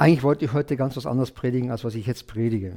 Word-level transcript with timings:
Eigentlich 0.00 0.22
wollte 0.22 0.46
ich 0.46 0.54
heute 0.54 0.78
ganz 0.78 0.96
was 0.96 1.04
anderes 1.04 1.30
predigen, 1.30 1.70
als 1.70 1.84
was 1.84 1.94
ich 1.94 2.06
jetzt 2.06 2.26
predige. 2.26 2.76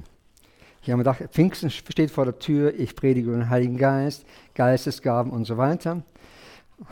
Ich 0.82 0.90
habe 0.90 0.98
mir 0.98 1.06
gedacht, 1.06 1.24
Pfingsten 1.32 1.70
steht 1.70 2.12
vor 2.12 2.26
der 2.26 2.38
Tür, 2.38 2.78
ich 2.78 2.98
predige 2.98 3.30
über 3.30 3.38
den 3.38 3.50
Heiligen 3.50 3.78
Geist, 3.78 4.26
Geistesgaben 4.56 5.32
und 5.32 5.46
so 5.46 5.56
weiter. 5.56 6.04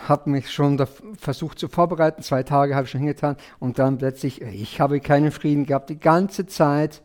Habe 0.08 0.30
mich 0.30 0.50
schon 0.50 0.82
versucht 1.18 1.60
zu 1.60 1.68
vorbereiten, 1.68 2.24
zwei 2.24 2.44
Tage 2.44 2.76
habe 2.76 2.86
ich 2.86 2.92
schon 2.92 3.02
hingetan 3.02 3.36
und 3.60 3.78
dann 3.78 3.98
plötzlich, 3.98 4.42
ich 4.42 4.80
habe 4.80 5.02
keinen 5.02 5.32
Frieden 5.32 5.66
gehabt 5.66 5.90
die 5.90 6.00
ganze 6.00 6.46
Zeit. 6.46 7.02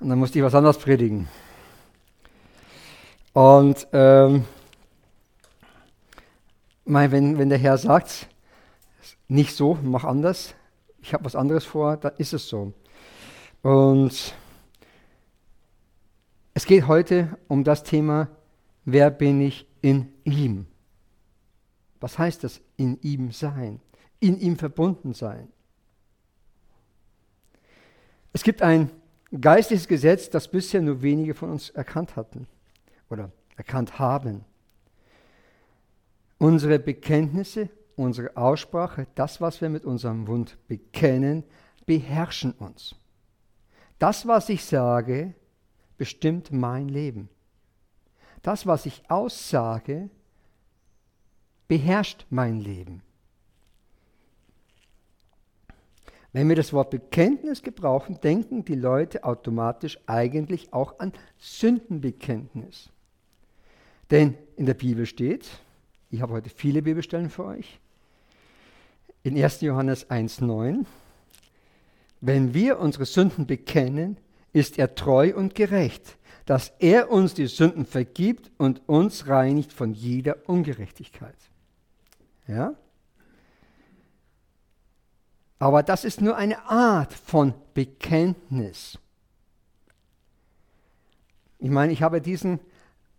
Und 0.00 0.08
dann 0.08 0.18
musste 0.18 0.40
ich 0.40 0.44
was 0.44 0.56
anderes 0.56 0.78
predigen. 0.78 1.28
Und 3.34 3.86
ähm, 3.92 4.46
wenn, 6.86 7.38
wenn 7.38 7.50
der 7.50 7.58
Herr 7.58 7.78
sagt, 7.78 8.26
nicht 9.28 9.54
so, 9.54 9.78
mach 9.84 10.02
anders, 10.02 10.56
ich 11.02 11.14
habe 11.14 11.24
was 11.24 11.36
anderes 11.36 11.64
vor, 11.64 11.96
dann 11.96 12.12
ist 12.18 12.32
es 12.32 12.48
so. 12.48 12.72
Und 13.62 14.34
es 16.54 16.66
geht 16.66 16.86
heute 16.86 17.38
um 17.48 17.64
das 17.64 17.82
Thema, 17.84 18.28
wer 18.84 19.10
bin 19.10 19.40
ich 19.40 19.66
in 19.82 20.12
ihm? 20.24 20.66
Was 22.00 22.18
heißt 22.18 22.44
das, 22.44 22.60
in 22.76 22.98
ihm 23.02 23.30
sein? 23.30 23.80
In 24.20 24.38
ihm 24.40 24.56
verbunden 24.56 25.12
sein? 25.12 25.48
Es 28.32 28.42
gibt 28.42 28.62
ein 28.62 28.90
geistliches 29.38 29.88
Gesetz, 29.88 30.30
das 30.30 30.48
bisher 30.48 30.80
nur 30.80 31.02
wenige 31.02 31.34
von 31.34 31.50
uns 31.50 31.70
erkannt 31.70 32.16
hatten 32.16 32.46
oder 33.10 33.30
erkannt 33.56 33.98
haben. 33.98 34.44
Unsere 36.38 36.78
Bekenntnisse, 36.78 37.68
unsere 38.00 38.36
Aussprache, 38.36 39.06
das, 39.14 39.40
was 39.40 39.60
wir 39.60 39.68
mit 39.68 39.84
unserem 39.84 40.24
Mund 40.24 40.58
bekennen, 40.68 41.44
beherrschen 41.86 42.52
uns. 42.52 42.94
Das, 43.98 44.26
was 44.26 44.48
ich 44.48 44.64
sage, 44.64 45.34
bestimmt 45.98 46.50
mein 46.52 46.88
Leben. 46.88 47.28
Das, 48.42 48.66
was 48.66 48.86
ich 48.86 49.02
aussage, 49.10 50.08
beherrscht 51.68 52.26
mein 52.30 52.58
Leben. 52.58 53.02
Wenn 56.32 56.48
wir 56.48 56.56
das 56.56 56.72
Wort 56.72 56.90
Bekenntnis 56.90 57.62
gebrauchen, 57.62 58.20
denken 58.20 58.64
die 58.64 58.76
Leute 58.76 59.24
automatisch 59.24 59.98
eigentlich 60.06 60.72
auch 60.72 60.98
an 61.00 61.12
Sündenbekenntnis. 61.38 62.90
Denn 64.10 64.36
in 64.56 64.66
der 64.66 64.74
Bibel 64.74 65.06
steht, 65.06 65.48
ich 66.10 66.22
habe 66.22 66.32
heute 66.32 66.50
viele 66.50 66.82
Bibelstellen 66.82 67.30
für 67.30 67.44
euch, 67.44 67.80
in 69.22 69.42
1. 69.42 69.60
Johannes 69.60 70.08
1.9, 70.10 70.84
wenn 72.20 72.54
wir 72.54 72.78
unsere 72.78 73.06
Sünden 73.06 73.46
bekennen, 73.46 74.16
ist 74.52 74.78
er 74.78 74.94
treu 74.94 75.34
und 75.34 75.54
gerecht, 75.54 76.18
dass 76.46 76.72
er 76.78 77.10
uns 77.10 77.34
die 77.34 77.46
Sünden 77.46 77.86
vergibt 77.86 78.50
und 78.58 78.88
uns 78.88 79.28
reinigt 79.28 79.72
von 79.72 79.94
jeder 79.94 80.48
Ungerechtigkeit. 80.48 81.36
Ja? 82.46 82.74
Aber 85.58 85.82
das 85.82 86.04
ist 86.04 86.20
nur 86.20 86.36
eine 86.36 86.64
Art 86.68 87.12
von 87.12 87.54
Bekenntnis. 87.74 88.98
Ich 91.58 91.70
meine, 91.70 91.92
ich 91.92 92.02
habe 92.02 92.20
diesen 92.20 92.58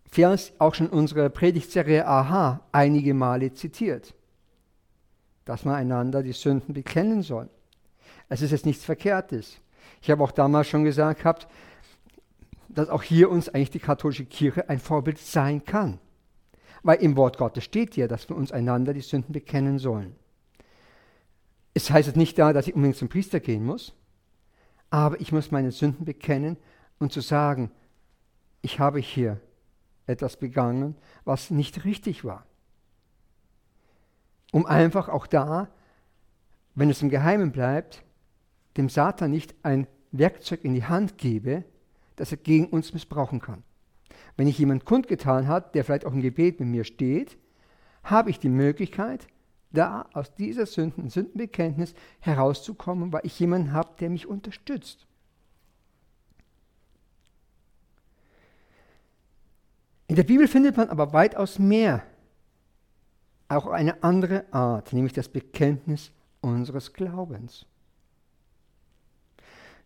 Vers 0.10 0.52
auch 0.58 0.74
schon 0.74 0.88
in 0.88 0.94
unserer 0.94 1.30
Predigtserie 1.30 2.06
Aha 2.06 2.62
einige 2.72 3.14
Male 3.14 3.54
zitiert, 3.54 4.14
dass 5.46 5.66
man 5.66 5.76
einander 5.76 6.24
die 6.24 6.34
Sünden 6.34 6.74
bekennen 6.74 7.22
soll. 7.22 7.50
Es 8.30 8.42
ist 8.42 8.52
jetzt 8.52 8.66
nichts 8.66 8.86
Verkehrtes. 8.86 9.58
Ich 10.02 10.10
habe 10.10 10.24
auch 10.24 10.32
damals 10.32 10.68
schon 10.68 10.84
gesagt 10.84 11.20
gehabt, 11.20 11.48
dass 12.70 12.90
auch 12.90 13.04
hier 13.04 13.30
uns 13.30 13.50
eigentlich 13.50 13.72
die 13.72 13.80
katholische 13.80 14.26
Kirche 14.26 14.70
ein 14.70 14.80
Vorbild 14.80 15.18
sein 15.18 15.64
kann. 15.66 16.00
Weil 16.84 17.02
im 17.02 17.16
Wort 17.16 17.38
Gottes 17.38 17.64
steht 17.64 17.96
ja, 17.96 18.08
dass 18.08 18.30
wir 18.30 18.36
uns 18.36 18.52
einander 18.52 18.94
die 18.94 19.02
Sünden 19.02 19.34
bekennen 19.34 19.78
sollen. 19.78 20.16
Es 21.74 21.92
heißt 21.92 22.08
jetzt 22.08 22.18
nicht 22.18 22.38
da, 22.38 22.54
dass 22.54 22.68
ich 22.68 22.76
unbedingt 22.76 22.98
zum 22.98 23.10
Priester 23.10 23.40
gehen 23.40 23.66
muss, 23.66 23.94
aber 24.90 25.20
ich 25.22 25.32
muss 25.32 25.52
meine 25.52 25.72
Sünden 25.72 26.06
bekennen 26.06 26.58
und 27.00 27.14
zu 27.14 27.22
sagen, 27.22 27.72
ich 28.62 28.80
habe 28.80 29.00
hier 29.00 29.40
etwas 30.06 30.38
begangen, 30.38 30.96
was 31.24 31.50
nicht 31.50 31.86
richtig 31.86 32.26
war. 32.26 32.46
Um 34.52 34.66
einfach 34.66 35.10
auch 35.10 35.28
da, 35.28 35.70
wenn 36.76 36.90
es 36.90 37.02
im 37.02 37.10
Geheimen 37.10 37.52
bleibt, 37.52 38.04
dem 38.78 38.90
Satan 38.90 39.32
nicht 39.32 39.56
ein 39.64 39.88
Werkzeug 40.12 40.64
in 40.64 40.74
die 40.74 40.86
Hand 40.86 41.18
gebe, 41.18 41.64
das 42.16 42.32
er 42.32 42.38
gegen 42.38 42.68
uns 42.68 42.94
missbrauchen 42.94 43.40
kann. 43.42 43.64
Wenn 44.38 44.48
ich 44.48 44.60
jemand 44.60 44.86
kundgetan 44.86 45.48
hat, 45.48 45.76
der 45.76 45.84
vielleicht 45.84 46.06
auch 46.06 46.14
im 46.14 46.22
Gebet 46.22 46.60
mit 46.60 46.70
mir 46.70 46.84
steht, 46.84 47.38
habe 48.04 48.30
ich 48.30 48.40
die 48.40 48.50
Möglichkeit, 48.50 49.28
da 49.72 50.08
aus 50.14 50.34
dieser 50.36 50.66
Sünden, 50.66 51.10
Sündenbekenntnis 51.10 51.94
herauszukommen, 52.20 53.14
weil 53.14 53.22
ich 53.24 53.40
jemanden 53.40 53.72
habe, 53.72 53.92
der 54.00 54.10
mich 54.10 54.28
unterstützt. 54.28 55.06
In 60.08 60.18
der 60.18 60.24
Bibel 60.24 60.48
findet 60.48 60.76
man 60.76 60.90
aber 60.90 61.14
weitaus 61.14 61.58
mehr, 61.58 62.04
auch 63.52 63.68
eine 63.68 64.02
andere 64.04 64.46
Art, 64.52 64.94
nämlich 64.94 65.14
das 65.14 65.28
Bekenntnis 65.28 66.12
unseres 66.42 66.94
Glaubens. 66.94 67.66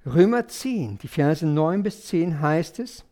Römer 0.05 0.47
10, 0.47 0.99
die 0.99 1.07
Verse 1.07 1.45
9 1.45 1.81
bis 1.81 2.05
10 2.05 2.39
heißt 2.39 2.79
es, 2.79 3.03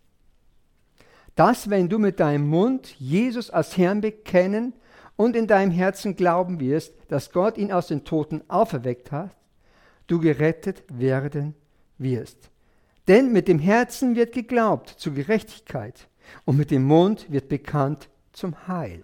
dass 1.36 1.69
wenn 1.72 1.90
du 1.90 1.97
mit 1.97 2.19
deinem 2.19 2.47
Mund 2.47 2.96
Jesus 3.00 3.50
als 3.50 3.75
Herrn 3.78 4.02
bekennen 4.02 4.74
und 5.16 5.36
in 5.36 5.47
deinem 5.47 5.72
Herzen 5.72 6.16
glauben 6.16 6.59
wirst, 6.59 6.94
dass 7.08 7.31
Gott 7.31 7.58
ihn 7.58 7.72
aus 7.72 7.88
den 7.88 8.03
Toten 8.03 8.44
auferweckt 8.47 9.12
hat, 9.12 9.35
du 10.06 10.20
gerettet 10.20 10.84
werden 10.88 11.56
wirst. 11.97 12.52
Denn 13.08 13.34
mit 13.34 13.47
dem 13.47 13.58
Herzen 13.58 14.16
wird 14.16 14.34
geglaubt 14.34 14.90
zur 14.90 15.14
Gerechtigkeit 15.14 16.08
und 16.46 16.58
mit 16.58 16.70
dem 16.70 16.84
Mund 16.84 17.31
wird 17.31 17.50
bekannt 17.50 18.09
zum 18.31 18.68
Heil. 18.68 19.03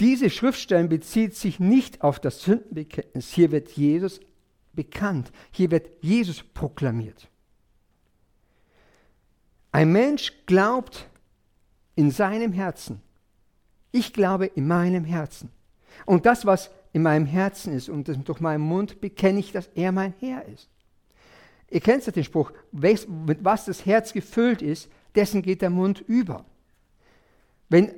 Diese 0.00 0.30
Schriftstellen 0.30 0.88
bezieht 0.88 1.34
sich 1.34 1.58
nicht 1.58 2.02
auf 2.02 2.20
das 2.20 2.42
Sündenbekenntnis. 2.42 3.32
Hier 3.32 3.50
wird 3.50 3.70
Jesus 3.70 4.20
bekannt. 4.72 5.32
Hier 5.50 5.70
wird 5.70 5.90
Jesus 6.00 6.42
proklamiert. 6.42 7.28
Ein 9.72 9.92
Mensch 9.92 10.32
glaubt 10.46 11.08
in 11.96 12.10
seinem 12.10 12.52
Herzen. 12.52 13.02
Ich 13.90 14.12
glaube 14.12 14.46
in 14.46 14.68
meinem 14.68 15.04
Herzen. 15.04 15.50
Und 16.06 16.26
das, 16.26 16.46
was 16.46 16.70
in 16.92 17.02
meinem 17.02 17.26
Herzen 17.26 17.72
ist 17.72 17.88
und 17.88 18.08
durch 18.28 18.40
meinen 18.40 18.62
Mund 18.62 19.00
bekenne 19.00 19.40
ich, 19.40 19.52
dass 19.52 19.68
er 19.74 19.92
mein 19.92 20.14
Herr 20.20 20.46
ist. 20.46 20.68
Ihr 21.70 21.80
kennt 21.80 22.06
ja 22.06 22.12
den 22.12 22.24
Spruch, 22.24 22.52
mit 22.72 23.44
was 23.44 23.66
das 23.66 23.84
Herz 23.84 24.12
gefüllt 24.12 24.62
ist, 24.62 24.88
dessen 25.14 25.42
geht 25.42 25.60
der 25.60 25.70
Mund 25.70 26.02
über. 26.06 26.44
Wenn, 27.68 27.92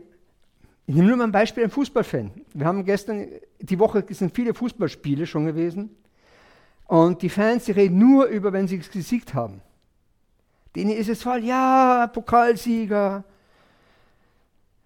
ich 0.90 0.96
nehme 0.96 1.06
nur 1.06 1.18
mal 1.18 1.24
ein 1.24 1.30
Beispiel, 1.30 1.62
ein 1.62 1.70
Fußballfan. 1.70 2.32
Wir 2.52 2.66
haben 2.66 2.84
gestern, 2.84 3.28
die 3.60 3.78
Woche 3.78 4.04
sind 4.10 4.34
viele 4.34 4.54
Fußballspiele 4.54 5.24
schon 5.24 5.46
gewesen. 5.46 5.94
Und 6.86 7.22
die 7.22 7.28
Fans, 7.28 7.66
die 7.66 7.70
reden 7.70 7.96
nur 7.96 8.24
über, 8.24 8.52
wenn 8.52 8.66
sie 8.66 8.78
gesiegt 8.78 9.32
haben. 9.32 9.62
Denen 10.74 10.90
ist 10.90 11.08
es 11.08 11.22
voll, 11.22 11.44
ja, 11.44 12.08
Pokalsieger, 12.08 13.22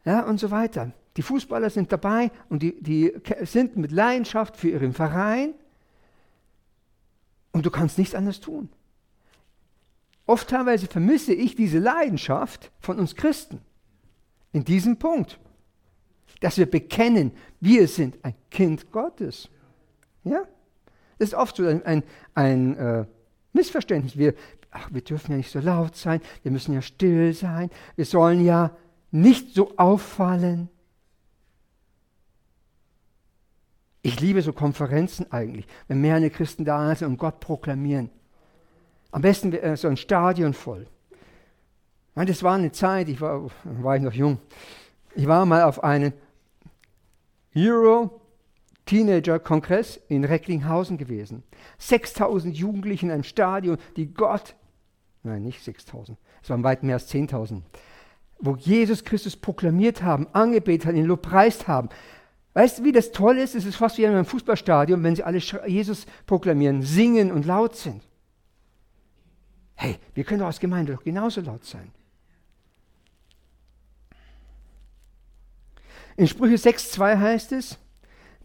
ja, 0.05 0.27
und 0.27 0.39
so 0.39 0.51
weiter. 0.51 0.93
Die 1.17 1.23
Fußballer 1.23 1.71
sind 1.71 1.91
dabei 1.91 2.31
und 2.51 2.63
die, 2.63 2.83
die 2.83 3.11
sind 3.45 3.79
mit 3.79 3.91
Leidenschaft 3.91 4.59
für 4.59 4.69
ihren 4.69 4.93
Verein 4.93 5.55
und 7.53 7.65
du 7.65 7.71
kannst 7.71 7.97
nichts 7.97 8.15
anderes 8.15 8.41
tun. 8.41 8.69
Oft 10.27 10.51
teilweise 10.51 10.87
vermisse 10.87 11.33
ich 11.33 11.55
diese 11.55 11.79
Leidenschaft 11.79 12.71
von 12.79 12.99
uns 12.99 13.15
Christen 13.15 13.63
in 14.53 14.65
diesem 14.65 14.99
Punkt, 14.99 15.39
dass 16.41 16.59
wir 16.59 16.71
bekennen, 16.71 17.33
wir 17.61 17.89
sind 17.89 18.17
ein 18.23 18.35
Kind 18.51 18.91
Gottes. 18.91 19.49
Ja? 20.25 20.43
Das 21.19 21.29
ist 21.29 21.35
oft 21.35 21.57
so 21.57 21.67
ein, 21.67 21.85
ein, 21.85 22.03
ein 22.35 22.77
äh, 22.77 23.05
Missverständnis. 23.53 24.17
Wir, 24.17 24.35
ach, 24.71 24.89
wir 24.93 25.01
dürfen 25.01 25.33
ja 25.33 25.37
nicht 25.37 25.51
so 25.51 25.61
laut 25.61 25.97
sein, 25.97 26.21
wir 26.43 26.51
müssen 26.51 26.75
ja 26.75 26.83
still 26.83 27.33
sein, 27.33 27.71
wir 27.97 28.05
sollen 28.05 28.45
ja 28.45 28.77
nicht 29.11 29.55
so 29.55 29.77
auffallen. 29.77 30.69
Ich 34.03 34.21
liebe 34.21 34.43
so 34.43 34.53
Konferenzen 34.53 35.33
eigentlich, 35.33 35.67
wenn 35.89 36.01
mehrere 36.01 36.29
Christen 36.29 36.65
da 36.65 36.95
sind 36.95 37.09
und 37.09 37.17
Gott 37.17 37.41
proklamieren. 37.41 38.11
Am 39.13 39.23
besten 39.23 39.53
äh, 39.53 39.77
so 39.77 39.89
ein 39.89 39.97
Stadion 39.97 40.53
voll. 40.53 40.87
Das 42.17 42.43
war 42.43 42.55
eine 42.55 42.71
Zeit, 42.71 43.09
ich 43.09 43.21
war, 43.21 43.51
war 43.65 43.97
ich 43.97 44.03
noch 44.03 44.13
jung. 44.13 44.39
Ich 45.15 45.27
war 45.27 45.47
mal 45.47 45.63
auf 45.63 45.83
einen 45.83 46.13
Euro 47.57 48.21
Teenager-Kongress 48.87 50.01
in 50.09 50.25
Recklinghausen 50.25 50.99
gewesen. 50.99 51.43
6000 51.79 52.57
Jugendliche 52.57 53.07
in 53.07 53.13
einem 53.13 53.25
Stadion, 53.25 53.79
die 53.97 54.13
Gott, 54.13 54.55
nein, 55.23 55.43
nicht 55.43 55.63
6000, 55.63 56.19
es 56.43 56.51
waren 56.51 56.65
weit 56.65 56.83
mehr 56.83 56.97
als 56.97 57.13
10.000, 57.13 57.63
wo 58.41 58.57
Jesus 58.57 59.05
Christus 59.05 59.37
proklamiert 59.37 60.03
haben, 60.03 60.27
angebetet 60.33 60.87
haben, 60.87 60.97
ihn 60.97 61.07
lobpreist 61.07 61.67
haben. 61.67 61.89
Weißt 62.53 62.79
du, 62.79 62.85
wie 62.85 62.93
das 62.93 63.11
toll 63.11 63.39
ist? 63.39 63.55
Es 63.55 63.65
ist 63.65 63.77
fast 63.77 63.99
wie 63.99 64.05
in 64.05 64.11
einem 64.11 64.27
Fußballstadion, 64.27 65.03
wenn 65.03 65.17
sie 65.17 65.25
alle 65.25 65.39
Jesus 65.67 66.07
proklamieren, 66.27 66.83
singen 66.83 67.33
und 67.33 67.47
laut 67.47 67.75
sind. 67.75 68.03
Hey, 69.75 69.99
wir 70.15 70.25
können 70.25 70.41
doch 70.41 70.47
als 70.47 70.61
Gemeinde 70.61 70.93
doch 70.93 71.03
genauso 71.03 71.41
laut 71.41 71.65
sein. 71.65 71.91
In 76.17 76.29
Sprüche 76.29 76.57
6,2 76.57 77.19
heißt 77.19 77.53
es, 77.53 77.79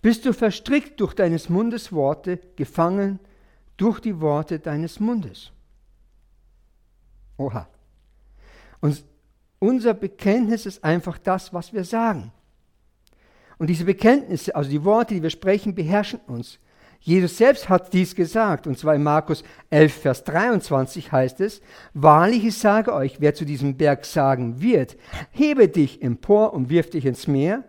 bist 0.01 0.25
du 0.25 0.33
verstrickt 0.33 0.99
durch 0.99 1.13
deines 1.13 1.49
Mundes 1.49 1.91
Worte, 1.91 2.39
gefangen 2.55 3.19
durch 3.77 3.99
die 3.99 4.19
Worte 4.19 4.59
deines 4.59 4.99
Mundes. 4.99 5.51
Oha. 7.37 7.67
Und 8.81 9.03
unser 9.59 9.93
Bekenntnis 9.93 10.65
ist 10.65 10.83
einfach 10.83 11.17
das, 11.17 11.53
was 11.53 11.73
wir 11.73 11.83
sagen. 11.83 12.31
Und 13.57 13.67
diese 13.67 13.85
Bekenntnisse, 13.85 14.55
also 14.55 14.69
die 14.69 14.83
Worte, 14.83 15.13
die 15.13 15.23
wir 15.23 15.29
sprechen, 15.29 15.75
beherrschen 15.75 16.19
uns. 16.27 16.59
Jesus 17.01 17.37
selbst 17.37 17.69
hat 17.69 17.93
dies 17.93 18.13
gesagt, 18.13 18.67
und 18.67 18.77
zwar 18.77 18.95
in 18.95 19.03
Markus 19.03 19.43
11, 19.69 19.93
Vers 19.93 20.23
23 20.25 21.11
heißt 21.11 21.39
es, 21.41 21.61
Wahrlich, 21.93 22.45
ich 22.45 22.57
sage 22.57 22.93
euch, 22.93 23.21
wer 23.21 23.33
zu 23.33 23.45
diesem 23.45 23.77
Berg 23.77 24.05
sagen 24.05 24.61
wird, 24.61 24.97
hebe 25.31 25.69
dich 25.69 26.01
empor 26.01 26.53
und 26.53 26.69
wirf 26.69 26.89
dich 26.89 27.05
ins 27.05 27.27
Meer, 27.27 27.63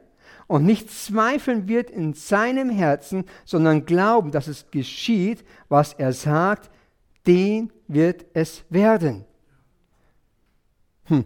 und 0.50 0.65
nicht 0.65 0.91
zweifeln 0.91 1.69
wird 1.69 1.91
in 1.91 2.12
seinem 2.12 2.71
Herzen, 2.71 3.25
sondern 3.44 3.87
glauben, 3.87 4.32
dass 4.32 4.49
es 4.49 4.69
geschieht, 4.73 5.44
was 5.69 5.93
er 5.93 6.12
sagt, 6.12 6.71
den 7.25 7.73
wird 7.87 8.27
es 8.35 8.65
werden. 8.69 9.25
Hm. 11.05 11.25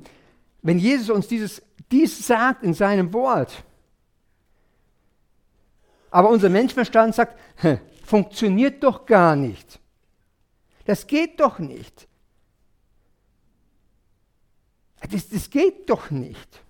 Wenn 0.60 0.78
Jesus 0.78 1.08
uns 1.08 1.26
dieses, 1.26 1.62
dies 1.90 2.26
sagt 2.26 2.62
in 2.64 2.74
seinem 2.74 3.14
Wort, 3.14 3.64
aber 6.10 6.28
unser 6.28 6.50
Menschenverstand 6.50 7.14
sagt, 7.14 7.38
funktioniert 8.04 8.82
doch 8.82 9.06
gar 9.06 9.34
nicht. 9.34 9.80
Das 10.84 11.06
geht 11.06 11.40
doch 11.40 11.58
nicht. 11.58 12.06
Das, 15.10 15.28
das 15.28 15.50
geht 15.50 15.88
doch 15.90 16.10
nicht. 16.10 16.62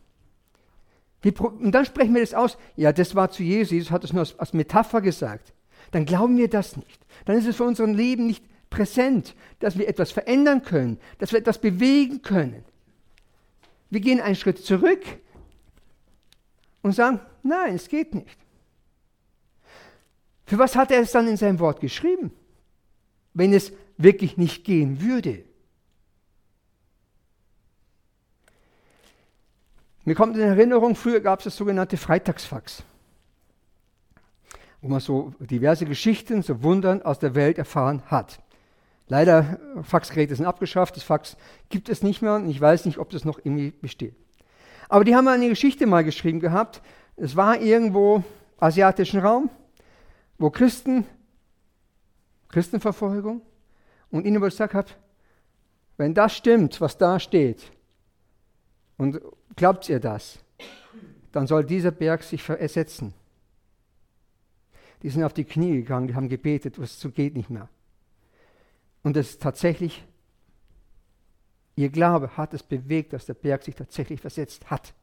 und 1.23 1.73
dann 1.73 1.85
sprechen 1.85 2.15
wir 2.15 2.21
das 2.21 2.35
aus. 2.35 2.57
Ja, 2.77 2.93
das 2.93 3.15
war 3.15 3.31
zu 3.31 3.43
Jesus. 3.43 3.73
Jesus 3.73 3.91
hat 3.91 4.05
es 4.05 4.13
nur 4.13 4.21
als, 4.21 4.39
als 4.39 4.53
Metapher 4.53 5.01
gesagt. 5.01 5.53
Dann 5.91 6.05
glauben 6.05 6.37
wir 6.37 6.49
das 6.49 6.77
nicht. 6.77 7.07
Dann 7.25 7.37
ist 7.37 7.47
es 7.47 7.57
für 7.57 7.65
unser 7.65 7.87
Leben 7.87 8.27
nicht 8.27 8.45
präsent, 8.71 9.35
dass 9.61 9.79
wir 9.79 9.89
etwas 9.89 10.11
verändern 10.11 10.63
können, 10.63 10.99
dass 11.19 11.33
wir 11.33 11.39
etwas 11.39 11.61
bewegen 11.61 12.23
können. 12.23 12.65
Wir 13.91 14.01
gehen 14.01 14.21
einen 14.21 14.35
Schritt 14.35 14.59
zurück 14.59 15.05
und 16.83 16.93
sagen, 16.93 17.21
nein, 17.43 17.77
es 17.77 17.89
geht 17.89 18.15
nicht. 18.15 18.44
Für 20.47 20.59
was 20.59 20.77
hat 20.77 20.91
er 20.91 21.01
es 21.01 21.13
dann 21.13 21.27
in 21.27 21.37
seinem 21.37 21.59
Wort 21.59 21.81
geschrieben, 21.81 22.31
wenn 23.33 23.53
es 23.53 23.73
wirklich 23.97 24.37
nicht 24.37 24.65
gehen 24.65 25.01
würde? 25.01 25.45
Mir 30.05 30.15
kommt 30.15 30.37
in 30.37 30.43
Erinnerung, 30.43 30.97
früher 30.97 31.21
gab 31.21 31.39
es 31.39 31.45
das 31.45 31.57
sogenannte 31.57 31.97
Freitagsfax, 31.97 32.83
wo 34.83 34.89
man 34.89 35.01
so 35.01 35.33
diverse 35.39 35.87
Geschichten, 35.87 36.43
so 36.43 36.63
Wundern 36.63 37.01
aus 37.01 37.19
der 37.19 37.35
Welt 37.35 37.57
erfahren 37.57 38.03
hat. 38.07 38.39
Leider, 39.09 39.59
Faxgeräte 39.83 40.37
sind 40.37 40.45
abgeschafft, 40.45 40.97
das 40.97 41.05
Fax 41.05 41.39
gibt 41.71 41.89
es 41.89 42.03
nicht 42.03 42.21
mehr 42.21 42.35
und 42.35 42.49
ich 42.51 42.61
weiß 42.61 42.85
nicht, 42.85 42.99
ob 42.99 43.11
das 43.11 43.25
noch 43.25 43.39
irgendwie 43.39 43.71
besteht. 43.71 44.15
Aber 44.91 45.05
die 45.05 45.17
haben 45.17 45.27
eine 45.29 45.49
Geschichte 45.49 45.87
mal 45.87 46.05
geschrieben 46.05 46.41
gehabt. 46.41 46.83
Es 47.17 47.35
war 47.35 47.61
irgendwo 47.61 48.23
asiatischen 48.59 49.21
Raum 49.21 49.49
wo 50.39 50.51
Christen, 50.51 51.07
Christenverfolgung, 52.49 53.43
und 54.11 54.27
ihnen 54.27 54.41
gesagt 54.41 54.75
habe, 54.75 54.91
wenn 55.97 56.15
das 56.15 56.37
stimmt, 56.37 56.81
was 56.81 56.99
da 56.99 57.19
steht, 57.19 57.71
und 58.97 59.21
glaubt 59.57 59.89
ihr 59.89 60.01
das, 60.01 60.39
dann 61.33 61.47
soll 61.47 61.65
dieser 61.65 61.91
Berg 61.91 62.23
sich 62.23 62.49
ersetzen. 62.49 63.13
Die 65.03 65.11
sind 65.11 65.25
auf 65.25 65.35
die 65.35 65.45
Knie 65.45 65.73
gegangen, 65.73 66.07
die 66.07 66.15
haben 66.15 66.29
gebetet, 66.29 66.77
so 66.77 67.11
geht 67.11 67.35
nicht 67.35 67.51
mehr. 67.51 67.69
Und 69.03 69.17
es 69.17 69.39
tatsächlich, 69.39 70.05
ihr 71.77 71.91
Glaube 71.91 72.37
hat 72.37 72.55
es 72.55 72.63
bewegt, 72.63 73.13
dass 73.13 73.27
der 73.27 73.35
Berg 73.35 73.65
sich 73.65 73.75
tatsächlich 73.75 74.21
versetzt 74.21 74.71
hat. 74.71 74.95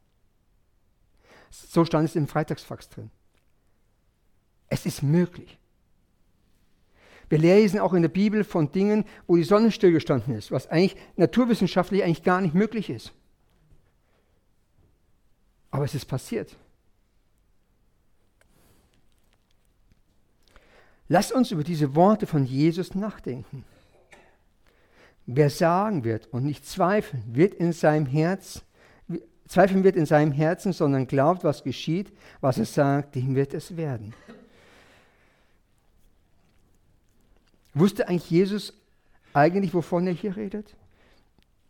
So 1.52 1.84
stand 1.86 2.06
es 2.06 2.16
im 2.16 2.28
Freitagsfax 2.28 2.90
drin. 2.90 3.12
Es 4.72 4.86
ist 4.86 5.04
möglich. 5.04 5.58
Wir 7.28 7.38
lesen 7.38 7.80
auch 7.80 7.94
in 7.94 8.02
der 8.02 8.10
Bibel 8.10 8.46
von 8.46 8.72
Dingen, 8.72 9.04
wo 9.28 9.36
die 9.36 9.44
Sonne 9.44 9.70
stillgestanden 9.70 10.34
ist, 10.34 10.50
was 10.50 10.68
eigentlich 10.68 10.96
naturwissenschaftlich 11.18 12.04
eigentlich 12.04 12.24
gar 12.24 12.40
nicht 12.40 12.56
möglich 12.56 12.90
ist. 12.90 13.12
Aber 15.72 15.84
es 15.84 15.94
ist 15.94 16.06
passiert. 16.06 16.56
Lass 21.10 21.34
uns 21.34 21.52
über 21.52 21.66
diese 21.66 21.94
Worte 21.94 22.26
von 22.26 22.46
Jesus 22.46 22.96
nachdenken. 22.96 23.66
Wer 25.26 25.50
sagen 25.50 26.06
wird 26.06 26.28
und 26.28 26.46
nicht 26.46 26.66
zweifeln, 26.66 27.24
wird 27.28 27.54
in 27.56 27.74
seinem 27.74 28.06
Herz, 28.06 28.64
zweifeln 29.50 29.84
wird 29.84 29.98
in 29.98 30.06
seinem 30.06 30.32
Herzen, 30.32 30.72
sondern 30.72 31.08
glaubt, 31.08 31.44
was 31.44 31.64
geschieht, 31.64 32.14
was 32.40 32.58
er 32.58 32.66
sagt, 32.66 33.16
dem 33.16 33.36
wird 33.36 33.54
es 33.54 33.76
werden. 33.76 34.14
Wusste 37.74 38.08
eigentlich 38.08 38.30
Jesus 38.30 38.74
eigentlich, 39.34 39.74
wovon 39.74 40.08
er 40.08 40.14
hier 40.14 40.36
redet? 40.36 40.76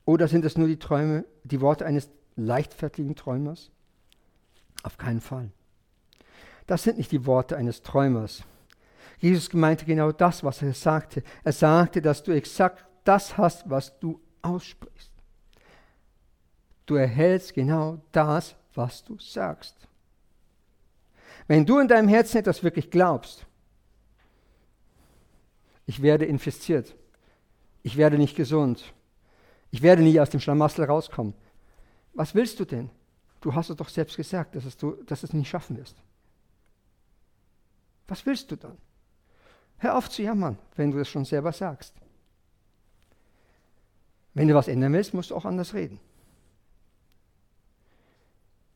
Oder 0.05 0.27
sind 0.27 0.43
das 0.43 0.57
nur 0.57 0.67
die 0.67 0.79
Träume, 0.79 1.25
die 1.43 1.61
Worte 1.61 1.85
eines 1.85 2.09
leichtfertigen 2.35 3.15
Träumers? 3.15 3.69
Auf 4.83 4.97
keinen 4.97 5.21
Fall. 5.21 5.51
Das 6.65 6.83
sind 6.83 6.97
nicht 6.97 7.11
die 7.11 7.25
Worte 7.25 7.57
eines 7.57 7.83
Träumers. 7.83 8.43
Jesus 9.19 9.53
meinte 9.53 9.85
genau 9.85 10.11
das, 10.11 10.43
was 10.43 10.61
er 10.61 10.73
sagte. 10.73 11.23
Er 11.43 11.51
sagte, 11.51 12.01
dass 12.01 12.23
du 12.23 12.31
exakt 12.31 12.85
das 13.03 13.37
hast, 13.37 13.69
was 13.69 13.99
du 13.99 14.19
aussprichst. 14.41 15.11
Du 16.87 16.95
erhältst 16.95 17.53
genau 17.53 18.01
das, 18.11 18.55
was 18.73 19.03
du 19.03 19.17
sagst. 19.19 19.75
Wenn 21.47 21.65
du 21.65 21.79
in 21.79 21.87
deinem 21.87 22.07
Herzen 22.07 22.37
etwas 22.37 22.63
wirklich 22.63 22.89
glaubst, 22.89 23.45
ich 25.85 26.01
werde 26.01 26.25
infiziert. 26.25 26.95
Ich 27.83 27.97
werde 27.97 28.17
nicht 28.17 28.35
gesund. 28.35 28.93
Ich 29.71 29.81
werde 29.81 30.03
nie 30.03 30.19
aus 30.19 30.29
dem 30.29 30.39
Schlamassel 30.39 30.85
rauskommen. 30.85 31.33
Was 32.13 32.35
willst 32.35 32.59
du 32.59 32.65
denn? 32.65 32.89
Du 33.39 33.55
hast 33.55 33.69
es 33.69 33.77
doch 33.77 33.89
selbst 33.89 34.17
gesagt, 34.17 34.55
dass, 34.55 34.65
es 34.65 34.77
du, 34.77 34.91
dass 35.05 35.23
es 35.23 35.33
nicht 35.33 35.49
schaffen 35.49 35.77
wirst. 35.77 35.95
Was 38.07 38.25
willst 38.25 38.51
du 38.51 38.55
dann? 38.57 38.77
Hör 39.77 39.97
auf 39.97 40.09
zu 40.09 40.21
jammern, 40.21 40.59
wenn 40.75 40.91
du 40.91 40.97
das 40.97 41.09
schon 41.09 41.25
selber 41.25 41.51
sagst. 41.51 41.95
Wenn 44.33 44.47
du 44.47 44.53
was 44.53 44.67
ändern 44.67 44.93
willst, 44.93 45.13
musst 45.13 45.31
du 45.31 45.35
auch 45.35 45.45
anders 45.45 45.73
reden. 45.73 45.99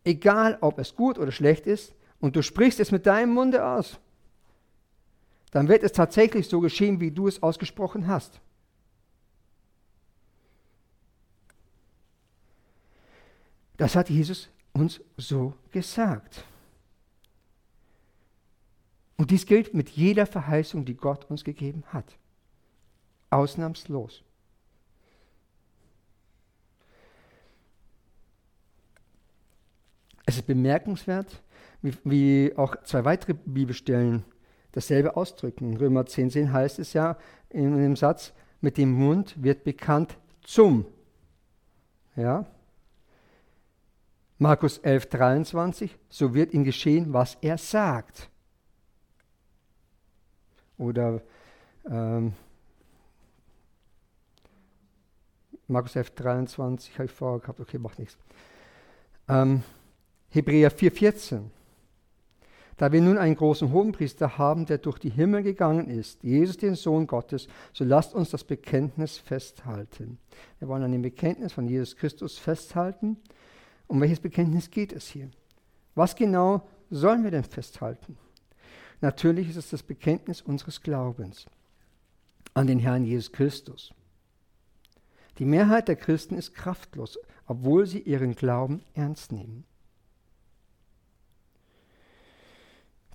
Egal, 0.03 0.57
ob 0.61 0.79
es 0.79 0.95
gut 0.95 1.19
oder 1.19 1.31
schlecht 1.31 1.67
ist, 1.67 1.93
und 2.19 2.35
du 2.35 2.41
sprichst 2.41 2.79
es 2.79 2.91
mit 2.91 3.05
deinem 3.05 3.33
Munde 3.33 3.65
aus 3.65 3.99
dann 5.55 5.69
wird 5.69 5.83
es 5.83 5.93
tatsächlich 5.93 6.49
so 6.49 6.59
geschehen, 6.59 6.99
wie 6.99 7.11
du 7.11 7.29
es 7.29 7.41
ausgesprochen 7.41 8.07
hast. 8.07 8.41
Das 13.77 13.95
hat 13.95 14.09
Jesus 14.09 14.49
uns 14.73 14.99
so 15.15 15.53
gesagt. 15.71 16.43
Und 19.15 19.31
dies 19.31 19.45
gilt 19.45 19.73
mit 19.73 19.87
jeder 19.91 20.25
Verheißung, 20.25 20.83
die 20.83 20.95
Gott 20.95 21.23
uns 21.31 21.45
gegeben 21.45 21.85
hat. 21.93 22.17
Ausnahmslos. 23.29 24.23
Es 30.25 30.35
ist 30.35 30.47
bemerkenswert, 30.47 31.41
wie, 31.81 31.93
wie 32.03 32.57
auch 32.57 32.75
zwei 32.83 33.05
weitere 33.05 33.35
Bibelstellen 33.35 34.25
dasselbe 34.75 35.15
ausdrücken. 35.15 35.77
Römer 35.77 36.05
10, 36.05 36.29
10 36.29 36.53
heißt 36.53 36.79
es 36.79 36.93
ja 36.93 37.17
in 37.49 37.75
dem 37.77 37.95
Satz, 37.95 38.33
mit 38.61 38.77
dem 38.77 38.91
Mund 38.91 39.41
wird 39.41 39.63
bekannt 39.63 40.17
zum. 40.41 40.85
Ja? 42.15 42.45
Markus 44.37 44.77
11, 44.79 45.07
23, 45.07 45.97
so 46.09 46.33
wird 46.33 46.53
ihm 46.53 46.65
geschehen, 46.65 47.13
was 47.13 47.37
er 47.41 47.57
sagt. 47.57 48.29
Oder 50.77 51.21
ähm, 51.89 52.33
Markus 55.67 55.95
11, 55.95 56.11
23 56.11 56.93
habe 56.95 57.05
ich 57.05 57.11
vorher 57.11 57.39
gehabt, 57.39 57.61
okay, 57.61 57.77
macht 57.77 57.97
nichts. 57.97 58.17
Ähm, 59.29 59.63
Hebräer 60.29 60.69
4, 60.69 60.91
14. 60.91 61.51
Da 62.77 62.91
wir 62.91 63.01
nun 63.01 63.17
einen 63.17 63.35
großen 63.35 63.71
Hohenpriester 63.71 64.37
haben, 64.37 64.65
der 64.65 64.79
durch 64.79 64.99
die 64.99 65.09
Himmel 65.09 65.43
gegangen 65.43 65.89
ist, 65.89 66.23
Jesus, 66.23 66.57
den 66.57 66.75
Sohn 66.75 67.07
Gottes, 67.07 67.47
so 67.71 67.85
lasst 67.85 68.13
uns 68.13 68.31
das 68.31 68.43
Bekenntnis 68.43 69.17
festhalten. 69.17 70.17
Wir 70.59 70.67
wollen 70.67 70.83
an 70.83 70.91
dem 70.91 71.01
Bekenntnis 71.01 71.53
von 71.53 71.67
Jesus 71.67 71.95
Christus 71.95 72.37
festhalten. 72.37 73.17
Um 73.87 74.01
welches 74.01 74.19
Bekenntnis 74.19 74.71
geht 74.71 74.91
es 74.91 75.07
hier? 75.07 75.29
Was 75.93 76.15
genau 76.15 76.67
sollen 76.89 77.23
wir 77.23 77.31
denn 77.31 77.45
festhalten? 77.45 78.17
Natürlich 78.99 79.49
ist 79.49 79.57
es 79.57 79.69
das 79.69 79.83
Bekenntnis 79.83 80.41
unseres 80.41 80.81
Glaubens 80.81 81.45
an 82.53 82.67
den 82.67 82.79
Herrn 82.79 83.05
Jesus 83.05 83.31
Christus. 83.31 83.93
Die 85.37 85.45
Mehrheit 85.45 85.87
der 85.87 85.95
Christen 85.95 86.35
ist 86.35 86.53
kraftlos, 86.55 87.19
obwohl 87.45 87.85
sie 87.85 87.99
ihren 87.99 88.35
Glauben 88.35 88.83
ernst 88.93 89.31
nehmen. 89.31 89.65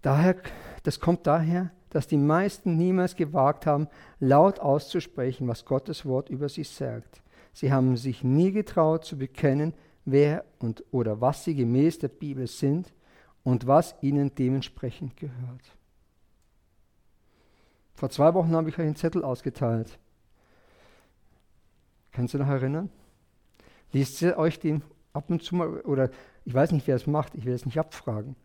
Daher, 0.02 0.37
das 0.83 1.00
kommt 1.00 1.26
daher, 1.26 1.71
dass 1.90 2.07
die 2.07 2.16
meisten 2.16 2.76
niemals 2.76 3.16
gewagt 3.16 3.66
haben, 3.66 3.88
laut 4.19 4.61
auszusprechen, 4.61 5.49
was 5.49 5.64
Gottes 5.64 6.07
Wort 6.07 6.30
über 6.30 6.49
sie 6.49 6.64
sagt. 6.64 7.23
Sie 7.52 7.73
haben 7.73 7.97
sich 7.97 8.23
nie 8.23 8.52
getraut 8.52 9.04
zu 9.04 9.19
bekennen, 9.19 9.75
wer 10.04 10.45
und 10.59 10.85
oder 10.92 11.21
was 11.21 11.45
sie 11.45 11.54
gemäß 11.54 11.99
der 11.99 12.09
Bibel 12.09 12.47
sind 12.47 12.92
und 13.42 13.66
was 13.66 13.95
ihnen 14.00 14.35
dementsprechend 14.35 15.16
gehört. 15.16 15.76
Vor 17.95 18.11
zwei 18.11 18.33
Wochen 18.35 18.54
habe 18.54 18.71
ich 18.71 18.78
euch 18.78 18.87
einen 18.87 18.97
Zettel 18.97 19.25
ausgeteilt. 19.25 19.99
Kannst 22.12 22.35
du 22.35 22.38
noch 22.38 22.49
erinnern? 22.49 22.88
Liest 23.92 24.23
ihr 24.23 24.38
euch 24.38 24.59
den 24.59 24.83
ab 25.12 25.28
und 25.28 25.42
zu 25.42 25.57
mal, 25.57 25.80
oder 25.80 26.11
ich 26.45 26.54
weiß 26.54 26.73
nicht, 26.73 26.87
wer 26.87 26.97
es 26.97 27.07
macht, 27.07 27.35
ich 27.35 27.45
will 27.45 27.52
es 27.52 27.66
nicht 27.66 27.78
abfragen. 27.78 28.37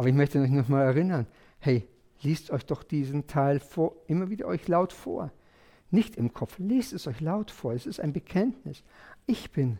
Aber 0.00 0.08
ich 0.08 0.14
möchte 0.14 0.40
euch 0.40 0.48
noch 0.48 0.68
mal 0.68 0.82
erinnern, 0.82 1.26
hey, 1.58 1.86
liest 2.22 2.50
euch 2.52 2.64
doch 2.64 2.82
diesen 2.82 3.26
Teil 3.26 3.60
vor, 3.60 3.96
immer 4.06 4.30
wieder 4.30 4.46
euch 4.46 4.66
laut 4.66 4.94
vor. 4.94 5.30
Nicht 5.90 6.16
im 6.16 6.32
Kopf, 6.32 6.54
lest 6.56 6.94
es 6.94 7.06
euch 7.06 7.20
laut 7.20 7.50
vor. 7.50 7.74
Es 7.74 7.84
ist 7.84 8.00
ein 8.00 8.14
Bekenntnis. 8.14 8.82
Ich 9.26 9.50
bin 9.50 9.78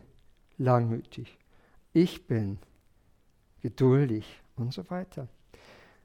langmütig. 0.59 1.39
Ich 1.91 2.27
bin 2.27 2.59
geduldig 3.63 4.43
und 4.57 4.71
so 4.71 4.87
weiter. 4.91 5.27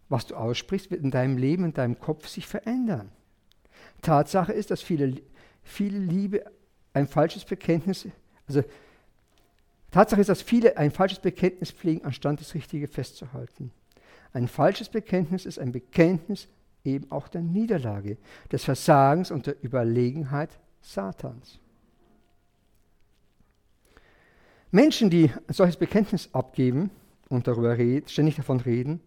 Was 0.09 0.25
du 0.25 0.35
aussprichst, 0.35 0.91
wird 0.91 1.03
in 1.03 1.11
deinem 1.11 1.37
Leben, 1.37 1.67
in 1.67 1.75
deinem 1.75 2.01
Kopf 2.01 2.27
sich 2.27 2.47
verändern. 2.47 3.13
Tatsache 4.01 4.55
ist, 4.55 4.71
dass 4.71 4.81
viele, 4.81 5.21
viele 5.63 5.99
Liebe 5.99 6.43
ein 6.95 7.07
falsches 7.07 7.45
Bekenntnis, 7.45 8.09
also 8.49 8.65
Tatsache 9.91 10.23
ist, 10.23 10.31
dass 10.31 10.41
viele 10.41 10.79
ein 10.79 10.91
falsches 10.91 11.19
Bekenntnis 11.19 11.71
pflegen, 11.71 12.03
anstatt 12.03 12.41
das 12.41 12.55
Richtige 12.55 12.89
festzuhalten. 12.89 13.73
Ein 14.37 14.49
falsches 14.49 14.91
Bekenntnis 14.91 15.47
ist 15.47 15.59
ein 15.59 15.73
Bekenntnis 15.73 16.47
eben 16.85 17.11
auch 17.11 17.27
der 17.27 17.41
Niederlage, 17.41 18.19
des 18.53 18.65
Versagens 18.65 19.31
und 19.31 19.47
der 19.47 19.65
Überlegenheit 19.65 20.51
Satans. 20.83 21.59
Menschen, 24.71 25.09
die 25.09 25.31
ein 25.49 25.55
solches 25.55 25.79
Bekenntnis 25.79 26.29
abgeben 26.35 26.91
und 27.31 27.49
darüber 27.49 27.79
reden, 27.79 28.07
ständig 28.09 28.37
davon 28.37 28.61
reden, 28.61 29.01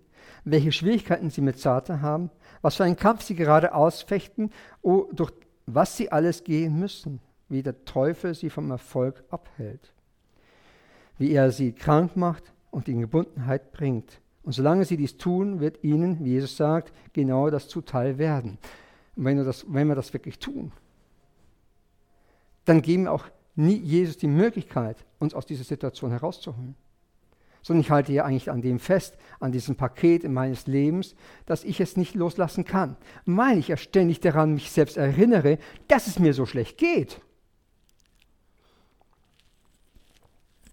welche 0.46 0.72
Schwierigkeiten 0.72 1.30
sie 1.30 1.42
mit 1.42 1.60
Satan 1.60 2.02
haben, 2.02 2.32
was 2.64 2.78
für 2.78 2.86
einen 2.86 2.96
Kampf 2.96 3.22
sie 3.22 3.36
gerade 3.36 3.76
ausfechten, 3.76 4.52
durch 4.82 5.32
was 5.68 5.96
sie 5.96 6.12
alles 6.12 6.44
gehen 6.44 6.80
müssen, 6.80 7.20
wie 7.50 7.62
der 7.62 7.86
Teufel 7.86 8.34
sie 8.34 8.50
vom 8.50 8.72
Erfolg 8.72 9.24
abhält, 9.30 9.94
wie 11.20 11.34
er 11.34 11.52
sie 11.52 11.72
krank 11.72 12.16
macht 12.16 12.52
und 12.72 12.88
in 12.88 13.02
Gebundenheit 13.02 13.72
bringt. 13.72 14.22
Und 14.50 14.53
solange 14.53 14.84
sie 14.84 14.98
dies 14.98 15.15
tun, 15.15 15.60
wird 15.60 15.84
ihnen, 15.84 16.25
wie 16.25 16.32
Jesus 16.32 16.58
sagt, 16.58 16.91
genau 17.13 17.51
das 17.51 17.68
zuteil 17.68 18.18
werden. 18.18 18.58
Und 19.15 19.25
wenn 19.25 19.38
wir 19.38 19.44
das, 19.44 19.63
wenn 19.68 19.88
wir 19.88 19.94
das 19.94 20.12
wirklich 20.12 20.39
tun, 20.39 20.72
dann 22.65 22.82
geben 22.82 23.03
wir 23.03 23.12
auch 23.12 23.25
nie 23.53 23.77
Jesus 23.77 24.18
die 24.18 24.25
Möglichkeit, 24.25 25.06
uns 25.20 25.36
aus 25.36 25.46
dieser 25.46 25.63
Situation 25.63 26.10
herauszuholen. 26.10 26.74
Sondern 27.62 27.82
ich 27.82 27.91
halte 27.91 28.12
ja 28.12 28.25
eigentlich 28.25 28.50
an 28.50 28.63
dem 28.63 28.79
fest, 28.79 29.20
an 29.39 29.51
diesem 29.51 29.75
Paket 29.75 30.24
in 30.24 30.34
meines 30.34 30.65
Lebens, 30.65 31.13
dass 31.46 31.63
ich 31.63 31.79
es 31.79 31.96
nicht 31.96 32.15
loslassen 32.15 32.65
kann, 32.65 32.98
weil 33.27 33.60
ich 33.60 33.68
ja 33.68 33.77
ständig 33.77 34.20
daran 34.20 34.56
mich 34.56 34.72
selbst 34.72 34.98
erinnere, 34.98 35.60
dass 35.88 36.08
es 36.08 36.18
mir 36.18 36.34
so 36.34 36.48
schlecht 36.48 36.79
geht. 36.79 37.22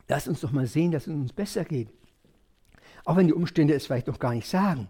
Lass 0.08 0.28
uns 0.28 0.40
doch 0.40 0.52
mal 0.52 0.66
sehen, 0.66 0.92
dass 0.92 1.06
es 1.06 1.12
uns 1.12 1.34
besser 1.34 1.66
geht. 1.66 1.90
Auch 3.06 3.16
wenn 3.16 3.28
die 3.28 3.32
Umstände 3.32 3.72
es 3.72 3.86
vielleicht 3.86 4.08
noch 4.08 4.18
gar 4.18 4.34
nicht 4.34 4.48
sagen. 4.48 4.88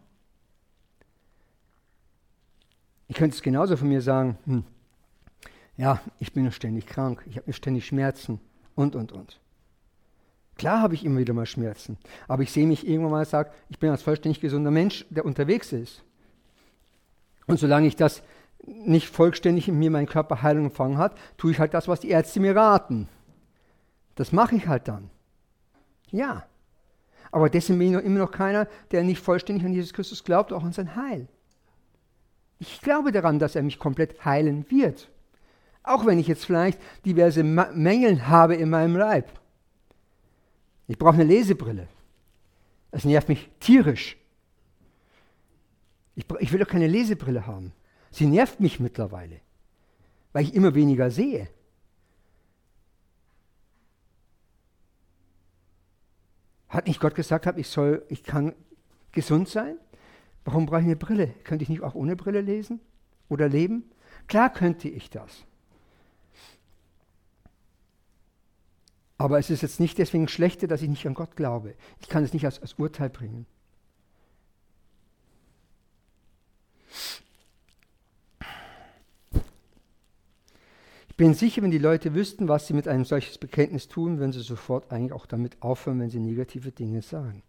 Ich 3.08 3.14
könnte 3.14 3.36
es 3.36 3.42
genauso 3.42 3.76
von 3.76 3.88
mir 3.88 4.00
sagen, 4.00 4.38
hm, 4.46 4.64
ja, 5.76 6.00
ich 6.18 6.32
bin 6.32 6.50
ständig 6.50 6.86
krank, 6.86 7.22
ich 7.26 7.36
habe 7.36 7.52
ständig 7.52 7.86
Schmerzen 7.86 8.40
und, 8.74 8.96
und, 8.96 9.12
und. 9.12 9.38
Klar 10.56 10.80
habe 10.80 10.94
ich 10.94 11.04
immer 11.04 11.20
wieder 11.20 11.34
mal 11.34 11.44
Schmerzen, 11.44 11.98
aber 12.26 12.42
ich 12.42 12.50
sehe 12.50 12.66
mich 12.66 12.88
irgendwann 12.88 13.12
mal 13.12 13.18
und 13.20 13.28
sage, 13.28 13.52
ich 13.68 13.78
bin 13.78 13.90
als 13.90 14.02
vollständig 14.02 14.40
gesunder 14.40 14.70
Mensch, 14.70 15.04
der 15.10 15.26
unterwegs 15.26 15.72
ist. 15.72 16.02
Und 17.46 17.60
solange 17.60 17.86
ich 17.86 17.96
das 17.96 18.22
nicht 18.64 19.08
vollständig 19.08 19.68
in 19.68 19.78
mir 19.78 19.90
meinen 19.90 20.06
Körper 20.06 20.40
Heilung 20.42 20.64
empfangen 20.64 20.96
hat, 20.96 21.16
tue 21.36 21.52
ich 21.52 21.60
halt 21.60 21.74
das, 21.74 21.86
was 21.86 22.00
die 22.00 22.08
Ärzte 22.08 22.40
mir 22.40 22.56
raten. 22.56 23.08
Das 24.14 24.32
mache 24.32 24.56
ich 24.56 24.66
halt 24.66 24.88
dann. 24.88 25.10
Ja. 26.10 26.46
Aber 27.30 27.50
dessen 27.50 27.78
bin 27.78 27.88
ich 27.88 27.94
noch 27.94 28.02
immer 28.02 28.20
noch 28.20 28.30
keiner, 28.30 28.68
der 28.90 29.02
nicht 29.02 29.20
vollständig 29.20 29.64
an 29.64 29.72
Jesus 29.72 29.92
Christus 29.92 30.24
glaubt, 30.24 30.52
auch 30.52 30.64
an 30.64 30.72
sein 30.72 30.96
Heil. 30.96 31.28
Ich 32.58 32.80
glaube 32.80 33.12
daran, 33.12 33.38
dass 33.38 33.56
er 33.56 33.62
mich 33.62 33.78
komplett 33.78 34.24
heilen 34.24 34.70
wird. 34.70 35.10
Auch 35.82 36.06
wenn 36.06 36.18
ich 36.18 36.26
jetzt 36.26 36.44
vielleicht 36.44 36.80
diverse 37.04 37.44
Mängel 37.44 38.26
habe 38.28 38.56
in 38.56 38.70
meinem 38.70 38.96
Leib. 38.96 39.30
Ich 40.88 40.98
brauche 40.98 41.14
eine 41.14 41.24
Lesebrille. 41.24 41.88
Das 42.90 43.04
nervt 43.04 43.28
mich 43.28 43.50
tierisch. 43.60 44.16
Ich, 46.14 46.24
ich 46.40 46.52
will 46.52 46.60
doch 46.60 46.68
keine 46.68 46.86
Lesebrille 46.86 47.46
haben. 47.46 47.72
Sie 48.10 48.26
nervt 48.26 48.60
mich 48.60 48.80
mittlerweile, 48.80 49.40
weil 50.32 50.44
ich 50.44 50.54
immer 50.54 50.74
weniger 50.74 51.10
sehe. 51.10 51.48
Hat 56.76 56.86
nicht 56.86 57.00
Gott 57.00 57.14
gesagt, 57.14 57.46
ich 57.56 57.68
soll, 57.68 58.04
ich 58.10 58.22
kann 58.22 58.54
gesund 59.12 59.48
sein? 59.48 59.78
Warum 60.44 60.66
brauche 60.66 60.80
ich 60.80 60.84
eine 60.84 60.96
Brille? 60.96 61.28
Könnte 61.42 61.62
ich 61.62 61.70
nicht 61.70 61.80
auch 61.80 61.94
ohne 61.94 62.16
Brille 62.16 62.42
lesen 62.42 62.80
oder 63.30 63.48
leben? 63.48 63.90
Klar 64.26 64.52
könnte 64.52 64.86
ich 64.86 65.08
das. 65.08 65.46
Aber 69.16 69.38
es 69.38 69.48
ist 69.48 69.62
jetzt 69.62 69.80
nicht 69.80 69.96
deswegen 69.96 70.28
schlechter, 70.28 70.66
dass 70.66 70.82
ich 70.82 70.90
nicht 70.90 71.06
an 71.06 71.14
Gott 71.14 71.34
glaube. 71.34 71.74
Ich 72.02 72.10
kann 72.10 72.22
es 72.22 72.34
nicht 72.34 72.44
als, 72.44 72.60
als 72.60 72.74
Urteil 72.74 73.08
bringen. 73.08 73.46
Ich 81.16 81.18
bin 81.18 81.32
sicher, 81.32 81.62
wenn 81.62 81.70
die 81.70 81.78
Leute 81.78 82.14
wüssten, 82.14 82.46
was 82.46 82.66
sie 82.66 82.74
mit 82.74 82.86
einem 82.86 83.06
solches 83.06 83.38
Bekenntnis 83.38 83.88
tun, 83.88 84.18
würden 84.18 84.32
sie 84.32 84.42
sofort 84.42 84.92
eigentlich 84.92 85.14
auch 85.14 85.24
damit 85.24 85.56
aufhören, 85.62 85.98
wenn 85.98 86.10
sie 86.10 86.20
negative 86.20 86.72
Dinge 86.72 87.00
sagen. 87.00 87.42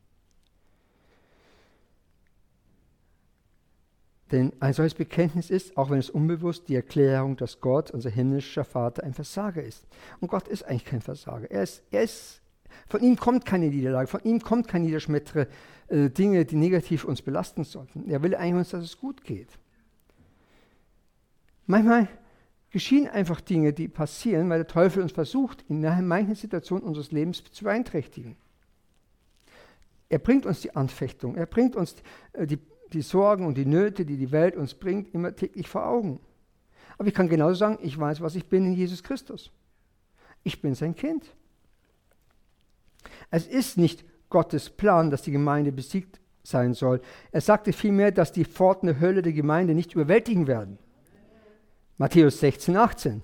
Denn 4.31 4.53
ein 4.61 4.71
solches 4.71 4.93
Bekenntnis 4.93 5.49
ist, 5.49 5.75
auch 5.75 5.89
wenn 5.89 5.99
es 5.99 6.09
unbewusst, 6.09 6.69
die 6.69 6.75
Erklärung, 6.75 7.35
dass 7.35 7.59
Gott, 7.59 7.91
unser 7.91 8.09
himmlischer 8.09 8.63
Vater, 8.63 9.03
ein 9.03 9.13
Versager 9.13 9.61
ist. 9.61 9.85
Und 10.21 10.29
Gott 10.29 10.47
ist 10.47 10.63
eigentlich 10.63 10.85
kein 10.85 11.01
Versager. 11.01 11.51
Er 11.51 11.63
ist, 11.63 11.83
er 11.91 12.03
ist, 12.03 12.39
von 12.87 13.01
ihm 13.03 13.17
kommt 13.17 13.45
keine 13.45 13.67
Niederlage, 13.67 14.07
von 14.07 14.23
ihm 14.23 14.39
kommt 14.39 14.69
keine 14.69 14.85
niederschmettere 14.85 15.49
äh, 15.89 16.09
Dinge, 16.09 16.45
die 16.45 16.55
negativ 16.55 17.03
uns 17.03 17.21
belasten 17.21 17.65
sollten. 17.65 18.09
Er 18.09 18.23
will 18.23 18.33
eigentlich 18.33 18.59
uns, 18.59 18.69
dass 18.69 18.85
es 18.85 18.97
gut 18.97 19.25
geht. 19.25 19.49
Manchmal 21.65 22.07
geschehen 22.77 23.07
einfach 23.07 23.41
Dinge, 23.41 23.73
die 23.73 23.87
passieren, 23.87 24.49
weil 24.49 24.59
der 24.59 24.67
Teufel 24.67 25.03
uns 25.03 25.11
versucht, 25.11 25.63
in 25.69 25.81
manchen 26.07 26.35
Situationen 26.35 26.85
unseres 26.85 27.11
Lebens 27.11 27.43
zu 27.51 27.63
beeinträchtigen. 27.63 28.35
Er 30.09 30.19
bringt 30.19 30.45
uns 30.45 30.61
die 30.61 30.75
Anfechtung, 30.75 31.35
er 31.35 31.45
bringt 31.45 31.75
uns 31.75 31.95
äh, 32.33 32.47
die 32.47 32.59
die 32.93 33.01
Sorgen 33.01 33.45
und 33.45 33.57
die 33.57 33.65
Nöte, 33.65 34.05
die 34.05 34.17
die 34.17 34.31
Welt 34.31 34.55
uns 34.55 34.73
bringt, 34.73 35.13
immer 35.13 35.35
täglich 35.35 35.67
vor 35.67 35.85
Augen. 35.85 36.19
Aber 36.97 37.07
ich 37.07 37.13
kann 37.13 37.29
genauso 37.29 37.55
sagen, 37.55 37.79
ich 37.81 37.97
weiß, 37.97 38.21
was 38.21 38.35
ich 38.35 38.47
bin 38.47 38.65
in 38.65 38.73
Jesus 38.73 39.03
Christus. 39.03 39.51
Ich 40.43 40.61
bin 40.61 40.73
sein 40.75 40.95
Kind. 40.95 41.35
Es 43.29 43.45
ist 43.45 43.77
nicht 43.77 44.05
Gottes 44.29 44.69
Plan, 44.69 45.11
dass 45.11 45.21
die 45.21 45.31
Gemeinde 45.31 45.71
besiegt 45.71 46.19
sein 46.43 46.73
soll. 46.73 47.01
Er 47.31 47.41
sagte 47.41 47.73
vielmehr, 47.73 48.11
dass 48.11 48.31
die 48.31 48.45
Pforten 48.45 48.87
der 48.87 48.99
Hölle 48.99 49.21
der 49.21 49.33
Gemeinde 49.33 49.75
nicht 49.75 49.93
überwältigen 49.93 50.47
werden. 50.47 50.77
Matthäus 51.97 52.39
16, 52.39 52.75
18. 52.75 53.23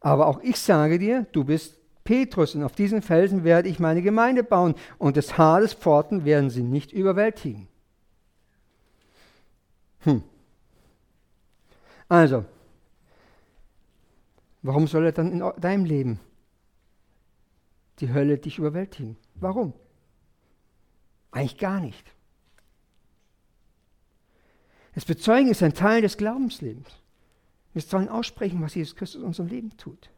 Aber 0.00 0.26
auch 0.26 0.40
ich 0.42 0.58
sage 0.58 0.98
dir, 0.98 1.26
du 1.32 1.44
bist 1.44 1.78
Petrus 2.04 2.54
und 2.54 2.62
auf 2.62 2.72
diesen 2.72 3.02
Felsen 3.02 3.44
werde 3.44 3.68
ich 3.68 3.80
meine 3.80 4.02
Gemeinde 4.02 4.44
bauen 4.44 4.74
und 4.98 5.16
des 5.16 5.36
Hades 5.36 5.74
Pforten 5.74 6.24
werden 6.24 6.50
sie 6.50 6.62
nicht 6.62 6.92
überwältigen. 6.92 7.68
Hm. 10.00 10.22
Also, 12.08 12.44
warum 14.62 14.86
soll 14.86 15.06
er 15.06 15.12
dann 15.12 15.32
in 15.32 15.60
deinem 15.60 15.84
Leben 15.84 16.20
die 17.98 18.12
Hölle 18.12 18.38
dich 18.38 18.58
überwältigen? 18.58 19.16
Warum? 19.34 19.72
Eigentlich 21.32 21.58
gar 21.58 21.80
nicht. 21.80 22.15
Das 24.96 25.04
Bezeugen 25.04 25.50
ist 25.50 25.62
ein 25.62 25.74
Teil 25.74 26.00
des 26.00 26.16
Glaubenslebens. 26.16 26.88
Wir 27.74 27.82
sollen 27.82 28.08
aussprechen, 28.08 28.62
was 28.62 28.74
Jesus 28.74 28.96
Christus 28.96 29.20
in 29.20 29.26
unserem 29.26 29.50
Leben 29.50 29.76
tut. 29.76 30.08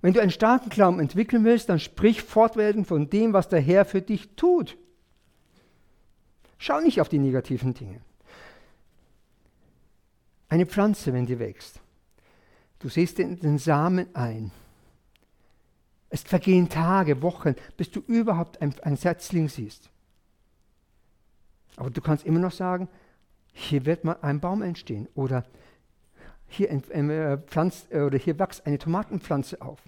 Wenn 0.00 0.12
du 0.12 0.20
einen 0.20 0.32
starken 0.32 0.70
Glauben 0.70 0.98
entwickeln 0.98 1.44
willst, 1.44 1.68
dann 1.68 1.78
sprich 1.78 2.20
fortwährend 2.20 2.88
von 2.88 3.08
dem, 3.08 3.32
was 3.32 3.48
der 3.48 3.60
Herr 3.60 3.84
für 3.84 4.02
dich 4.02 4.28
tut. 4.34 4.76
Schau 6.58 6.80
nicht 6.80 7.00
auf 7.00 7.08
die 7.08 7.20
negativen 7.20 7.74
Dinge. 7.74 8.00
Eine 10.48 10.66
Pflanze, 10.66 11.12
wenn 11.12 11.26
die 11.26 11.38
wächst, 11.38 11.80
du 12.80 12.88
siehst 12.88 13.18
den, 13.18 13.38
den 13.38 13.58
Samen 13.58 14.12
ein. 14.16 14.50
Es 16.10 16.22
vergehen 16.22 16.68
Tage, 16.68 17.22
Wochen, 17.22 17.54
bis 17.76 17.92
du 17.92 18.00
überhaupt 18.00 18.60
ein, 18.60 18.74
ein 18.82 18.96
Setzling 18.96 19.48
siehst. 19.48 19.90
Aber 21.76 21.90
du 21.90 22.00
kannst 22.00 22.26
immer 22.26 22.40
noch 22.40 22.52
sagen, 22.52 22.88
hier 23.58 23.86
wird 23.86 24.04
mal 24.04 24.18
ein 24.20 24.38
Baum 24.38 24.60
entstehen 24.60 25.08
oder 25.14 25.46
hier, 26.46 26.70
äh, 26.70 27.38
pflanzt, 27.38 27.90
äh, 27.90 28.02
oder 28.02 28.18
hier 28.18 28.38
wächst 28.38 28.66
eine 28.66 28.78
Tomatenpflanze 28.78 29.62
auf. 29.62 29.80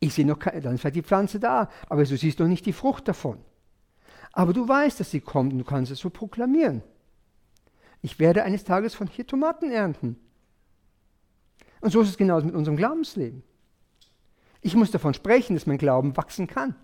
Ich 0.00 0.14
sehe 0.14 0.26
noch 0.26 0.40
keine, 0.40 0.60
dann 0.60 0.74
ist 0.74 0.80
vielleicht 0.80 0.96
die 0.96 1.02
Pflanze 1.02 1.38
da, 1.38 1.70
aber 1.88 2.04
du 2.04 2.16
siehst 2.16 2.40
noch 2.40 2.48
nicht 2.48 2.66
die 2.66 2.72
Frucht 2.72 3.06
davon. 3.06 3.38
Aber 4.32 4.52
du 4.52 4.66
weißt, 4.66 4.98
dass 4.98 5.12
sie 5.12 5.20
kommt 5.20 5.52
und 5.52 5.60
du 5.60 5.64
kannst 5.64 5.92
es 5.92 6.00
so 6.00 6.10
proklamieren. 6.10 6.82
Ich 8.02 8.18
werde 8.18 8.42
eines 8.42 8.64
Tages 8.64 8.94
von 8.94 9.06
hier 9.06 9.26
Tomaten 9.26 9.70
ernten. 9.70 10.18
Und 11.80 11.92
so 11.92 12.00
ist 12.00 12.08
es 12.08 12.16
genauso 12.16 12.46
mit 12.46 12.56
unserem 12.56 12.76
Glaubensleben. 12.76 13.44
Ich 14.62 14.74
muss 14.74 14.90
davon 14.90 15.14
sprechen, 15.14 15.54
dass 15.54 15.66
mein 15.66 15.78
Glauben 15.78 16.16
wachsen 16.16 16.48
kann. 16.48 16.74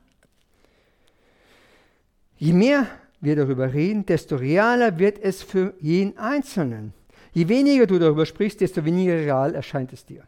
Je 2.37 2.53
mehr 2.53 2.87
wir 3.21 3.37
darüber 3.37 3.73
reden, 3.73 4.07
desto 4.07 4.37
realer 4.37 4.99
wird 4.99 5.19
es 5.19 5.43
für 5.43 5.75
jeden 5.81 6.17
Einzelnen. 6.19 6.93
Je 7.33 7.49
weniger 7.49 7.87
du 7.87 7.99
darüber 7.99 8.27
sprichst, 8.27 8.61
desto 8.61 8.85
weniger 8.85 9.15
real 9.15 9.55
erscheint 9.55 9.93
es 9.93 10.05
dir. 10.05 10.23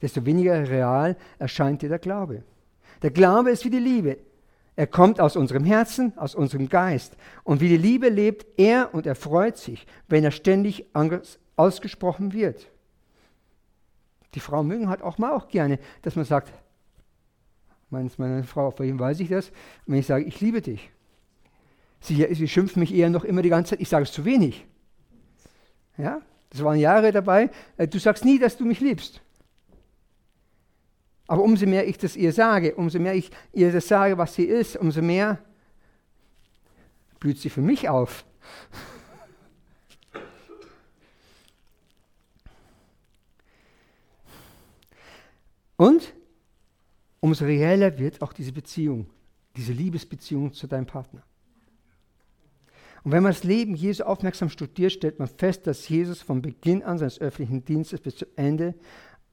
Desto 0.00 0.24
weniger 0.24 0.68
real 0.68 1.16
erscheint 1.38 1.82
dir 1.82 1.88
der 1.88 1.98
Glaube. 1.98 2.42
Der 3.02 3.10
Glaube 3.10 3.50
ist 3.50 3.64
wie 3.64 3.70
die 3.70 3.78
Liebe. 3.78 4.18
Er 4.76 4.86
kommt 4.86 5.20
aus 5.20 5.34
unserem 5.34 5.64
Herzen, 5.64 6.16
aus 6.16 6.34
unserem 6.36 6.68
Geist. 6.68 7.16
Und 7.42 7.60
wie 7.60 7.68
die 7.68 7.76
Liebe 7.76 8.08
lebt 8.08 8.46
er 8.58 8.94
und 8.94 9.06
er 9.06 9.16
freut 9.16 9.56
sich, 9.56 9.86
wenn 10.06 10.24
er 10.24 10.30
ständig 10.30 10.86
ausgesprochen 11.56 12.32
wird. 12.32 12.68
Die 14.34 14.40
Frauen 14.40 14.68
mögen 14.68 14.88
halt 14.88 15.02
auch 15.02 15.18
mal 15.18 15.32
auch 15.32 15.48
gerne, 15.48 15.78
dass 16.02 16.14
man 16.14 16.24
sagt, 16.24 16.52
meine, 17.90 18.44
Frau, 18.44 18.70
vor 18.70 18.86
ihm 18.86 18.98
weiß 18.98 19.18
ich 19.20 19.28
das, 19.28 19.50
wenn 19.86 19.98
ich 19.98 20.06
sage, 20.06 20.24
ich 20.24 20.40
liebe 20.40 20.60
dich. 20.60 20.90
Sie, 22.00 22.26
sie 22.34 22.48
schimpft 22.48 22.76
mich 22.76 22.94
eher 22.94 23.10
noch 23.10 23.24
immer 23.24 23.42
die 23.42 23.48
ganze 23.48 23.70
Zeit, 23.70 23.80
ich 23.80 23.88
sage 23.88 24.04
es 24.04 24.12
zu 24.12 24.24
wenig. 24.24 24.64
Ja, 25.96 26.22
das 26.50 26.62
waren 26.62 26.78
Jahre 26.78 27.12
dabei. 27.12 27.50
Äh, 27.76 27.88
du 27.88 27.98
sagst 27.98 28.24
nie, 28.24 28.38
dass 28.38 28.56
du 28.56 28.64
mich 28.64 28.80
liebst. 28.80 29.20
Aber 31.26 31.42
umso 31.42 31.66
mehr 31.66 31.86
ich 31.86 31.98
das 31.98 32.16
ihr 32.16 32.32
sage, 32.32 32.74
umso 32.74 32.98
mehr 32.98 33.14
ich 33.14 33.30
ihr 33.52 33.70
das 33.70 33.88
sage, 33.88 34.16
was 34.16 34.34
sie 34.34 34.44
ist, 34.44 34.76
umso 34.76 35.02
mehr 35.02 35.38
blüht 37.20 37.38
sie 37.38 37.50
für 37.50 37.60
mich 37.60 37.88
auf. 37.88 38.24
Und 45.76 46.14
umso 47.20 47.44
reeller 47.44 47.98
wird 47.98 48.22
auch 48.22 48.32
diese 48.32 48.52
Beziehung, 48.52 49.06
diese 49.56 49.72
Liebesbeziehung 49.72 50.52
zu 50.52 50.66
deinem 50.66 50.86
Partner. 50.86 51.22
Und 53.08 53.12
wenn 53.12 53.22
man 53.22 53.32
das 53.32 53.42
Leben 53.42 53.74
Jesu 53.74 54.04
aufmerksam 54.04 54.50
studiert, 54.50 54.92
stellt 54.92 55.18
man 55.18 55.28
fest, 55.28 55.66
dass 55.66 55.88
Jesus 55.88 56.20
von 56.20 56.42
Beginn 56.42 56.82
an 56.82 56.98
seines 56.98 57.18
öffentlichen 57.22 57.64
Dienstes 57.64 58.02
bis 58.02 58.16
zu 58.16 58.26
Ende, 58.36 58.74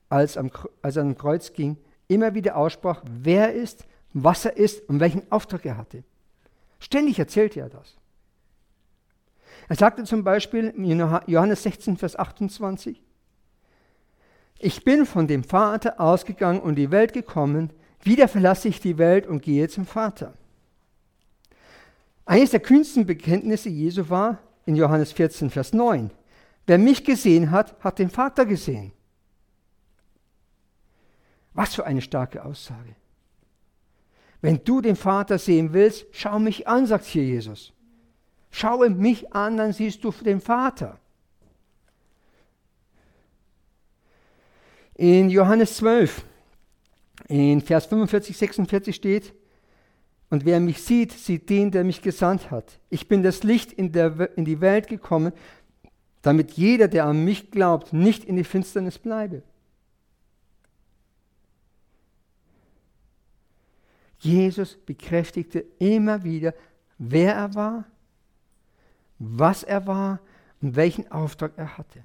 als, 0.07 0.37
am, 0.37 0.49
als 0.81 0.95
er 0.95 1.01
am 1.01 1.17
Kreuz 1.17 1.51
ging, 1.51 1.75
immer 2.07 2.33
wieder 2.33 2.55
aussprach, 2.55 3.03
wer 3.05 3.49
er 3.49 3.53
ist, 3.53 3.83
was 4.13 4.45
er 4.45 4.55
ist 4.55 4.87
und 4.87 5.01
welchen 5.01 5.29
Auftrag 5.29 5.65
er 5.65 5.75
hatte. 5.75 6.05
Ständig 6.79 7.19
erzählte 7.19 7.59
er 7.59 7.67
das. 7.67 7.97
Er 9.67 9.75
sagte 9.75 10.05
zum 10.05 10.23
Beispiel 10.23 10.67
in 10.69 10.97
Johannes 11.27 11.63
16, 11.63 11.97
Vers 11.97 12.15
28, 12.15 13.03
ich 14.59 14.85
bin 14.85 15.05
von 15.05 15.27
dem 15.27 15.43
Vater 15.43 15.99
ausgegangen 15.99 16.61
und 16.61 16.75
die 16.75 16.91
Welt 16.91 17.11
gekommen, 17.11 17.73
wieder 18.01 18.29
verlasse 18.29 18.69
ich 18.69 18.79
die 18.79 18.97
Welt 18.97 19.27
und 19.27 19.41
gehe 19.41 19.67
zum 19.67 19.85
Vater. 19.85 20.33
Eines 22.25 22.51
der 22.51 22.59
kühnsten 22.59 23.05
Bekenntnisse 23.05 23.69
Jesu 23.69 24.09
war 24.09 24.39
in 24.65 24.75
Johannes 24.75 25.11
14, 25.11 25.49
Vers 25.51 25.73
9. 25.73 26.09
Wer 26.65 26.77
mich 26.79 27.03
gesehen 27.03 27.51
hat, 27.51 27.75
hat 27.83 27.99
den 27.99 28.09
Vater 28.09 28.45
gesehen. 28.45 28.91
Was 31.53 31.75
für 31.75 31.85
eine 31.85 32.01
starke 32.01 32.43
Aussage. 32.43 32.95
Wenn 34.41 34.63
du 34.63 34.81
den 34.81 34.95
Vater 34.95 35.37
sehen 35.37 35.73
willst, 35.73 36.07
schau 36.11 36.39
mich 36.39 36.67
an, 36.67 36.87
sagt 36.87 37.05
hier 37.05 37.23
Jesus. 37.23 37.73
Schaue 38.51 38.89
mich 38.89 39.33
an, 39.33 39.57
dann 39.57 39.73
siehst 39.73 40.03
du 40.03 40.11
den 40.11 40.41
Vater. 40.41 40.99
In 44.95 45.29
Johannes 45.29 45.77
12, 45.77 46.23
in 47.27 47.61
Vers 47.61 47.85
45, 47.87 48.37
46 48.37 48.95
steht, 48.95 49.33
und 50.29 50.45
wer 50.45 50.59
mich 50.59 50.81
sieht, 50.81 51.11
sieht 51.11 51.49
den, 51.49 51.71
der 51.71 51.83
mich 51.83 52.01
gesandt 52.01 52.51
hat. 52.51 52.79
Ich 52.89 53.07
bin 53.07 53.23
das 53.23 53.43
Licht 53.43 53.71
in, 53.71 53.91
der, 53.91 54.35
in 54.37 54.45
die 54.45 54.59
Welt 54.61 54.87
gekommen, 54.87 55.33
damit 56.21 56.53
jeder, 56.53 56.87
der 56.87 57.05
an 57.05 57.23
mich 57.23 57.51
glaubt, 57.51 57.93
nicht 57.93 58.23
in 58.25 58.35
die 58.35 58.43
Finsternis 58.43 58.97
bleibe. 58.97 59.43
Jesus 64.19 64.75
bekräftigte 64.75 65.65
immer 65.77 66.23
wieder, 66.23 66.55
wer 66.97 67.35
er 67.35 67.53
war, 67.53 67.85
was 69.19 69.61
er 69.63 69.85
war 69.85 70.19
und 70.61 70.75
welchen 70.75 71.11
Auftrag 71.11 71.53
er 71.57 71.77
hatte. 71.77 72.03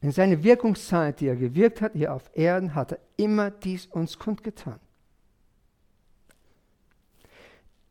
In 0.00 0.12
seiner 0.12 0.42
Wirkungszeit, 0.44 1.18
die 1.18 1.26
er 1.26 1.34
gewirkt 1.34 1.80
hat 1.80 1.92
hier 1.94 2.14
auf 2.14 2.30
Erden, 2.34 2.76
hat 2.76 2.92
er 2.92 3.00
immer 3.16 3.50
dies 3.50 3.86
uns 3.86 4.16
kundgetan. 4.16 4.78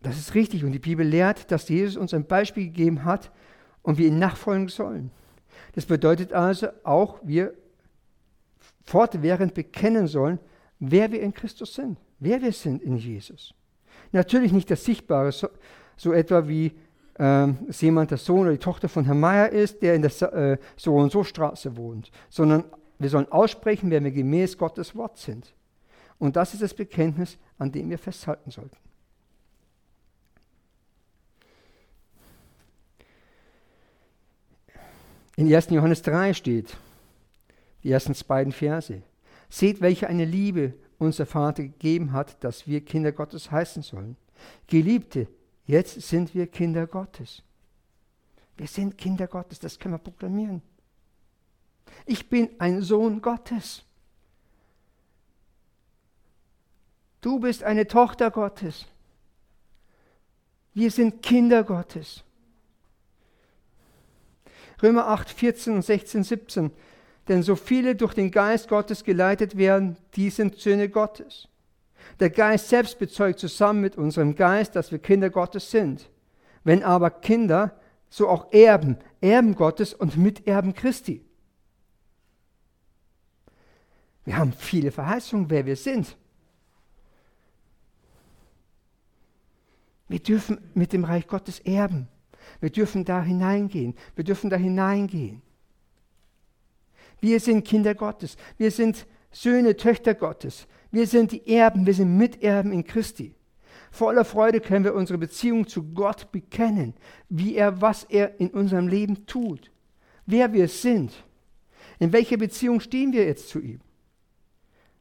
Das 0.01 0.17
ist 0.17 0.35
richtig 0.35 0.63
und 0.63 0.71
die 0.71 0.79
Bibel 0.79 1.05
lehrt, 1.05 1.51
dass 1.51 1.69
Jesus 1.69 1.97
uns 1.97 2.13
ein 2.13 2.25
Beispiel 2.25 2.65
gegeben 2.65 3.03
hat 3.03 3.31
und 3.81 3.97
wir 3.97 4.07
ihn 4.07 4.19
nachfolgen 4.19 4.67
sollen. 4.67 5.11
Das 5.73 5.85
bedeutet 5.85 6.33
also 6.33 6.67
auch, 6.83 7.19
wir 7.23 7.53
fortwährend 8.85 9.53
bekennen 9.53 10.07
sollen, 10.07 10.39
wer 10.79 11.11
wir 11.11 11.21
in 11.21 11.33
Christus 11.33 11.73
sind, 11.73 11.97
wer 12.19 12.41
wir 12.41 12.51
sind 12.51 12.81
in 12.81 12.97
Jesus. 12.97 13.53
Natürlich 14.11 14.51
nicht 14.51 14.69
das 14.71 14.85
Sichtbare, 14.85 15.31
so, 15.31 15.49
so 15.97 16.13
etwa 16.13 16.47
wie 16.47 16.71
ähm, 17.19 17.57
jemand 17.79 18.11
der 18.11 18.17
Sohn 18.17 18.41
oder 18.41 18.51
die 18.51 18.57
Tochter 18.59 18.87
von 18.87 19.05
Herrn 19.05 19.19
Meier 19.19 19.49
ist, 19.49 19.81
der 19.81 19.95
in 19.95 20.03
der 20.03 20.33
äh, 20.33 20.57
so 20.75 20.95
und 20.95 21.11
so 21.11 21.23
Straße 21.23 21.75
wohnt, 21.75 22.11
sondern 22.29 22.65
wir 22.99 23.09
sollen 23.09 23.31
aussprechen, 23.31 23.89
wer 23.89 24.03
wir 24.03 24.11
gemäß 24.11 24.57
Gottes 24.57 24.95
Wort 24.95 25.17
sind. 25.17 25.53
Und 26.19 26.35
das 26.35 26.53
ist 26.53 26.63
das 26.63 26.73
Bekenntnis, 26.73 27.37
an 27.57 27.71
dem 27.71 27.89
wir 27.89 27.99
festhalten 27.99 28.49
sollten. 28.49 28.77
In 35.37 35.53
1. 35.53 35.69
Johannes 35.69 36.01
3 36.01 36.33
steht, 36.33 36.75
die 37.83 37.91
ersten 37.91 38.15
beiden 38.27 38.51
Verse, 38.51 39.03
seht, 39.49 39.81
welche 39.81 40.07
eine 40.07 40.25
Liebe 40.25 40.73
unser 40.97 41.27
Vater 41.27 41.63
gegeben 41.63 42.11
hat, 42.11 42.43
dass 42.43 42.65
wir 42.65 42.83
Kinder 42.83 43.11
Gottes 43.11 43.51
heißen 43.51 43.83
sollen. 43.83 44.17
Geliebte, 44.65 45.27
jetzt 45.67 46.01
sind 46.01 46.33
wir 46.33 46.47
Kinder 46.47 46.87
Gottes. 46.87 47.43
Wir 48.57 48.67
sind 48.67 48.97
Kinder 48.97 49.27
Gottes, 49.27 49.59
das 49.59 49.77
können 49.77 49.93
wir 49.93 49.99
proklamieren. 49.99 50.63
Ich 52.07 52.27
bin 52.27 52.49
ein 52.57 52.81
Sohn 52.81 53.21
Gottes. 53.21 53.83
Du 57.21 57.39
bist 57.39 57.63
eine 57.63 57.87
Tochter 57.87 58.31
Gottes. 58.31 58.87
Wir 60.73 60.89
sind 60.89 61.21
Kinder 61.21 61.63
Gottes. 61.63 62.23
Römer 64.81 65.07
8, 65.07 65.29
14 65.29 65.75
und 65.75 65.81
16, 65.83 66.23
17. 66.23 66.71
Denn 67.27 67.43
so 67.43 67.55
viele 67.55 67.95
durch 67.95 68.13
den 68.13 68.31
Geist 68.31 68.69
Gottes 68.69 69.03
geleitet 69.03 69.57
werden, 69.57 69.97
die 70.15 70.29
sind 70.29 70.57
Söhne 70.59 70.89
Gottes. 70.89 71.47
Der 72.19 72.29
Geist 72.29 72.69
selbst 72.69 72.99
bezeugt 72.99 73.39
zusammen 73.39 73.81
mit 73.81 73.97
unserem 73.97 74.35
Geist, 74.35 74.75
dass 74.75 74.91
wir 74.91 74.99
Kinder 74.99 75.29
Gottes 75.29 75.71
sind. 75.71 76.09
Wenn 76.63 76.83
aber 76.83 77.09
Kinder, 77.09 77.79
so 78.09 78.29
auch 78.29 78.51
Erben, 78.53 78.97
Erben 79.19 79.55
Gottes 79.55 79.93
und 79.93 80.17
Miterben 80.17 80.73
Christi. 80.73 81.23
Wir 84.25 84.37
haben 84.37 84.53
viele 84.53 84.91
Verheißungen, 84.91 85.49
wer 85.49 85.65
wir 85.65 85.75
sind. 85.75 86.17
Wir 90.07 90.19
dürfen 90.19 90.59
mit 90.73 90.93
dem 90.93 91.03
Reich 91.03 91.27
Gottes 91.27 91.59
erben. 91.59 92.07
Wir 92.59 92.69
dürfen 92.69 93.05
da 93.05 93.21
hineingehen. 93.21 93.95
Wir 94.15 94.23
dürfen 94.23 94.49
da 94.49 94.55
hineingehen. 94.55 95.41
Wir 97.19 97.39
sind 97.39 97.65
Kinder 97.65 97.95
Gottes. 97.95 98.37
Wir 98.57 98.71
sind 98.71 99.05
Söhne, 99.31 99.75
Töchter 99.75 100.13
Gottes. 100.13 100.67
Wir 100.91 101.07
sind 101.07 101.31
die 101.31 101.47
Erben. 101.47 101.85
Wir 101.85 101.93
sind 101.93 102.17
Miterben 102.17 102.71
in 102.71 102.83
Christi. 102.83 103.35
Voller 103.91 104.25
Freude 104.25 104.59
können 104.59 104.85
wir 104.85 104.93
unsere 104.93 105.17
Beziehung 105.17 105.67
zu 105.67 105.83
Gott 105.93 106.31
bekennen, 106.31 106.93
wie 107.29 107.55
er, 107.55 107.81
was 107.81 108.03
er 108.03 108.39
in 108.39 108.49
unserem 108.49 108.87
Leben 108.87 109.25
tut, 109.25 109.71
wer 110.25 110.53
wir 110.53 110.67
sind. 110.67 111.13
In 111.99 112.11
welcher 112.11 112.37
Beziehung 112.37 112.79
stehen 112.79 113.11
wir 113.13 113.25
jetzt 113.25 113.49
zu 113.49 113.59
ihm? 113.59 113.79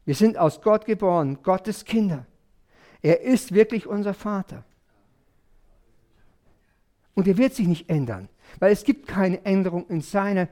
Wir 0.05 0.15
sind 0.15 0.37
aus 0.37 0.61
Gott 0.61 0.85
geboren, 0.85 1.39
Gottes 1.43 1.83
Kinder. 1.85 2.25
Er 3.01 3.21
ist 3.21 3.51
wirklich 3.51 3.85
unser 3.85 4.13
Vater. 4.13 4.63
Und 7.17 7.27
er 7.27 7.39
wird 7.39 7.55
sich 7.55 7.65
nicht 7.65 7.89
ändern, 7.89 8.29
weil 8.59 8.71
es 8.71 8.83
gibt 8.83 9.07
keine 9.07 9.43
Änderung 9.43 9.87
in 9.87 10.01
seiner 10.01 10.47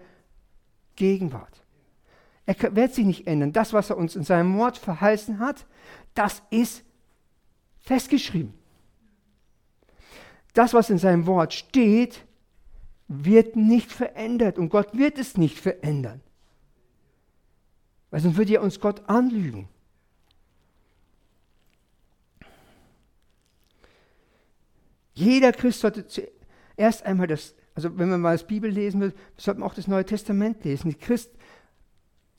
Gegenwart. 0.96 1.64
Er 2.48 2.76
wird 2.76 2.92
sich 2.92 3.06
nicht 3.06 3.28
ändern. 3.28 3.54
Das, 3.54 3.72
was 3.72 3.92
er 3.92 3.98
uns 3.98 4.16
in 4.16 4.24
seinem 4.24 4.58
Wort 4.58 4.80
verheißen 4.80 5.38
hat, 5.38 5.68
das 6.16 6.42
ist 6.50 6.84
festgeschrieben. 7.82 8.56
Das, 10.56 10.74
was 10.74 10.90
in 10.90 10.98
seinem 10.98 11.28
Wort 11.28 11.54
steht, 11.54 12.26
wird 13.08 13.56
nicht 13.56 13.92
verändert 13.92 14.58
und 14.58 14.70
Gott 14.70 14.98
wird 14.98 15.20
es 15.20 15.38
nicht 15.38 15.60
verändern. 15.60 16.20
Weil 18.10 18.22
sonst 18.22 18.38
würde 18.38 18.54
ja 18.54 18.62
uns 18.62 18.80
Gott 18.80 19.08
anlügen. 19.08 19.70
Jeder 25.14 25.52
Christ 25.52 25.82
sollte 25.82 26.08
zuerst 26.76 27.06
einmal 27.06 27.28
das, 27.28 27.56
also 27.74 27.98
wenn 27.98 28.10
man 28.10 28.22
mal 28.22 28.34
das 28.34 28.48
Bibel 28.48 28.70
lesen 28.70 29.02
will, 29.02 29.14
sollte 29.38 29.60
man 29.60 29.70
auch 29.70 29.74
das 29.74 29.88
Neue 29.88 30.06
Testament 30.06 30.64
lesen. 30.64 30.90
Die 30.90 30.96
Christ, 30.96 31.32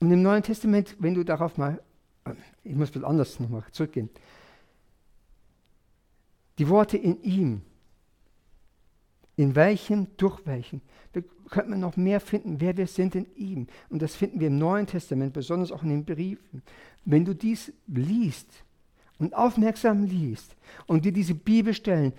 und 0.00 0.10
im 0.10 0.22
Neuen 0.22 0.42
Testament, 0.42 0.96
wenn 0.98 1.14
du 1.14 1.24
darauf 1.24 1.56
mal, 1.56 1.80
ich 2.64 2.74
muss 2.74 2.90
bisschen 2.90 3.04
anders 3.04 3.40
nochmal 3.40 3.64
zurückgehen, 3.72 4.10
die 6.58 6.68
Worte 6.68 6.96
in 6.96 7.22
ihm, 7.22 7.62
in 9.36 9.54
welchem, 9.54 10.08
durch 10.16 10.44
welchen, 10.46 10.80
da 11.12 11.20
könnte 11.50 11.70
man 11.70 11.80
noch 11.80 11.96
mehr 11.96 12.20
finden, 12.20 12.60
wer 12.60 12.76
wir 12.76 12.86
sind 12.86 13.14
in 13.14 13.26
ihm. 13.36 13.66
Und 13.90 14.00
das 14.00 14.14
finden 14.14 14.40
wir 14.40 14.48
im 14.48 14.58
Neuen 14.58 14.86
Testament, 14.86 15.34
besonders 15.34 15.70
auch 15.70 15.82
in 15.82 15.90
den 15.90 16.04
Briefen. 16.04 16.62
Wenn 17.04 17.24
du 17.24 17.34
dies 17.34 17.72
liest 17.86 18.64
und 19.18 19.34
aufmerksam 19.34 20.04
liest 20.04 20.56
und 20.86 21.04
dir 21.04 21.12
diese 21.12 21.34
Bibelstellen 21.34 22.12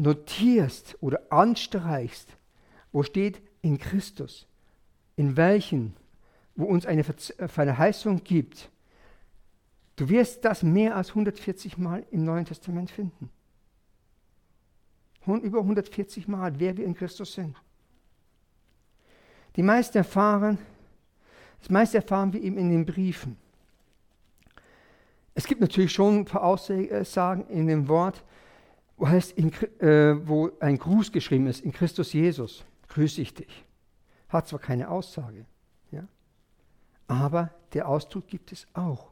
notierst 0.00 0.96
oder 1.00 1.20
anstreichst, 1.30 2.28
wo 2.92 3.02
steht 3.02 3.40
in 3.62 3.78
Christus, 3.78 4.46
in 5.16 5.36
welchen, 5.36 5.94
wo 6.56 6.64
uns 6.64 6.86
eine 6.86 7.02
äh, 7.02 7.48
Verheißung 7.48 8.24
gibt, 8.24 8.70
du 9.96 10.08
wirst 10.08 10.44
das 10.44 10.62
mehr 10.62 10.96
als 10.96 11.10
140 11.10 11.76
Mal 11.76 12.04
im 12.10 12.24
Neuen 12.24 12.46
Testament 12.46 12.90
finden. 12.90 13.30
Über 15.26 15.60
140 15.60 16.26
Mal, 16.26 16.58
wer 16.58 16.76
wir 16.76 16.84
in 16.84 16.94
Christus 16.94 17.34
sind. 17.34 17.54
Die 19.54 19.62
meisten 19.62 19.98
erfahren, 19.98 20.58
das 21.60 21.68
meiste 21.68 21.98
erfahren 21.98 22.32
wir 22.32 22.42
eben 22.42 22.56
in 22.56 22.70
den 22.70 22.86
Briefen. 22.86 23.36
Es 25.34 25.46
gibt 25.46 25.60
natürlich 25.60 25.92
schon 25.92 26.20
ein 26.20 26.24
paar 26.24 26.42
Aussagen 26.42 27.46
in 27.48 27.66
dem 27.66 27.86
Wort, 27.86 28.24
wo, 29.00 29.08
heißt 29.08 29.32
in, 29.32 29.50
äh, 29.80 30.28
wo 30.28 30.50
ein 30.60 30.76
Gruß 30.76 31.10
geschrieben 31.10 31.46
ist, 31.46 31.62
in 31.62 31.72
Christus 31.72 32.12
Jesus, 32.12 32.64
grüße 32.88 33.22
ich 33.22 33.32
dich. 33.32 33.64
Hat 34.28 34.46
zwar 34.46 34.58
keine 34.58 34.90
Aussage, 34.90 35.46
ja, 35.90 36.06
aber 37.08 37.50
der 37.72 37.88
Ausdruck 37.88 38.28
gibt 38.28 38.52
es 38.52 38.66
auch. 38.74 39.10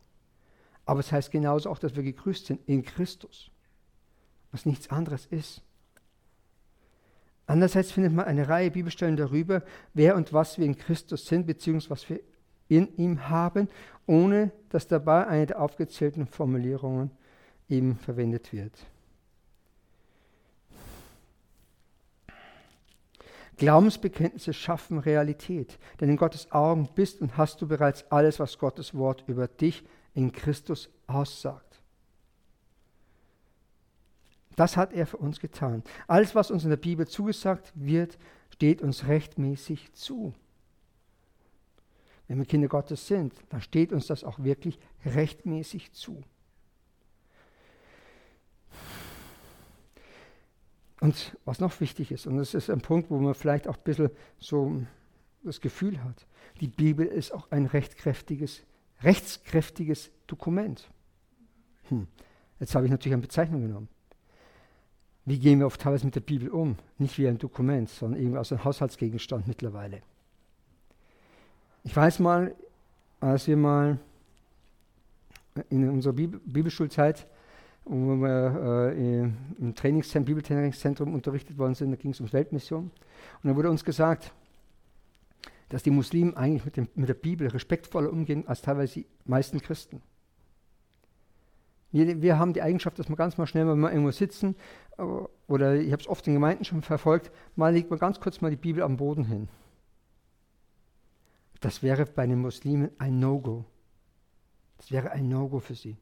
Aber 0.85 1.01
es 1.01 1.11
heißt 1.11 1.31
genauso 1.31 1.71
auch, 1.71 1.79
dass 1.79 1.97
wir 1.97 2.03
gegrüßt 2.03 2.47
sind 2.47 2.61
in 2.67 2.85
Christus, 2.85 3.51
was 4.53 4.67
nichts 4.67 4.91
anderes 4.91 5.25
ist. 5.27 5.63
Andererseits 7.47 7.91
findet 7.91 8.13
man 8.13 8.27
eine 8.27 8.47
Reihe 8.47 8.71
Bibelstellen 8.71 9.17
darüber, 9.17 9.63
wer 9.95 10.17
und 10.17 10.35
was 10.35 10.59
wir 10.59 10.67
in 10.67 10.77
Christus 10.77 11.27
sind, 11.27 11.47
beziehungsweise 11.47 11.91
was 11.91 12.11
wir 12.11 12.21
in 12.69 12.95
ihm 12.99 13.31
haben, 13.31 13.69
ohne 14.07 14.53
dass 14.69 14.87
dabei 14.87 15.27
eine 15.27 15.47
der 15.47 15.63
aufgezählten 15.63 16.27
Formulierungen 16.27 17.11
eben 17.71 17.97
verwendet 17.97 18.53
wird. 18.53 18.87
Glaubensbekenntnisse 23.59 24.53
schaffen 24.53 24.99
Realität, 24.99 25.79
denn 26.01 26.09
in 26.09 26.17
Gottes 26.17 26.51
Augen 26.53 26.89
bist 26.95 27.21
und 27.21 27.37
hast 27.37 27.61
du 27.61 27.69
bereits 27.69 28.11
alles, 28.11 28.39
was 28.39 28.59
Gottes 28.59 28.95
Wort 28.95 29.25
über 29.27 29.49
dich 29.49 29.85
in 30.15 30.33
Christus 30.33 30.89
aussagt. 31.07 31.81
Das 34.57 34.77
hat 34.77 34.93
er 34.93 35.07
für 35.07 35.19
uns 35.19 35.39
getan. 35.39 35.85
Alles, 36.07 36.35
was 36.35 36.51
uns 36.51 36.65
in 36.65 36.71
der 36.71 36.77
Bibel 36.77 37.07
zugesagt 37.07 37.73
wird, 37.75 38.19
steht 38.51 38.83
uns 38.83 39.07
rechtmäßig 39.07 39.93
zu. 39.93 40.35
Wenn 42.27 42.39
wir 42.39 42.45
Kinder 42.45 42.69
Gottes 42.69 43.07
sind, 43.07 43.35
dann 43.51 43.61
steht 43.61 43.93
uns 43.93 44.07
das 44.07 44.25
auch 44.25 44.39
wirklich 44.41 44.79
rechtmäßig 45.05 45.93
zu. 45.93 46.23
Und 51.09 51.37
was 51.45 51.59
noch 51.59 51.81
wichtig 51.81 52.13
ist, 52.13 52.27
und 52.27 52.37
das 52.37 52.53
ist 52.53 52.69
ein 52.69 52.81
Punkt, 52.81 53.11
wo 53.11 53.19
man 53.19 53.35
vielleicht 53.35 53.67
auch 53.67 53.77
ein 53.77 53.83
bisschen 53.83 54.11
so 54.39 54.83
das 55.43 55.61
Gefühl 55.61 56.03
hat, 56.05 56.27
die 56.61 56.69
Bibel 56.69 57.07
ist 57.07 57.33
auch 57.33 57.51
ein 57.51 57.67
rechtskräftiges, 57.67 58.63
rechtskräftiges 59.03 60.11
Dokument. 60.27 60.91
Hm. 61.89 62.09
Jetzt 62.61 62.75
habe 62.75 62.85
ich 62.85 62.91
natürlich 62.91 63.15
eine 63.15 63.23
Bezeichnung 63.23 63.63
genommen 63.63 63.89
wie 65.29 65.39
gehen 65.39 65.59
wir 65.59 65.67
oft 65.67 65.81
teilweise 65.81 66.07
mit 66.07 66.15
der 66.15 66.21
Bibel 66.21 66.49
um? 66.49 66.77
Nicht 66.97 67.19
wie 67.19 67.29
ein 67.29 67.37
Dokument, 67.37 67.91
sondern 67.91 68.19
irgendwie 68.19 68.39
als 68.39 68.51
ein 68.51 68.65
Haushaltsgegenstand 68.65 69.47
mittlerweile. 69.47 70.01
Ich 71.85 71.95
weiß 71.95 72.19
mal, 72.21 72.55
als 73.21 73.47
wir 73.47 73.59
mal 73.59 73.99
in 75.69 75.89
unserer 75.91 76.15
Bibel 76.15 76.41
Bibelschulzeit, 76.47 77.27
wo 77.85 78.17
wir 78.17 78.93
äh, 78.95 79.21
im 79.59 79.75
Trainingszentrum, 79.75 80.27
Bibeltrainingszentrum 80.27 81.15
unterrichtet 81.15 81.57
worden 81.59 81.75
sind, 81.75 81.91
da 81.91 81.97
ging 81.97 82.11
es 82.11 82.21
ums 82.21 82.33
Weltmission. 82.33 82.91
Und 83.43 83.51
da 83.51 83.57
wurde 83.57 83.71
uns 83.71 83.85
gesagt, 83.85 84.33
dass 85.69 85.83
die 85.83 85.91
Muslimen 85.91 86.37
eigentlich 86.37 86.65
mit, 86.65 86.77
dem, 86.77 86.89
mit 86.95 87.09
der 87.09 87.15
Bibel 87.15 87.49
respektvoller 87.49 88.11
umgehen 88.11 88.47
als 88.47 88.63
teilweise 88.63 89.01
die 89.01 89.07
meisten 89.25 89.61
Christen. 89.61 90.03
Wir, 91.91 92.21
wir, 92.21 92.39
haben 92.39 92.53
die 92.53 92.63
Eigenschaft, 92.63 92.99
dass 92.99 93.09
wir 93.09 93.17
ganz 93.17 93.39
mal 93.39 93.47
schnell, 93.47 93.67
wenn 93.67 93.81
wir 93.81 93.91
irgendwo 93.91 94.11
sitzen, 94.11 94.57
äh, 94.99 95.03
oder 95.47 95.77
ich 95.77 95.93
habe 95.93 96.03
es 96.03 96.09
oft 96.09 96.27
in 96.27 96.35
Gemeinden 96.35 96.65
schon 96.65 96.83
verfolgt, 96.83 97.31
mal 97.57 97.73
legt 97.73 97.91
man 97.91 97.99
ganz 97.99 98.21
kurz 98.21 98.41
mal 98.41 98.51
die 98.51 98.57
Bibel 98.57 98.83
am 98.83 98.97
Boden 98.97 99.25
hin. 99.25 99.49
Das 101.61 101.83
wäre 101.83 102.05
bei 102.07 102.27
den 102.27 102.41
Muslimen 102.41 102.91
ein 102.99 103.19
No-Go. 103.19 103.65
Das 104.77 104.93
wäre 104.93 105.11
ein 105.11 105.29
No-Go 105.29 105.59
für 105.59 105.75
sie. 105.75 105.97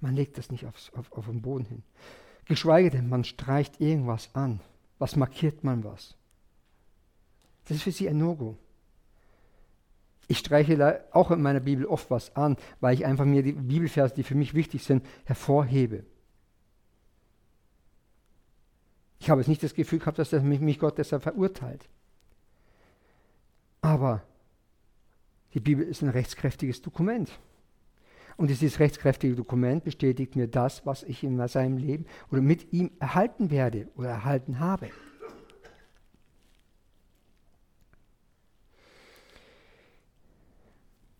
Man 0.00 0.14
legt 0.14 0.38
das 0.38 0.50
nicht 0.50 0.66
aufs, 0.66 0.90
auf, 0.94 1.12
auf 1.12 1.26
den 1.26 1.42
Boden 1.42 1.64
hin. 1.64 1.82
Geschweige 2.46 2.90
denn, 2.90 3.08
man 3.08 3.24
streicht 3.24 3.80
irgendwas 3.80 4.34
an. 4.34 4.60
Was 4.98 5.16
markiert 5.16 5.62
man 5.62 5.84
was? 5.84 6.16
Das 7.64 7.76
ist 7.76 7.82
für 7.82 7.92
sie 7.92 8.08
ein 8.08 8.18
No-Go. 8.18 8.56
Ich 10.26 10.38
streiche 10.38 11.04
auch 11.12 11.30
in 11.30 11.42
meiner 11.42 11.60
Bibel 11.60 11.86
oft 11.86 12.10
was 12.10 12.34
an, 12.36 12.56
weil 12.80 12.94
ich 12.94 13.04
einfach 13.04 13.24
mir 13.24 13.42
die 13.42 13.52
Bibelverse, 13.52 14.14
die 14.14 14.22
für 14.22 14.34
mich 14.34 14.54
wichtig 14.54 14.84
sind, 14.84 15.04
hervorhebe. 15.24 16.04
Ich 19.18 19.28
habe 19.28 19.40
jetzt 19.40 19.48
nicht 19.48 19.62
das 19.62 19.74
Gefühl 19.74 19.98
gehabt, 19.98 20.18
dass 20.18 20.32
mich 20.32 20.78
Gott 20.78 20.98
deshalb 20.98 21.22
verurteilt. 21.22 21.88
Aber 23.80 24.22
die 25.54 25.60
Bibel 25.60 25.84
ist 25.84 26.02
ein 26.02 26.08
rechtskräftiges 26.08 26.80
Dokument. 26.80 27.30
Und 28.40 28.48
dieses 28.48 28.80
rechtskräftige 28.80 29.34
Dokument 29.34 29.84
bestätigt 29.84 30.34
mir 30.34 30.48
das, 30.48 30.86
was 30.86 31.02
ich 31.02 31.22
in 31.22 31.46
seinem 31.46 31.76
Leben 31.76 32.06
oder 32.32 32.40
mit 32.40 32.72
ihm 32.72 32.90
erhalten 32.98 33.50
werde 33.50 33.88
oder 33.96 34.08
erhalten 34.08 34.60
habe. 34.60 34.88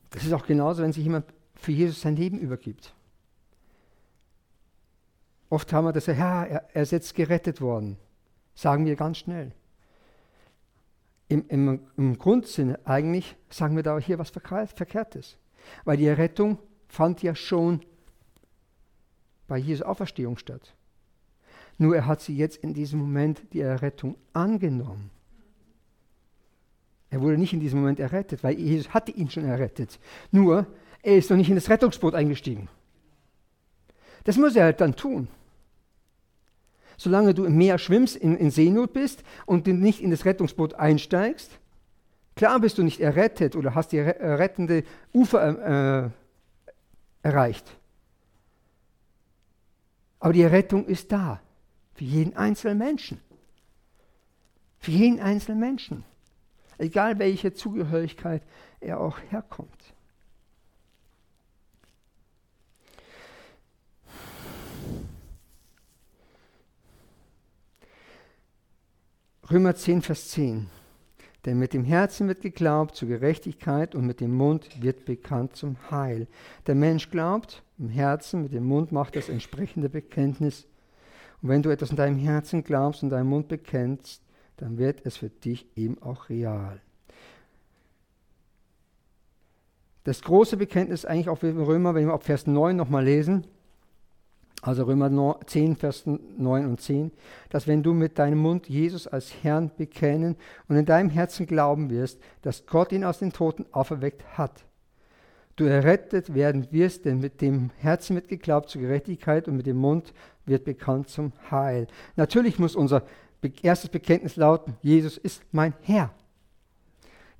Das 0.08 0.24
ist 0.24 0.32
auch 0.32 0.46
genauso, 0.46 0.82
wenn 0.82 0.94
sich 0.94 1.04
jemand 1.04 1.26
für 1.56 1.72
Jesus 1.72 2.00
sein 2.00 2.16
Leben 2.16 2.38
übergibt. 2.38 2.94
Oft 5.50 5.74
haben 5.74 5.84
wir 5.84 5.92
das, 5.92 6.06
ja, 6.06 6.44
er, 6.44 6.70
er 6.72 6.82
ist 6.82 6.92
jetzt 6.92 7.14
gerettet 7.14 7.60
worden. 7.60 7.98
Sagen 8.54 8.86
wir 8.86 8.96
ganz 8.96 9.18
schnell. 9.18 9.52
Im, 11.28 11.44
im, 11.48 11.80
Im 11.98 12.16
Grundsinn 12.16 12.78
eigentlich 12.86 13.36
sagen 13.50 13.76
wir 13.76 13.82
da 13.82 13.98
hier 13.98 14.18
was 14.18 14.30
Verkehrtes. 14.30 15.36
Weil 15.84 15.98
die 15.98 16.06
Errettung 16.06 16.58
fand 16.90 17.22
ja 17.22 17.34
schon 17.34 17.80
bei 19.48 19.58
Jesu 19.58 19.84
Auferstehung 19.84 20.36
statt. 20.36 20.74
Nur 21.78 21.96
er 21.96 22.06
hat 22.06 22.20
sie 22.20 22.36
jetzt 22.36 22.58
in 22.58 22.74
diesem 22.74 23.00
Moment 23.00 23.42
die 23.52 23.60
Errettung 23.60 24.16
angenommen. 24.32 25.10
Er 27.08 27.20
wurde 27.20 27.38
nicht 27.38 27.52
in 27.52 27.60
diesem 27.60 27.80
Moment 27.80 27.98
errettet, 27.98 28.44
weil 28.44 28.58
Jesus 28.58 28.92
hatte 28.94 29.12
ihn 29.12 29.30
schon 29.30 29.44
errettet. 29.44 29.98
Nur, 30.30 30.66
er 31.02 31.16
ist 31.16 31.30
noch 31.30 31.36
nicht 31.36 31.48
in 31.48 31.56
das 31.56 31.70
Rettungsboot 31.70 32.14
eingestiegen. 32.14 32.68
Das 34.24 34.36
muss 34.36 34.54
er 34.54 34.64
halt 34.64 34.80
dann 34.80 34.94
tun 34.94 35.28
solange 37.00 37.32
du 37.32 37.46
im 37.46 37.56
Meer 37.56 37.78
schwimmst, 37.78 38.14
in, 38.16 38.36
in 38.36 38.50
Seenot 38.50 38.92
bist 38.92 39.24
und 39.46 39.66
nicht 39.66 40.02
in 40.02 40.10
das 40.10 40.26
Rettungsboot 40.26 40.74
einsteigst. 40.74 41.58
Klar 42.36 42.60
bist 42.60 42.76
du 42.76 42.82
nicht 42.82 43.00
errettet 43.00 43.56
oder 43.56 43.74
hast 43.74 43.92
die 43.92 44.00
rettende 44.00 44.84
Ufer 45.14 46.04
äh, 46.04 46.10
erreicht. 47.22 47.76
Aber 50.18 50.32
die 50.32 50.42
Errettung 50.42 50.86
ist 50.86 51.10
da. 51.12 51.40
Für 51.94 52.04
jeden 52.04 52.36
einzelnen 52.36 52.78
Menschen. 52.78 53.20
Für 54.78 54.90
jeden 54.90 55.20
einzelnen 55.20 55.60
Menschen. 55.60 56.04
Egal 56.78 57.18
welche 57.18 57.52
Zugehörigkeit 57.52 58.42
er 58.80 59.00
auch 59.00 59.18
herkommt. 59.30 59.94
Römer 69.50 69.74
10, 69.74 70.02
Vers 70.02 70.28
10. 70.28 70.70
Denn 71.44 71.58
mit 71.58 71.72
dem 71.72 71.84
Herzen 71.84 72.28
wird 72.28 72.42
geglaubt 72.42 72.96
zur 72.96 73.08
Gerechtigkeit 73.08 73.94
und 73.94 74.06
mit 74.06 74.20
dem 74.20 74.34
Mund 74.34 74.82
wird 74.82 75.06
bekannt 75.06 75.56
zum 75.56 75.76
Heil. 75.90 76.26
Der 76.66 76.74
Mensch 76.74 77.10
glaubt 77.10 77.62
im 77.78 77.88
Herzen, 77.88 78.42
mit 78.42 78.52
dem 78.52 78.64
Mund 78.64 78.92
macht 78.92 79.16
das 79.16 79.30
entsprechende 79.30 79.88
Bekenntnis. 79.88 80.66
Und 81.40 81.48
wenn 81.48 81.62
du 81.62 81.70
etwas 81.70 81.90
in 81.90 81.96
deinem 81.96 82.18
Herzen 82.18 82.62
glaubst 82.62 83.02
und 83.02 83.08
deinem 83.08 83.28
Mund 83.28 83.48
bekennst, 83.48 84.22
dann 84.58 84.76
wird 84.76 85.06
es 85.06 85.16
für 85.16 85.30
dich 85.30 85.66
eben 85.76 86.00
auch 86.02 86.28
real. 86.28 86.80
Das 90.04 90.22
große 90.22 90.58
Bekenntnis 90.58 91.06
eigentlich 91.06 91.30
auch 91.30 91.42
in 91.42 91.58
Römer, 91.58 91.94
wenn 91.94 92.06
wir 92.06 92.14
ab 92.14 92.24
Vers 92.24 92.46
9 92.46 92.76
nochmal 92.76 93.04
lesen, 93.04 93.46
also 94.62 94.84
Römer 94.84 95.38
10, 95.46 95.76
Vers 95.76 96.04
9 96.06 96.66
und 96.66 96.80
10, 96.80 97.12
dass 97.48 97.66
wenn 97.66 97.82
du 97.82 97.94
mit 97.94 98.18
deinem 98.18 98.38
Mund 98.38 98.68
Jesus 98.68 99.06
als 99.06 99.32
Herrn 99.42 99.70
bekennen 99.76 100.36
und 100.68 100.76
in 100.76 100.84
deinem 100.84 101.08
Herzen 101.08 101.46
glauben 101.46 101.88
wirst, 101.88 102.20
dass 102.42 102.66
Gott 102.66 102.92
ihn 102.92 103.04
aus 103.04 103.20
den 103.20 103.32
Toten 103.32 103.64
auferweckt 103.72 104.22
hat, 104.36 104.64
du 105.56 105.64
errettet 105.64 106.34
werden 106.34 106.68
wirst, 106.70 107.06
denn 107.06 107.20
mit 107.20 107.40
dem 107.40 107.70
Herzen 107.78 108.16
wird 108.16 108.28
geglaubt 108.28 108.68
zur 108.68 108.82
Gerechtigkeit 108.82 109.48
und 109.48 109.56
mit 109.56 109.66
dem 109.66 109.78
Mund 109.78 110.12
wird 110.44 110.64
bekannt 110.64 111.08
zum 111.08 111.32
Heil. 111.50 111.86
Natürlich 112.16 112.58
muss 112.58 112.76
unser 112.76 113.02
erstes 113.62 113.90
Bekenntnis 113.90 114.36
lauten, 114.36 114.76
Jesus 114.82 115.16
ist 115.16 115.42
mein 115.52 115.74
Herr. 115.82 116.12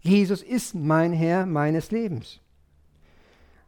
Jesus 0.00 0.42
ist 0.42 0.74
mein 0.74 1.12
Herr 1.12 1.44
meines 1.44 1.90
Lebens. 1.90 2.40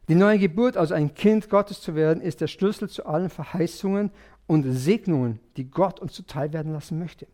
Die 0.09 0.15
neue 0.15 0.37
Geburt, 0.37 0.75
also 0.75 0.93
ein 0.93 1.13
Kind 1.13 1.49
Gottes 1.49 1.81
zu 1.81 1.95
werden, 1.95 2.21
ist 2.21 2.41
der 2.41 2.47
Schlüssel 2.47 2.89
zu 2.89 3.05
allen 3.05 3.29
Verheißungen 3.29 4.11
und 4.47 4.69
Segnungen, 4.71 5.39
die 5.55 5.69
Gott 5.69 5.99
uns 5.99 6.13
zuteil 6.13 6.51
werden 6.51 6.73
lassen 6.73 6.99
möchte. 6.99 7.27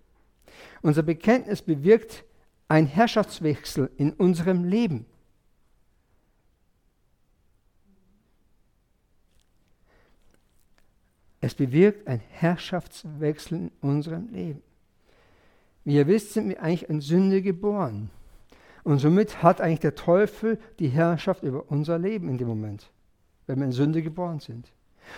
Unser 0.82 1.04
Bekenntnis 1.04 1.62
bewirkt 1.62 2.24
einen 2.68 2.88
Herrschaftswechsel 2.88 3.90
in 3.98 4.14
unserem 4.14 4.64
Leben. 4.64 5.06
Es 11.42 11.56
bewirkt 11.56 12.08
einen 12.08 12.22
Herrschaftswechsel 12.30 13.58
in 13.58 13.72
unserem 13.82 14.28
Leben. 14.28 14.62
Wie 15.86 15.96
ihr 15.96 16.06
wisst, 16.06 16.34
sind 16.34 16.50
wir 16.50 16.62
eigentlich 16.62 16.90
in 16.90 17.02
Sünde 17.02 17.42
geboren. 17.42 18.12
Und 18.90 18.98
somit 18.98 19.44
hat 19.44 19.62
eigentlich 19.62 19.82
der 19.82 19.94
Teufel 19.94 20.58
die 20.80 20.88
Herrschaft 20.88 21.44
über 21.44 21.66
unser 21.70 22.00
Leben 22.00 22.28
in 22.28 22.40
dem 22.40 22.48
Moment, 22.48 22.90
wenn 23.46 23.60
wir 23.60 23.66
in 23.66 23.72
Sünde 23.72 24.02
geboren 24.02 24.40
sind. 24.40 24.72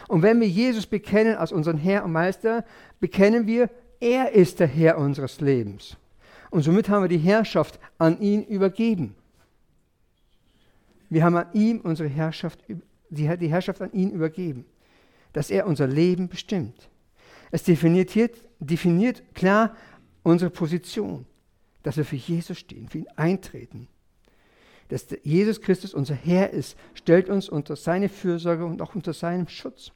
Und 0.10 0.24
wenn 0.24 0.42
wir 0.42 0.48
Jesus 0.50 0.86
bekennen 0.86 1.38
als 1.38 1.54
unseren 1.54 1.78
Herr 1.78 2.04
und 2.04 2.12
Meister, 2.12 2.66
bekennen 3.00 3.48
wir, 3.48 3.70
er 4.02 4.34
ist 4.34 4.60
der 4.60 4.68
Herr 4.68 4.98
unseres 4.98 5.40
Lebens. 5.40 5.96
Und 6.50 6.64
somit 6.64 6.90
haben 6.90 7.04
wir 7.04 7.08
die 7.08 7.18
Herrschaft 7.18 7.80
an 7.98 8.20
ihn 8.20 8.44
übergeben. 8.44 9.16
Wir 11.10 11.24
haben 11.24 11.38
an 11.38 11.48
ihm 11.54 11.80
unsere 11.80 12.10
Herrschaft, 12.10 12.60
die 13.10 13.50
Herrschaft 13.50 13.82
an 13.82 13.94
ihn 13.94 14.12
übergeben, 14.12 14.66
dass 15.32 15.50
er 15.50 15.66
unser 15.66 15.88
Leben 15.88 16.28
bestimmt. 16.28 16.90
Es 17.52 17.64
definiert, 17.64 18.12
definiert 18.60 19.24
klar 19.34 19.78
unsere 20.24 20.52
Position 20.52 21.26
dass 21.84 21.98
wir 21.98 22.06
für 22.06 22.16
Jesus 22.16 22.58
stehen, 22.58 22.90
für 22.90 23.00
ihn 23.00 23.08
eintreten. 23.16 23.88
Dass 24.90 25.08
Jesus 25.24 25.62
Christus 25.62 25.94
unser 25.94 26.16
Herr 26.16 26.52
ist, 26.52 26.78
stellt 26.94 27.30
uns 27.30 27.48
unter 27.48 27.76
seine 27.76 28.10
Fürsorge 28.10 28.66
und 28.66 28.82
auch 28.82 28.94
unter 28.94 29.14
seinem 29.14 29.48
Schutz. 29.48 29.92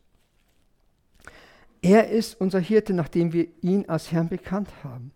Er 1.81 2.09
ist 2.09 2.39
unser 2.39 2.59
Hirte, 2.59 2.93
nachdem 2.93 3.33
wir 3.33 3.47
ihn 3.61 3.87
als 3.87 4.11
Herrn 4.11 4.29
bekannt 4.29 4.69
haben. 4.83 5.11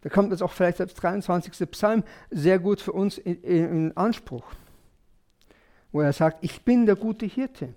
Da 0.00 0.08
kommt 0.10 0.32
jetzt 0.32 0.42
auch 0.42 0.52
vielleicht 0.52 0.80
das 0.80 0.94
23. 0.94 1.70
Psalm 1.70 2.04
sehr 2.30 2.58
gut 2.58 2.80
für 2.80 2.92
uns 2.92 3.18
in, 3.18 3.42
in 3.42 3.96
Anspruch, 3.96 4.44
wo 5.92 6.00
er 6.00 6.12
sagt, 6.12 6.42
ich 6.42 6.62
bin 6.62 6.86
der 6.86 6.96
gute 6.96 7.26
Hirte. 7.26 7.74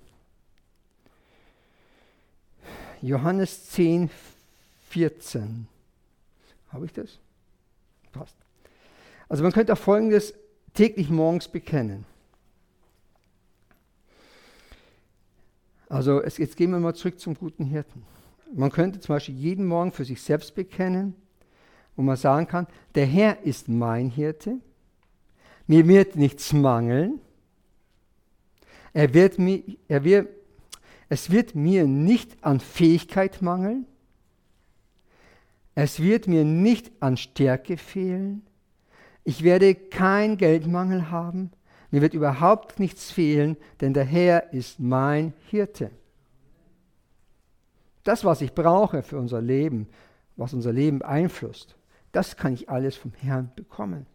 Johannes 3.01 3.69
10, 3.69 4.09
14. 4.89 5.67
Habe 6.69 6.85
ich 6.85 6.93
das? 6.93 7.19
Passt. 8.11 8.35
Also 9.29 9.43
man 9.43 9.51
könnte 9.51 9.73
auch 9.73 9.77
Folgendes 9.77 10.33
täglich 10.73 11.09
morgens 11.09 11.47
bekennen. 11.47 12.05
Also 15.89 16.21
es, 16.21 16.37
jetzt 16.37 16.57
gehen 16.57 16.71
wir 16.71 16.79
mal 16.79 16.95
zurück 16.95 17.19
zum 17.19 17.35
guten 17.35 17.65
Hirten. 17.65 18.03
Man 18.53 18.71
könnte 18.71 18.99
zum 18.99 19.15
Beispiel 19.15 19.35
jeden 19.35 19.65
Morgen 19.65 19.91
für 19.91 20.05
sich 20.05 20.21
selbst 20.21 20.55
bekennen, 20.55 21.15
wo 21.95 22.01
man 22.01 22.15
sagen 22.15 22.47
kann, 22.47 22.67
der 22.95 23.05
Herr 23.05 23.43
ist 23.43 23.67
mein 23.67 24.09
Hirte, 24.09 24.59
mir 25.65 25.87
wird 25.87 26.15
nichts 26.15 26.53
mangeln, 26.53 27.19
er 28.93 29.13
wird 29.13 29.37
mir, 29.37 29.63
er 29.87 30.03
wird, 30.03 30.29
es 31.09 31.29
wird 31.29 31.55
mir 31.55 31.85
nicht 31.85 32.43
an 32.43 32.59
Fähigkeit 32.59 33.41
mangeln, 33.41 33.85
es 35.79 35.99
wird 35.99 36.27
mir 36.27 36.43
nicht 36.43 36.91
an 37.01 37.17
Stärke 37.17 37.77
fehlen. 37.77 38.41
Ich 39.23 39.43
werde 39.43 39.75
keinen 39.75 40.37
Geldmangel 40.37 41.11
haben. 41.11 41.51
Mir 41.91 42.01
wird 42.01 42.15
überhaupt 42.15 42.79
nichts 42.79 43.11
fehlen, 43.11 43.57
denn 43.79 43.93
der 43.93 44.03
Herr 44.03 44.53
ist 44.53 44.79
mein 44.79 45.33
Hirte. 45.51 45.91
Das, 48.03 48.25
was 48.25 48.41
ich 48.41 48.55
brauche 48.55 49.03
für 49.03 49.19
unser 49.19 49.39
Leben, 49.39 49.87
was 50.35 50.55
unser 50.55 50.73
Leben 50.73 50.97
beeinflusst, 50.97 51.75
das 52.11 52.37
kann 52.37 52.53
ich 52.53 52.71
alles 52.71 52.95
vom 52.95 53.13
Herrn 53.13 53.51
bekommen. 53.55 54.07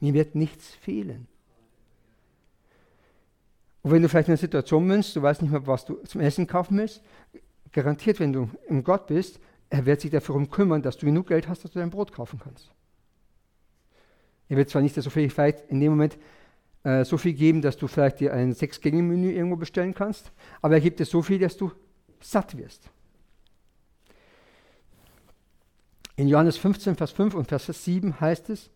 Mir 0.00 0.12
wird 0.12 0.34
nichts 0.34 0.74
fehlen. 0.74 1.28
Und 3.80 3.92
wenn 3.92 4.02
du 4.02 4.10
vielleicht 4.10 4.28
in 4.28 4.32
einer 4.32 4.38
Situation 4.38 4.86
bist, 4.86 5.16
du 5.16 5.22
weißt 5.22 5.40
nicht 5.40 5.50
mehr, 5.50 5.66
was 5.66 5.86
du 5.86 5.94
zum 6.04 6.20
Essen 6.20 6.46
kaufen 6.46 6.76
willst, 6.76 7.00
garantiert, 7.72 8.20
wenn 8.20 8.34
du 8.34 8.50
im 8.68 8.84
Gott 8.84 9.06
bist, 9.06 9.40
er 9.70 9.86
wird 9.86 10.00
sich 10.00 10.10
darum 10.10 10.50
kümmern, 10.50 10.82
dass 10.82 10.96
du 10.96 11.06
genug 11.06 11.28
Geld 11.28 11.48
hast, 11.48 11.64
dass 11.64 11.72
du 11.72 11.78
dein 11.78 11.90
Brot 11.90 12.12
kaufen 12.12 12.40
kannst. 12.42 12.70
Er 14.48 14.56
wird 14.56 14.70
zwar 14.70 14.82
nicht 14.82 14.94
so 14.94 15.10
viel, 15.10 15.28
vielleicht 15.28 15.68
in 15.68 15.80
dem 15.80 15.90
Moment 15.90 16.18
äh, 16.84 17.04
so 17.04 17.18
viel 17.18 17.34
geben, 17.34 17.60
dass 17.60 17.76
du 17.76 17.86
vielleicht 17.86 18.20
dir 18.20 18.32
ein 18.32 18.54
Sechs-Gänge-Menü 18.54 19.30
irgendwo 19.30 19.56
bestellen 19.56 19.94
kannst, 19.94 20.32
aber 20.62 20.74
er 20.74 20.80
gibt 20.80 21.00
dir 21.00 21.04
so 21.04 21.22
viel, 21.22 21.38
dass 21.38 21.56
du 21.56 21.70
satt 22.20 22.56
wirst. 22.56 22.90
In 26.16 26.28
Johannes 26.28 26.56
15, 26.56 26.96
Vers 26.96 27.12
5 27.12 27.34
und 27.34 27.46
Vers 27.46 27.66
7 27.66 28.20
heißt 28.20 28.50
es, 28.50 28.70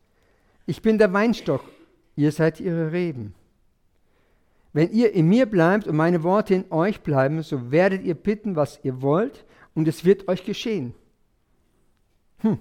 ich 0.67 0.83
bin 0.83 0.99
der 0.99 1.13
Weinstock, 1.13 1.65
ihr 2.15 2.31
seid 2.31 2.61
ihre 2.61 2.93
Reben. 2.93 3.35
Wenn 4.73 4.91
ihr 4.93 5.13
in 5.13 5.29
mir 5.29 5.47
bleibt 5.47 5.87
und 5.87 5.97
meine 5.97 6.23
Worte 6.23 6.55
in 6.55 6.71
euch 6.71 7.01
bleiben, 7.01 7.43
so 7.43 7.71
werdet 7.71 8.05
ihr 8.05 8.15
bitten, 8.15 8.57
was 8.57 8.79
ihr 8.85 9.03
wollt, 9.03 9.45
und 9.75 9.89
es 9.89 10.05
wird 10.05 10.29
euch 10.29 10.45
geschehen. 10.45 10.95
Hm, 12.39 12.59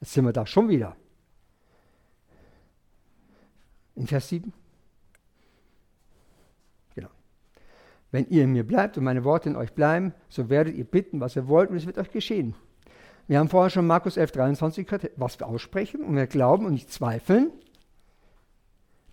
jetzt 0.00 0.12
sind 0.12 0.24
wir 0.24 0.32
da 0.32 0.46
schon 0.46 0.68
wieder. 0.68 0.96
In 3.94 4.06
Vers 4.06 4.28
7. 4.28 4.52
Genau. 6.94 7.10
Wenn 8.10 8.28
ihr 8.28 8.44
in 8.44 8.52
mir 8.52 8.66
bleibt 8.66 8.98
und 8.98 9.04
meine 9.04 9.24
Worte 9.24 9.48
in 9.48 9.56
euch 9.56 9.72
bleiben, 9.72 10.14
so 10.28 10.48
werdet 10.48 10.74
ihr 10.74 10.84
bitten, 10.84 11.20
was 11.20 11.36
ihr 11.36 11.48
wollt, 11.48 11.70
und 11.70 11.76
es 11.76 11.86
wird 11.86 11.98
euch 11.98 12.10
geschehen. 12.10 12.54
Wir 13.26 13.38
haben 13.38 13.48
vorher 13.48 13.70
schon 13.70 13.86
Markus 13.86 14.16
11, 14.16 14.32
23 14.32 14.86
gehört, 14.86 15.10
was 15.16 15.38
wir 15.38 15.46
aussprechen 15.46 16.02
und 16.02 16.16
wir 16.16 16.26
glauben 16.26 16.66
und 16.66 16.72
nicht 16.72 16.90
zweifeln, 16.90 17.52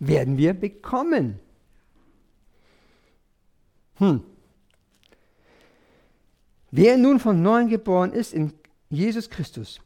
werden 0.00 0.36
wir 0.36 0.54
bekommen. 0.54 1.38
Hm. 3.96 4.22
Wer 6.70 6.96
nun 6.98 7.18
von 7.18 7.42
neuem 7.42 7.68
geboren 7.68 8.12
ist 8.12 8.34
in 8.34 8.52
Jesus 8.90 9.30
Christus, 9.30 9.80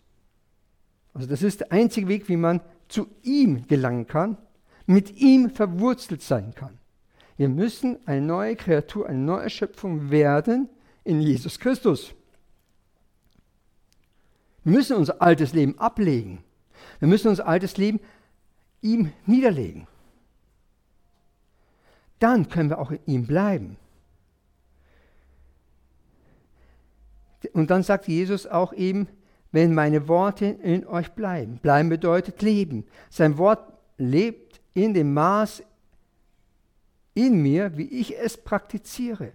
also 1.14 1.28
das 1.28 1.42
ist 1.42 1.60
der 1.60 1.72
einzige 1.72 2.08
Weg, 2.08 2.28
wie 2.28 2.36
man 2.36 2.60
zu 2.88 3.06
ihm 3.22 3.66
gelangen 3.66 4.06
kann, 4.06 4.38
mit 4.86 5.16
ihm 5.16 5.50
verwurzelt 5.50 6.22
sein 6.22 6.54
kann. 6.54 6.78
Wir 7.36 7.48
müssen 7.48 7.98
eine 8.06 8.20
neue 8.20 8.56
Kreatur, 8.56 9.08
eine 9.08 9.18
neue 9.18 9.50
Schöpfung 9.50 10.10
werden 10.10 10.68
in 11.04 11.20
Jesus 11.20 11.58
Christus. 11.58 12.14
Wir 14.64 14.72
müssen 14.72 14.96
unser 14.96 15.20
altes 15.20 15.52
Leben 15.52 15.78
ablegen. 15.78 16.44
Wir 16.98 17.08
müssen 17.08 17.28
unser 17.28 17.46
altes 17.46 17.76
Leben 17.76 18.00
ihm 18.80 19.12
niederlegen. 19.26 19.86
Dann 22.18 22.48
können 22.48 22.70
wir 22.70 22.78
auch 22.78 22.92
in 22.92 23.00
ihm 23.06 23.26
bleiben. 23.26 23.76
Und 27.52 27.70
dann 27.70 27.82
sagt 27.82 28.08
Jesus 28.08 28.46
auch 28.46 28.72
eben, 28.72 29.08
wenn 29.50 29.74
meine 29.74 30.08
Worte 30.08 30.46
in 30.46 30.86
euch 30.86 31.12
bleiben. 31.12 31.58
Bleiben 31.58 31.88
bedeutet 31.88 32.42
leben. 32.42 32.84
Sein 33.10 33.36
Wort 33.38 33.72
lebt 33.98 34.60
in 34.74 34.94
dem 34.94 35.12
Maß 35.12 35.62
in 37.14 37.42
mir, 37.42 37.76
wie 37.76 37.88
ich 37.88 38.18
es 38.18 38.36
praktiziere. 38.36 39.32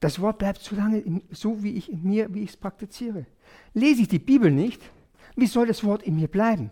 Das 0.00 0.20
Wort 0.20 0.38
bleibt 0.38 0.60
so 0.60 0.76
lange 0.76 0.98
in, 0.98 1.22
so 1.30 1.62
wie 1.62 1.76
ich 1.76 1.90
in 1.90 2.04
mir, 2.04 2.32
wie 2.34 2.42
ich 2.42 2.50
es 2.50 2.56
praktiziere. 2.56 3.26
Lese 3.72 4.02
ich 4.02 4.08
die 4.08 4.18
Bibel 4.18 4.50
nicht, 4.50 4.82
wie 5.34 5.46
soll 5.46 5.66
das 5.66 5.82
Wort 5.82 6.02
in 6.02 6.16
mir 6.16 6.28
bleiben? 6.28 6.70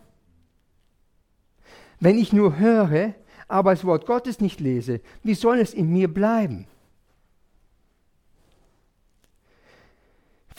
Wenn 1.98 2.18
ich 2.18 2.32
nur 2.32 2.58
höre, 2.58 3.14
aber 3.48 3.70
das 3.70 3.84
Wort 3.84 4.06
Gottes 4.06 4.40
nicht 4.40 4.60
lese, 4.60 5.00
wie 5.22 5.34
soll 5.34 5.58
es 5.58 5.74
in 5.74 5.90
mir 5.90 6.12
bleiben? 6.12 6.66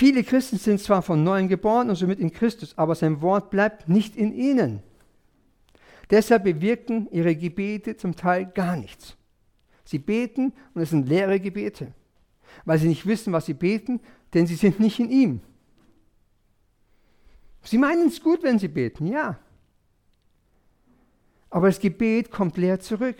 Viele 0.04 0.26
Christen 0.26 0.58
sind 0.58 0.82
zwar 0.82 1.02
von 1.02 1.24
neuem 1.24 1.48
geboren 1.48 1.90
und 1.90 1.96
somit 1.96 2.20
in 2.20 2.34
Christus, 2.34 2.78
aber 2.78 2.94
sein 2.94 3.22
Wort 3.22 3.50
bleibt 3.50 3.88
nicht 3.88 4.18
in 4.18 4.34
ihnen. 4.34 4.84
Deshalb 6.10 6.44
bewirken 6.44 7.08
ihre 7.10 7.34
Gebete 7.38 7.96
zum 7.96 8.18
Teil 8.18 8.48
gar 8.48 8.76
nichts. 8.76 9.16
Sie 9.86 10.00
beten 10.00 10.52
und 10.74 10.82
es 10.82 10.90
sind 10.90 11.08
leere 11.08 11.40
Gebete, 11.40 11.94
weil 12.66 12.80
sie 12.80 12.90
nicht 12.90 13.06
wissen, 13.06 13.32
was 13.32 13.46
sie 13.46 13.54
beten, 13.54 14.02
denn 14.34 14.46
sie 14.46 14.56
sind 14.56 14.78
nicht 14.78 15.00
in 15.00 15.10
ihm. 15.10 15.40
Sie 17.62 17.78
meinen 17.78 18.10
es 18.10 18.22
gut, 18.22 18.44
wenn 18.44 18.60
sie 18.60 18.68
beten, 18.68 19.08
ja. 19.08 19.40
Aber 21.50 21.68
das 21.68 21.80
Gebet 21.80 22.30
kommt 22.30 22.58
leer 22.58 22.82
zurück. 22.82 23.16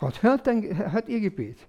Gott 0.00 0.24
hört, 0.24 0.48
dein, 0.48 0.76
hört 0.90 1.08
ihr 1.08 1.20
Gebet. 1.20 1.68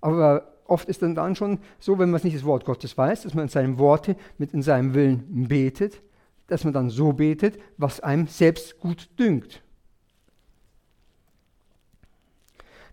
Aber 0.00 0.51
oft 0.66 0.88
ist 0.88 1.02
dann, 1.02 1.14
dann 1.14 1.36
schon 1.36 1.58
so, 1.78 1.98
wenn 1.98 2.10
man 2.10 2.20
nicht 2.22 2.36
das 2.36 2.44
Wort 2.44 2.64
Gottes 2.64 2.96
weiß, 2.96 3.22
dass 3.22 3.34
man 3.34 3.44
in 3.44 3.48
seinen 3.48 3.78
Worte 3.78 4.16
mit 4.38 4.54
in 4.54 4.62
seinem 4.62 4.94
Willen 4.94 5.48
betet, 5.48 6.00
dass 6.46 6.64
man 6.64 6.72
dann 6.72 6.90
so 6.90 7.12
betet, 7.12 7.58
was 7.76 8.00
einem 8.00 8.26
selbst 8.26 8.78
gut 8.78 9.08
dünkt. 9.18 9.62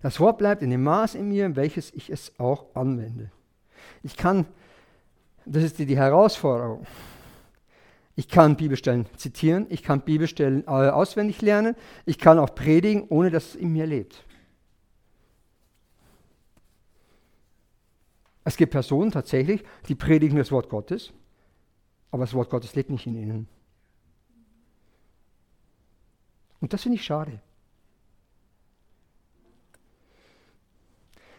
Das 0.01 0.19
Wort 0.19 0.37
bleibt 0.37 0.61
in 0.61 0.69
dem 0.69 0.83
Maß 0.83 1.15
in 1.15 1.27
mir, 1.27 1.55
welches 1.55 1.93
ich 1.93 2.09
es 2.09 2.31
auch 2.39 2.73
anwende. 2.73 3.31
Ich 4.01 4.15
kann, 4.15 4.45
das 5.45 5.63
ist 5.63 5.79
die, 5.79 5.85
die 5.85 5.97
Herausforderung, 5.97 6.85
ich 8.15 8.27
kann 8.27 8.55
Bibelstellen 8.55 9.05
zitieren, 9.17 9.65
ich 9.69 9.83
kann 9.83 10.01
Bibelstellen 10.01 10.63
äh, 10.65 10.69
auswendig 10.69 11.41
lernen, 11.41 11.75
ich 12.05 12.17
kann 12.17 12.39
auch 12.39 12.55
predigen, 12.55 13.05
ohne 13.09 13.29
dass 13.29 13.49
es 13.49 13.55
in 13.55 13.71
mir 13.71 13.85
lebt. 13.85 14.25
Es 18.49 18.57
gibt 18.57 18.71
Personen 18.71 19.11
tatsächlich, 19.11 19.63
die 19.87 19.93
predigen 19.93 20.39
das 20.39 20.51
Wort 20.51 20.69
Gottes, 20.69 21.13
aber 22.09 22.23
das 22.23 22.33
Wort 22.33 22.49
Gottes 22.49 22.73
lebt 22.73 22.89
nicht 22.89 23.05
in 23.05 23.13
ihnen. 23.13 23.47
Und 26.59 26.73
das 26.73 26.81
finde 26.81 26.95
ich 26.95 27.05
schade. 27.05 27.41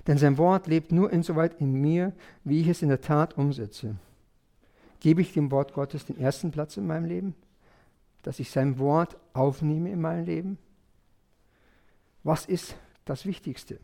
Denn 0.07 0.19
sein 0.19 0.39
Wort 0.39 0.69
lebt 0.69 0.93
nur 0.93 1.13
insoweit 1.13 1.61
in 1.61 1.73
mir, 1.73 2.13
wie 2.45 2.61
ich 2.61 2.69
es 2.69 2.81
in 2.81 2.91
der 2.91 3.01
Tat 3.01 3.37
umsetze. 3.37 3.97
Gebe 5.01 5.21
ich 5.21 5.33
dem 5.33 5.51
Wort 5.51 5.73
Gottes 5.73 6.07
den 6.07 6.17
ersten 6.17 6.53
Platz 6.53 6.77
in 6.77 6.87
meinem 6.87 7.07
Leben? 7.07 7.35
Dass 8.23 8.39
ich 8.39 8.53
sein 8.53 8.79
Wort 8.79 9.17
aufnehme 9.33 9.91
in 9.91 10.01
meinem 10.01 10.27
Leben? 10.27 10.59
Was 12.23 12.47
ist 12.47 12.77
das 13.05 13.27
Wichtigste? 13.27 13.81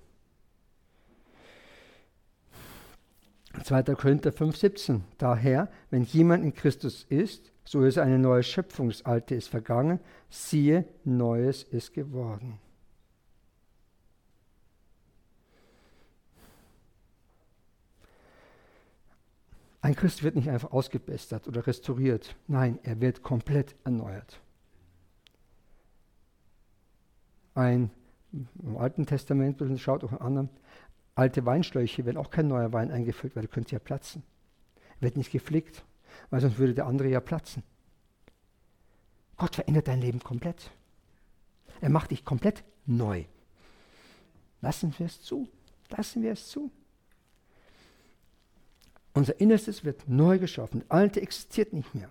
2. 3.63 3.83
Korinther 3.95 4.31
5,17. 4.31 5.01
Daher, 5.19 5.71
wenn 5.91 6.03
jemand 6.03 6.45
in 6.45 6.55
Christus 6.55 7.05
ist, 7.09 7.53
so 7.65 7.85
ist 7.85 7.99
eine 7.99 8.19
neue 8.19 8.43
Schöpfung, 8.43 8.89
das 8.89 9.05
Alte 9.05 9.35
ist 9.35 9.49
vergangen, 9.49 10.01
siehe, 10.31 10.85
Neues 11.05 11.63
ist 11.65 11.93
geworden. 11.93 12.59
Ein 19.81 19.95
Christ 19.95 20.25
wird 20.25 20.35
nicht 20.35 20.51
einfach 20.51 20.73
ausgebessert 20.73 21.47
oder 21.47 21.67
restauriert. 21.67 22.35
Nein, 22.49 22.81
er 22.83 23.01
wird 23.01 23.23
komplett 23.23 23.77
erneuert. 23.85 24.41
Ein 27.55 27.91
im 28.33 28.77
Alten 28.77 29.07
Testament, 29.07 29.63
schaut 29.79 30.05
auch 30.05 30.13
an 30.13 30.19
anderen, 30.19 30.51
alte 31.17 31.45
Weinschläuche, 31.45 32.05
wenn 32.05 32.17
auch 32.17 32.31
kein 32.31 32.47
neuer 32.47 32.73
Wein 32.73 32.93
eingefüllt 32.93 33.35
wird, 33.35 33.51
könnte 33.51 33.73
ja 33.73 33.79
platzen. 33.79 34.23
Wird 35.01 35.17
nicht 35.17 35.33
geflickt, 35.33 35.85
weil 36.31 36.41
sonst 36.41 36.59
würde 36.59 36.75
der 36.75 36.87
andere 36.87 37.09
ja 37.09 37.21
platzen. 37.21 37.63
Gott 39.37 39.57
verändert 39.57 39.89
dein 39.89 40.01
Leben 40.01 40.21
komplett. 40.21 40.71
Er 41.81 41.91
macht 41.91 42.11
dich 42.11 42.25
komplett 42.25 42.65
neu. 42.87 43.25
Lassen 44.61 44.95
wir 44.99 45.07
es 45.07 45.21
zu. 45.21 45.49
Lassen 45.91 46.23
wir 46.23 46.33
es 46.33 46.49
zu. 46.49 46.71
Unser 49.13 49.41
Innerstes 49.41 49.85
wird 49.85 50.09
neu 50.09 50.39
geschaffen. 50.39 50.81
Das 50.81 50.91
Alte 50.91 51.21
existiert 51.21 51.73
nicht 51.73 51.95
mehr. 51.95 52.11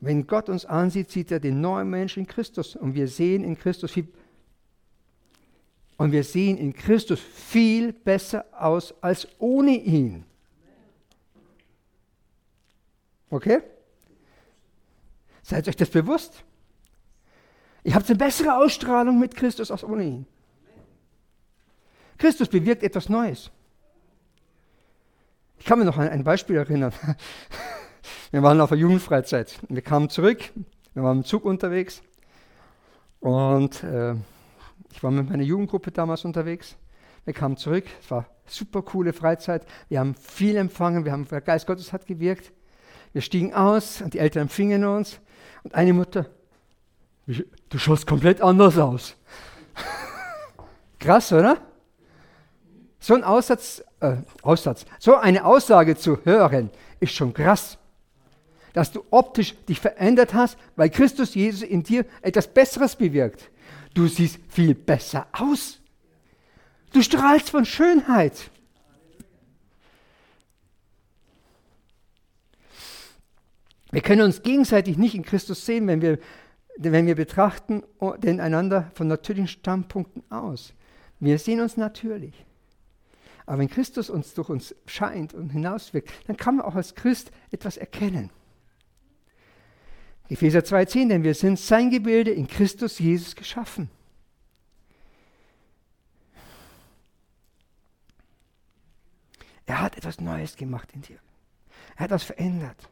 Wenn 0.00 0.26
Gott 0.26 0.48
uns 0.48 0.64
ansieht, 0.64 1.10
sieht 1.10 1.30
er 1.30 1.40
den 1.40 1.60
neuen 1.60 1.90
Menschen 1.90 2.20
in 2.20 2.26
Christus 2.26 2.76
und 2.76 2.94
wir 2.94 3.08
sehen 3.08 3.42
in 3.42 3.58
Christus 3.58 3.92
viel 3.92 4.08
und 5.98 6.12
wir 6.12 6.24
sehen 6.24 6.56
in 6.56 6.72
Christus 6.72 7.20
viel 7.20 7.92
besser 7.92 8.46
aus 8.52 8.94
als 9.02 9.28
ohne 9.38 9.76
ihn. 9.76 10.24
Okay? 13.30 13.60
Seid 15.42 15.68
euch 15.68 15.76
das 15.76 15.90
bewusst? 15.90 16.44
Ihr 17.82 17.94
habt 17.94 18.08
eine 18.08 18.16
bessere 18.16 18.56
Ausstrahlung 18.56 19.18
mit 19.18 19.34
Christus 19.34 19.70
als 19.70 19.84
ohne 19.84 20.04
ihn. 20.04 20.26
Christus 22.16 22.48
bewirkt 22.48 22.82
etwas 22.82 23.08
Neues. 23.08 23.50
Ich 25.58 25.64
kann 25.64 25.78
mir 25.78 25.84
noch 25.84 25.98
an 25.98 26.08
ein 26.08 26.24
Beispiel 26.24 26.56
erinnern. 26.56 26.92
Wir 28.30 28.42
waren 28.42 28.60
auf 28.60 28.68
der 28.68 28.78
Jugendfreizeit. 28.78 29.58
Wir 29.68 29.82
kamen 29.82 30.10
zurück, 30.10 30.52
wir 30.94 31.02
waren 31.02 31.18
im 31.18 31.24
Zug 31.24 31.44
unterwegs 31.44 32.02
und 33.20 33.82
äh, 33.82 34.14
ich 34.92 35.02
war 35.02 35.10
mit 35.10 35.28
meiner 35.28 35.42
Jugendgruppe 35.42 35.90
damals 35.90 36.24
unterwegs. 36.24 36.76
Wir 37.24 37.34
kamen 37.34 37.56
zurück, 37.56 37.84
es 38.00 38.10
war 38.10 38.26
super 38.46 38.82
coole 38.82 39.12
Freizeit. 39.12 39.66
Wir 39.88 40.00
haben 40.00 40.14
viel 40.14 40.56
empfangen, 40.56 41.04
wir 41.04 41.12
haben, 41.12 41.26
der 41.28 41.40
Geist 41.40 41.66
Gottes 41.66 41.92
hat 41.92 42.06
gewirkt. 42.06 42.52
Wir 43.12 43.22
stiegen 43.22 43.54
aus 43.54 44.00
und 44.00 44.14
die 44.14 44.18
Eltern 44.18 44.42
empfingen 44.42 44.84
uns. 44.84 45.20
Und 45.62 45.74
eine 45.74 45.92
Mutter, 45.92 46.26
du 47.26 47.78
schaust 47.78 48.06
komplett 48.06 48.40
anders 48.40 48.78
aus. 48.78 49.16
Krass, 50.98 51.32
oder? 51.32 51.58
So 52.98 53.14
ein 53.14 53.24
Aussatz, 53.24 53.82
äh, 54.00 54.16
Aussatz, 54.42 54.84
so 54.98 55.16
eine 55.16 55.44
Aussage 55.44 55.96
zu 55.96 56.24
hören, 56.24 56.70
ist 57.00 57.12
schon 57.12 57.32
krass. 57.32 57.78
dass 58.72 58.92
du 58.92 59.02
optisch 59.10 59.56
dich 59.66 59.80
verändert 59.80 60.34
hast, 60.34 60.56
weil 60.76 60.90
Christus 60.90 61.34
Jesus 61.34 61.62
in 61.62 61.82
dir 61.82 62.04
etwas 62.22 62.46
Besseres 62.46 62.94
bewirkt. 62.96 63.50
Du 63.98 64.06
siehst 64.06 64.38
viel 64.48 64.76
besser 64.76 65.26
aus. 65.32 65.80
Du 66.92 67.02
strahlst 67.02 67.50
von 67.50 67.64
Schönheit. 67.64 68.48
Wir 73.90 74.00
können 74.00 74.22
uns 74.22 74.42
gegenseitig 74.42 74.98
nicht 74.98 75.16
in 75.16 75.24
Christus 75.24 75.66
sehen, 75.66 75.88
wenn 75.88 76.00
wir, 76.00 76.20
wenn 76.76 77.08
wir 77.08 77.16
betrachten 77.16 77.82
den 78.18 78.38
einander 78.38 78.88
von 78.94 79.08
natürlichen 79.08 79.48
Standpunkten 79.48 80.22
aus. 80.30 80.74
Wir 81.18 81.40
sehen 81.40 81.60
uns 81.60 81.76
natürlich. 81.76 82.46
Aber 83.46 83.58
wenn 83.58 83.68
Christus 83.68 84.10
uns 84.10 84.32
durch 84.32 84.48
uns 84.48 84.76
scheint 84.86 85.34
und 85.34 85.50
hinauswirkt, 85.50 86.08
dann 86.28 86.36
kann 86.36 86.54
man 86.54 86.66
auch 86.66 86.76
als 86.76 86.94
Christ 86.94 87.32
etwas 87.50 87.76
erkennen. 87.76 88.30
Epheser 90.28 90.60
2,10, 90.60 91.08
denn 91.08 91.22
wir 91.22 91.34
sind 91.34 91.58
sein 91.58 91.90
Gebilde 91.90 92.30
in 92.30 92.46
Christus 92.46 92.98
Jesus 92.98 93.34
geschaffen. 93.34 93.88
Er 99.64 99.82
hat 99.82 99.96
etwas 99.96 100.20
Neues 100.20 100.56
gemacht 100.56 100.90
in 100.94 101.02
dir. 101.02 101.18
Er 101.96 102.04
hat 102.04 102.10
das 102.10 102.24
verändert. 102.24 102.88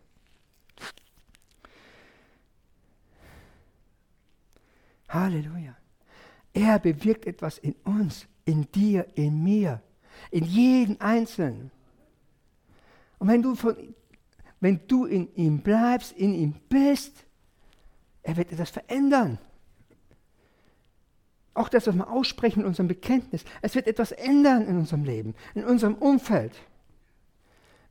Halleluja. 5.09 5.77
Er 6.53 6.79
bewirkt 6.79 7.27
etwas 7.27 7.59
in 7.59 7.75
uns, 7.85 8.27
in 8.45 8.71
dir, 8.73 9.07
in 9.15 9.43
mir, 9.43 9.83
in 10.31 10.45
jedem 10.45 10.97
Einzelnen. 11.01 11.71
Und 13.19 13.29
wenn 13.29 13.43
du, 13.43 13.55
von, 13.55 13.77
wenn 14.61 14.87
du 14.87 15.05
in 15.05 15.35
ihm 15.35 15.61
bleibst, 15.61 16.13
in 16.13 16.35
ihm 16.35 16.55
bist, 16.69 17.26
er 18.27 18.37
wird 18.37 18.53
etwas 18.53 18.71
verändern. 18.71 19.39
Auch 21.55 21.69
das, 21.69 21.87
was 21.87 21.95
wir 21.95 22.11
aussprechen 22.11 22.61
in 22.61 22.67
unserem 22.67 22.89
Bekenntnis, 22.89 23.45
es 23.63 23.75
wird 23.75 23.87
etwas 23.87 24.13
ändern 24.13 24.67
in 24.67 24.77
unserem 24.77 25.05
Leben, 25.05 25.35
in 25.55 25.65
unserem 25.65 25.95
Umfeld. 25.95 26.53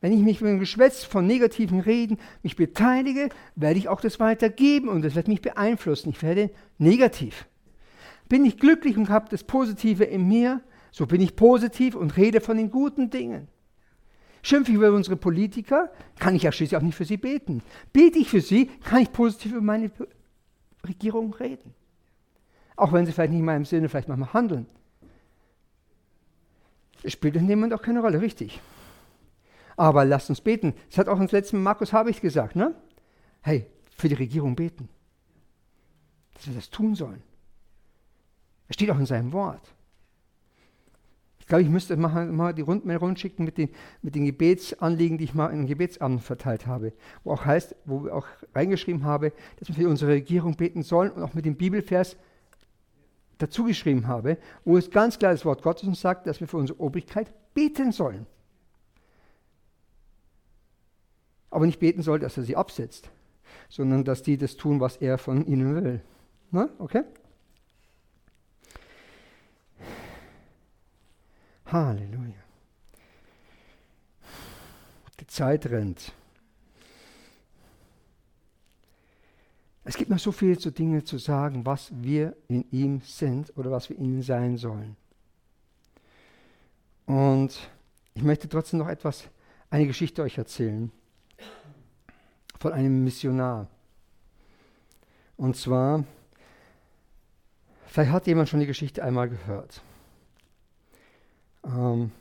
Wenn 0.01 0.11
ich 0.11 0.19
mich 0.19 0.41
mit 0.41 0.51
dem 0.51 0.59
Geschwätz 0.59 1.03
von 1.03 1.25
negativen 1.25 1.79
Reden 1.79 2.19
mich 2.43 2.57
beteilige, 2.57 3.29
werde 3.55 3.79
ich 3.79 3.87
auch 3.87 4.01
das 4.01 4.19
weitergeben 4.19 4.89
und 4.89 5.03
das 5.03 5.15
wird 5.15 5.27
mich 5.27 5.41
beeinflussen. 5.41 6.09
Ich 6.09 6.21
werde 6.21 6.51
negativ. 6.77 7.47
Bin 8.27 8.45
ich 8.45 8.59
glücklich 8.59 8.97
und 8.97 9.09
habe 9.09 9.29
das 9.29 9.43
Positive 9.43 10.03
in 10.03 10.27
mir, 10.27 10.61
so 10.91 11.07
bin 11.07 11.21
ich 11.21 11.35
positiv 11.35 11.95
und 11.95 12.17
rede 12.17 12.41
von 12.41 12.57
den 12.57 12.69
guten 12.69 13.09
Dingen. 13.09 13.47
Schimpfe 14.45 14.69
ich 14.69 14.77
über 14.77 14.91
unsere 14.91 15.15
Politiker, 15.15 15.91
kann 16.19 16.35
ich 16.35 16.43
ja 16.43 16.51
schließlich 16.51 16.77
auch 16.77 16.83
nicht 16.83 16.93
für 16.93 17.05
sie 17.05 17.17
beten. 17.17 17.63
Bete 17.93 18.19
ich 18.19 18.29
für 18.29 18.41
sie, 18.41 18.67
kann 18.83 19.01
ich 19.01 19.11
positiv 19.11 19.53
über 19.53 19.61
meine 19.61 19.89
Regierung 20.87 21.33
reden. 21.33 21.73
Auch 22.75 22.91
wenn 22.93 23.05
sie 23.05 23.11
vielleicht 23.11 23.31
nicht 23.31 23.39
in 23.39 23.45
meinem 23.45 23.65
Sinne 23.65 23.89
vielleicht 23.89 24.07
manchmal 24.07 24.33
handeln. 24.33 24.65
Es 27.03 27.13
spielt 27.13 27.35
in 27.35 27.47
dem 27.47 27.59
Moment 27.59 27.73
auch 27.73 27.81
keine 27.81 28.01
Rolle, 28.01 28.21
richtig. 28.21 28.59
Aber 29.77 30.05
lasst 30.05 30.29
uns 30.29 30.41
beten. 30.41 30.73
Das 30.89 30.97
hat 30.97 31.07
auch 31.07 31.19
uns 31.19 31.31
letzten 31.31 31.61
Markus 31.61 31.93
Habicht 31.93 32.21
gesagt, 32.21 32.55
ne? 32.55 32.73
Hey, 33.41 33.67
für 33.95 34.09
die 34.09 34.15
Regierung 34.15 34.55
beten. 34.55 34.89
Dass 36.33 36.47
wir 36.47 36.55
das 36.55 36.69
tun 36.69 36.95
sollen. 36.95 37.21
Es 38.67 38.75
steht 38.75 38.89
auch 38.89 38.97
in 38.97 39.05
seinem 39.05 39.31
Wort. 39.33 39.74
Ich 41.45 41.49
glaube, 41.49 41.61
ich 41.61 41.69
müsste 41.69 41.95
mal, 41.95 42.25
mal 42.25 42.53
die 42.53 42.63
Rundmail 42.63 42.97
rundschicken 42.97 43.45
mit 43.45 43.57
den, 43.57 43.69
mit 44.01 44.15
den 44.15 44.25
Gebetsanliegen, 44.25 45.17
die 45.17 45.25
ich 45.25 45.33
mal 45.33 45.47
in 45.49 45.59
den 45.59 45.67
Gebetsamt 45.67 46.23
verteilt 46.23 46.65
habe. 46.65 46.91
Wo 47.23 47.33
auch 47.33 47.45
heißt, 47.45 47.75
wo 47.85 48.03
wir 48.03 48.15
auch 48.15 48.25
reingeschrieben 48.53 49.03
habe, 49.03 49.31
dass 49.59 49.67
wir 49.67 49.75
für 49.75 49.87
unsere 49.87 50.11
Regierung 50.11 50.55
beten 50.55 50.81
sollen 50.81 51.11
und 51.11 51.23
auch 51.23 51.33
mit 51.33 51.45
dem 51.45 51.55
Bibelvers 51.55 52.17
dazu 53.37 53.65
geschrieben 53.65 54.07
habe, 54.07 54.37
wo 54.63 54.77
es 54.77 54.89
ganz 54.89 55.19
klar 55.19 55.31
das 55.31 55.45
Wort 55.45 55.61
Gottes 55.61 55.87
uns 55.87 56.01
sagt, 56.01 56.25
dass 56.25 56.39
wir 56.39 56.47
für 56.47 56.57
unsere 56.57 56.79
Obrigkeit 56.79 57.31
beten 57.53 57.91
sollen. 57.91 58.25
aber 61.55 61.65
nicht 61.65 61.79
beten 61.79 62.01
soll, 62.01 62.19
dass 62.19 62.35
er 62.35 62.43
sie 62.43 62.57
absetzt, 62.57 63.09
sondern 63.69 64.03
dass 64.03 64.21
die 64.21 64.37
das 64.37 64.57
tun, 64.57 64.81
was 64.81 64.97
er 64.97 65.17
von 65.17 65.45
ihnen 65.45 65.73
will. 65.73 66.01
Na, 66.51 66.67
okay? 66.79 67.03
Halleluja. 71.65 72.43
Die 75.19 75.27
Zeit 75.27 75.65
rennt. 75.67 76.13
Es 79.83 79.97
gibt 79.97 80.09
noch 80.09 80.19
so 80.19 80.31
viele 80.31 80.57
zu 80.57 80.71
Dinge 80.71 81.03
zu 81.03 81.17
sagen, 81.17 81.65
was 81.65 81.91
wir 81.93 82.35
in 82.47 82.65
ihm 82.71 83.01
sind 83.01 83.55
oder 83.55 83.69
was 83.71 83.89
wir 83.89 83.97
in 83.97 84.05
ihm 84.05 84.21
sein 84.23 84.57
sollen. 84.57 84.95
Und 87.05 87.69
ich 88.15 88.23
möchte 88.23 88.49
trotzdem 88.49 88.79
noch 88.79 88.87
etwas, 88.87 89.29
eine 89.69 89.85
Geschichte 89.85 90.23
euch 90.23 90.37
erzählen 90.37 90.91
von 92.59 92.73
einem 92.73 93.03
Missionar. 93.03 93.67
Und 95.37 95.55
zwar, 95.55 96.03
vielleicht 97.85 98.11
hat 98.11 98.25
jemand 98.25 98.49
schon 98.49 98.59
die 98.59 98.65
Geschichte 98.65 99.03
einmal 99.03 99.29
gehört. 99.29 99.81
Ähm, 101.65 102.11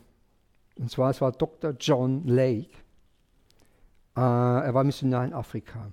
und 0.77 0.91
zwar, 0.91 1.11
es 1.11 1.21
war 1.21 1.33
Dr. 1.33 1.75
John 1.79 2.27
Lake. 2.27 2.71
Äh, 4.17 4.21
er 4.21 4.75
war 4.75 4.85
Missionar 4.85 5.25
in 5.25 5.33
Afrika. 5.33 5.93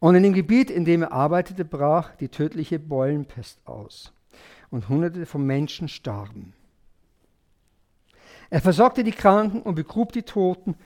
Und 0.00 0.16
in 0.16 0.22
dem 0.22 0.34
Gebiet, 0.34 0.70
in 0.70 0.84
dem 0.84 1.02
er 1.02 1.12
arbeitete, 1.12 1.64
brach 1.64 2.14
die 2.16 2.28
tödliche 2.28 2.78
Beulenpest 2.78 3.66
aus. 3.66 4.12
Und 4.70 4.88
hunderte 4.88 5.24
von 5.24 5.46
Menschen 5.46 5.88
starben. 5.88 6.52
Er 8.50 8.60
versorgte 8.60 9.04
die 9.04 9.12
Kranken 9.12 9.62
und 9.62 9.74
begrub 9.74 10.12
die 10.12 10.22
Toten 10.22 10.76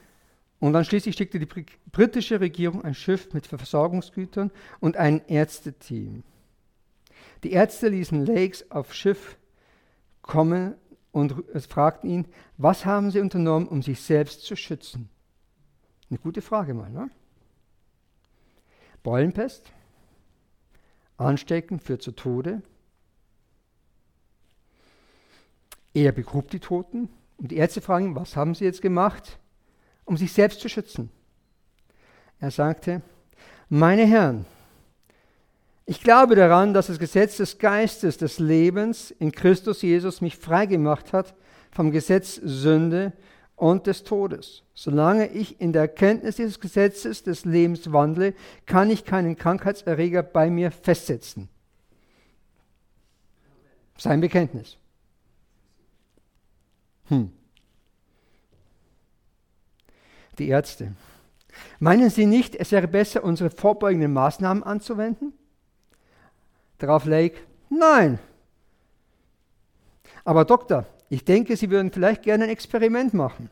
und 0.60 0.72
dann 0.72 0.84
schließlich 0.84 1.16
schickte 1.16 1.38
die 1.38 1.66
britische 1.92 2.40
Regierung 2.40 2.84
ein 2.84 2.94
Schiff 2.94 3.32
mit 3.32 3.46
Versorgungsgütern 3.46 4.50
und 4.80 4.96
ein 4.96 5.22
Ärzteteam. 5.28 6.24
Die 7.44 7.52
Ärzte 7.52 7.88
ließen 7.88 8.26
Lakes 8.26 8.70
auf 8.70 8.92
Schiff 8.92 9.36
kommen 10.28 10.76
und 11.10 11.34
fragten 11.68 12.08
ihn, 12.08 12.28
was 12.56 12.84
haben 12.84 13.10
sie 13.10 13.18
unternommen, 13.18 13.66
um 13.66 13.82
sich 13.82 14.00
selbst 14.00 14.44
zu 14.44 14.54
schützen? 14.54 15.08
Eine 16.08 16.20
gute 16.20 16.40
Frage 16.40 16.72
mal, 16.72 16.90
ne? 16.90 17.10
Beulenpest, 19.02 19.72
Anstecken 21.16 21.80
führt 21.80 22.02
zu 22.02 22.12
Tode. 22.12 22.62
Er 25.94 26.12
begrub 26.12 26.50
die 26.50 26.60
Toten 26.60 27.08
und 27.38 27.50
die 27.50 27.56
Ärzte 27.56 27.80
fragen 27.80 28.14
was 28.14 28.36
haben 28.36 28.54
sie 28.54 28.64
jetzt 28.64 28.82
gemacht? 28.82 29.40
um 30.08 30.16
sich 30.16 30.32
selbst 30.32 30.60
zu 30.60 30.70
schützen. 30.70 31.10
Er 32.40 32.50
sagte, 32.50 33.02
meine 33.68 34.06
Herren, 34.06 34.46
ich 35.88 36.02
glaube 36.02 36.36
daran, 36.36 36.74
dass 36.74 36.86
das 36.86 36.98
Gesetz 36.98 37.38
des 37.38 37.58
Geistes 37.58 38.16
des 38.16 38.38
Lebens 38.38 39.10
in 39.10 39.32
Christus 39.32 39.82
Jesus 39.82 40.20
mich 40.20 40.36
freigemacht 40.36 41.12
hat 41.12 41.34
vom 41.70 41.90
Gesetz 41.90 42.36
Sünde 42.36 43.12
und 43.56 43.86
des 43.86 44.04
Todes. 44.04 44.62
Solange 44.74 45.28
ich 45.28 45.60
in 45.60 45.72
der 45.72 45.82
Erkenntnis 45.82 46.36
dieses 46.36 46.60
Gesetzes 46.60 47.22
des 47.24 47.44
Lebens 47.44 47.92
wandle, 47.92 48.34
kann 48.66 48.90
ich 48.90 49.04
keinen 49.04 49.36
Krankheitserreger 49.36 50.22
bei 50.22 50.50
mir 50.50 50.70
festsetzen. 50.70 51.48
Sein 53.96 54.20
Bekenntnis. 54.20 54.76
Hm 57.08 57.32
die 60.38 60.48
Ärzte. 60.48 60.92
Meinen 61.78 62.10
Sie 62.10 62.26
nicht, 62.26 62.54
es 62.56 62.72
wäre 62.72 62.88
besser, 62.88 63.24
unsere 63.24 63.50
vorbeugenden 63.50 64.12
Maßnahmen 64.12 64.62
anzuwenden? 64.62 65.32
Darauf 66.78 67.04
Lake, 67.04 67.38
nein. 67.68 68.18
Aber 70.24 70.44
Doktor, 70.44 70.86
ich 71.08 71.24
denke, 71.24 71.56
Sie 71.56 71.70
würden 71.70 71.90
vielleicht 71.92 72.22
gerne 72.22 72.44
ein 72.44 72.50
Experiment 72.50 73.14
machen. 73.14 73.50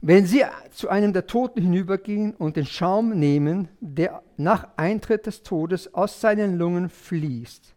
Wenn 0.00 0.26
Sie 0.26 0.44
zu 0.70 0.88
einem 0.88 1.12
der 1.12 1.26
Toten 1.26 1.62
hinübergehen 1.62 2.34
und 2.34 2.56
den 2.56 2.66
Schaum 2.66 3.18
nehmen, 3.18 3.68
der 3.80 4.22
nach 4.36 4.68
Eintritt 4.76 5.26
des 5.26 5.42
Todes 5.42 5.94
aus 5.94 6.20
seinen 6.20 6.58
Lungen 6.58 6.90
fließt, 6.90 7.74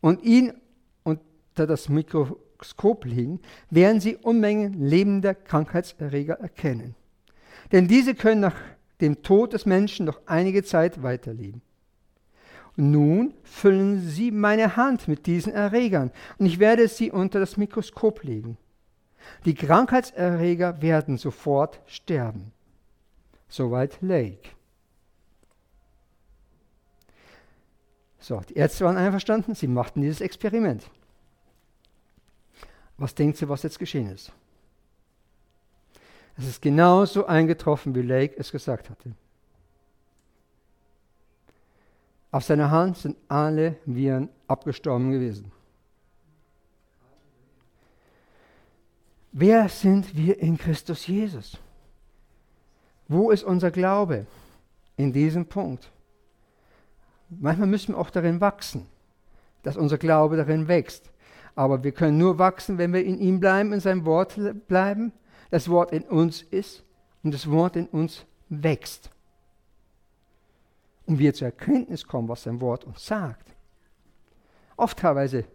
und 0.00 0.22
ihn 0.22 0.52
unter 1.02 1.66
das 1.66 1.88
Mikro 1.88 2.38
Mikroskop 2.58 3.04
liegen, 3.04 3.40
werden 3.70 4.00
Sie 4.00 4.16
Unmengen 4.16 4.74
lebender 4.74 5.34
Krankheitserreger 5.34 6.34
erkennen. 6.34 6.94
Denn 7.72 7.88
diese 7.88 8.14
können 8.14 8.40
nach 8.40 8.56
dem 9.00 9.22
Tod 9.22 9.52
des 9.52 9.66
Menschen 9.66 10.06
noch 10.06 10.20
einige 10.26 10.64
Zeit 10.64 11.02
weiterleben. 11.02 11.62
Nun 12.80 13.34
füllen 13.42 14.00
Sie 14.00 14.30
meine 14.30 14.76
Hand 14.76 15.08
mit 15.08 15.26
diesen 15.26 15.52
Erregern 15.52 16.12
und 16.38 16.46
ich 16.46 16.60
werde 16.60 16.86
sie 16.86 17.10
unter 17.10 17.40
das 17.40 17.56
Mikroskop 17.56 18.22
legen. 18.22 18.56
Die 19.44 19.54
Krankheitserreger 19.54 20.80
werden 20.80 21.18
sofort 21.18 21.80
sterben. 21.86 22.52
Soweit 23.48 24.00
Lake. 24.00 24.50
So, 28.20 28.40
die 28.48 28.54
Ärzte 28.54 28.84
waren 28.84 28.96
einverstanden, 28.96 29.56
sie 29.56 29.66
machten 29.66 30.00
dieses 30.00 30.20
Experiment. 30.20 30.88
Was 32.96 33.12
denkt 33.16 33.42
ihr, 33.42 33.48
was 33.48 33.64
jetzt 33.64 33.80
geschehen 33.80 34.08
ist? 34.08 34.32
Es 36.36 36.46
ist 36.46 36.62
genauso 36.62 37.26
eingetroffen, 37.26 37.96
wie 37.96 38.02
Lake 38.02 38.36
es 38.38 38.52
gesagt 38.52 38.88
hatte. 38.88 39.16
Auf 42.30 42.44
seiner 42.44 42.70
Hand 42.70 42.98
sind 42.98 43.16
alle 43.28 43.76
Viren 43.86 44.28
abgestorben 44.46 45.10
gewesen. 45.10 45.50
Wer 49.32 49.68
sind 49.68 50.16
wir 50.16 50.38
in 50.40 50.58
Christus 50.58 51.06
Jesus? 51.06 51.58
Wo 53.06 53.30
ist 53.30 53.44
unser 53.44 53.70
Glaube 53.70 54.26
in 54.96 55.12
diesem 55.12 55.46
Punkt? 55.46 55.90
Manchmal 57.30 57.68
müssen 57.68 57.94
wir 57.94 57.98
auch 57.98 58.10
darin 58.10 58.40
wachsen, 58.40 58.86
dass 59.62 59.76
unser 59.76 59.98
Glaube 59.98 60.36
darin 60.36 60.68
wächst. 60.68 61.10
Aber 61.54 61.82
wir 61.82 61.92
können 61.92 62.18
nur 62.18 62.38
wachsen, 62.38 62.78
wenn 62.78 62.92
wir 62.92 63.04
in 63.04 63.18
ihm 63.18 63.40
bleiben, 63.40 63.72
in 63.72 63.80
seinem 63.80 64.04
Wort 64.04 64.38
bleiben, 64.68 65.12
das 65.50 65.68
Wort 65.68 65.92
in 65.92 66.02
uns 66.02 66.42
ist 66.42 66.84
und 67.22 67.32
das 67.32 67.50
Wort 67.50 67.76
in 67.76 67.86
uns 67.86 68.24
wächst. 68.48 69.10
Und 71.08 71.18
wir 71.18 71.32
zur 71.32 71.46
Erkenntnis 71.46 72.06
kommen, 72.06 72.28
was 72.28 72.42
sein 72.42 72.60
Wort 72.60 72.84
uns 72.84 73.06
sagt. 73.06 73.54
Oft 74.76 74.98
teilweise 74.98 75.46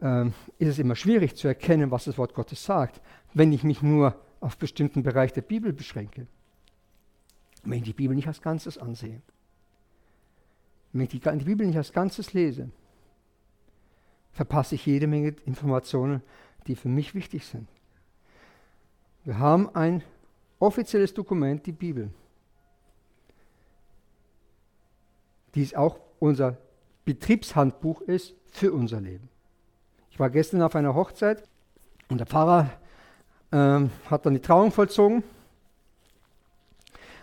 ähm, 0.00 0.32
ist 0.58 0.68
es 0.68 0.78
immer 0.78 0.96
schwierig 0.96 1.36
zu 1.36 1.46
erkennen, 1.46 1.90
was 1.90 2.04
das 2.04 2.16
Wort 2.16 2.32
Gottes 2.32 2.64
sagt, 2.64 3.02
wenn 3.34 3.52
ich 3.52 3.64
mich 3.64 3.82
nur 3.82 4.18
auf 4.40 4.56
bestimmten 4.56 5.02
Bereich 5.02 5.34
der 5.34 5.42
Bibel 5.42 5.74
beschränke. 5.74 6.26
Wenn 7.64 7.80
ich 7.80 7.84
die 7.84 7.92
Bibel 7.92 8.16
nicht 8.16 8.26
als 8.26 8.40
Ganzes 8.40 8.78
ansehe. 8.78 9.20
Wenn 10.94 11.02
ich 11.02 11.10
die, 11.10 11.20
die 11.20 11.44
Bibel 11.44 11.66
nicht 11.66 11.76
als 11.76 11.92
Ganzes 11.92 12.32
lese, 12.32 12.70
verpasse 14.32 14.76
ich 14.76 14.86
jede 14.86 15.06
Menge 15.06 15.36
Informationen, 15.44 16.22
die 16.66 16.76
für 16.76 16.88
mich 16.88 17.14
wichtig 17.14 17.44
sind. 17.44 17.68
Wir 19.24 19.38
haben 19.38 19.68
ein 19.74 20.02
offizielles 20.60 21.12
Dokument, 21.12 21.66
die 21.66 21.72
Bibel. 21.72 22.10
Die 25.54 25.62
ist 25.62 25.76
auch 25.76 25.98
unser 26.18 26.56
Betriebshandbuch 27.04 28.00
ist 28.02 28.34
für 28.50 28.72
unser 28.72 29.00
Leben. 29.00 29.28
Ich 30.10 30.18
war 30.18 30.30
gestern 30.30 30.62
auf 30.62 30.74
einer 30.76 30.94
Hochzeit 30.94 31.42
und 32.08 32.18
der 32.18 32.26
Pfarrer 32.26 32.70
ähm, 33.52 33.90
hat 34.10 34.26
dann 34.26 34.34
die 34.34 34.40
Trauung 34.40 34.72
vollzogen. 34.72 35.22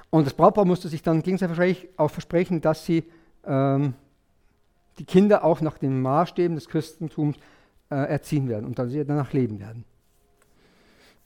Und 0.09 0.25
das 0.25 0.33
Brautpaar 0.33 0.65
musste 0.65 0.89
sich 0.89 1.01
dann 1.01 1.23
gegenseitig 1.23 1.87
auch 1.97 2.11
versprechen, 2.11 2.59
dass 2.61 2.85
sie 2.85 3.05
ähm, 3.45 3.93
die 4.99 5.05
Kinder 5.05 5.43
auch 5.43 5.61
nach 5.61 5.77
den 5.77 6.01
Maßstäben 6.01 6.55
des 6.55 6.67
Christentums 6.67 7.37
äh, 7.89 7.95
erziehen 7.95 8.49
werden 8.49 8.65
und 8.65 8.77
dass 8.77 8.91
sie 8.91 9.05
danach 9.05 9.31
leben 9.33 9.59
werden. 9.59 9.85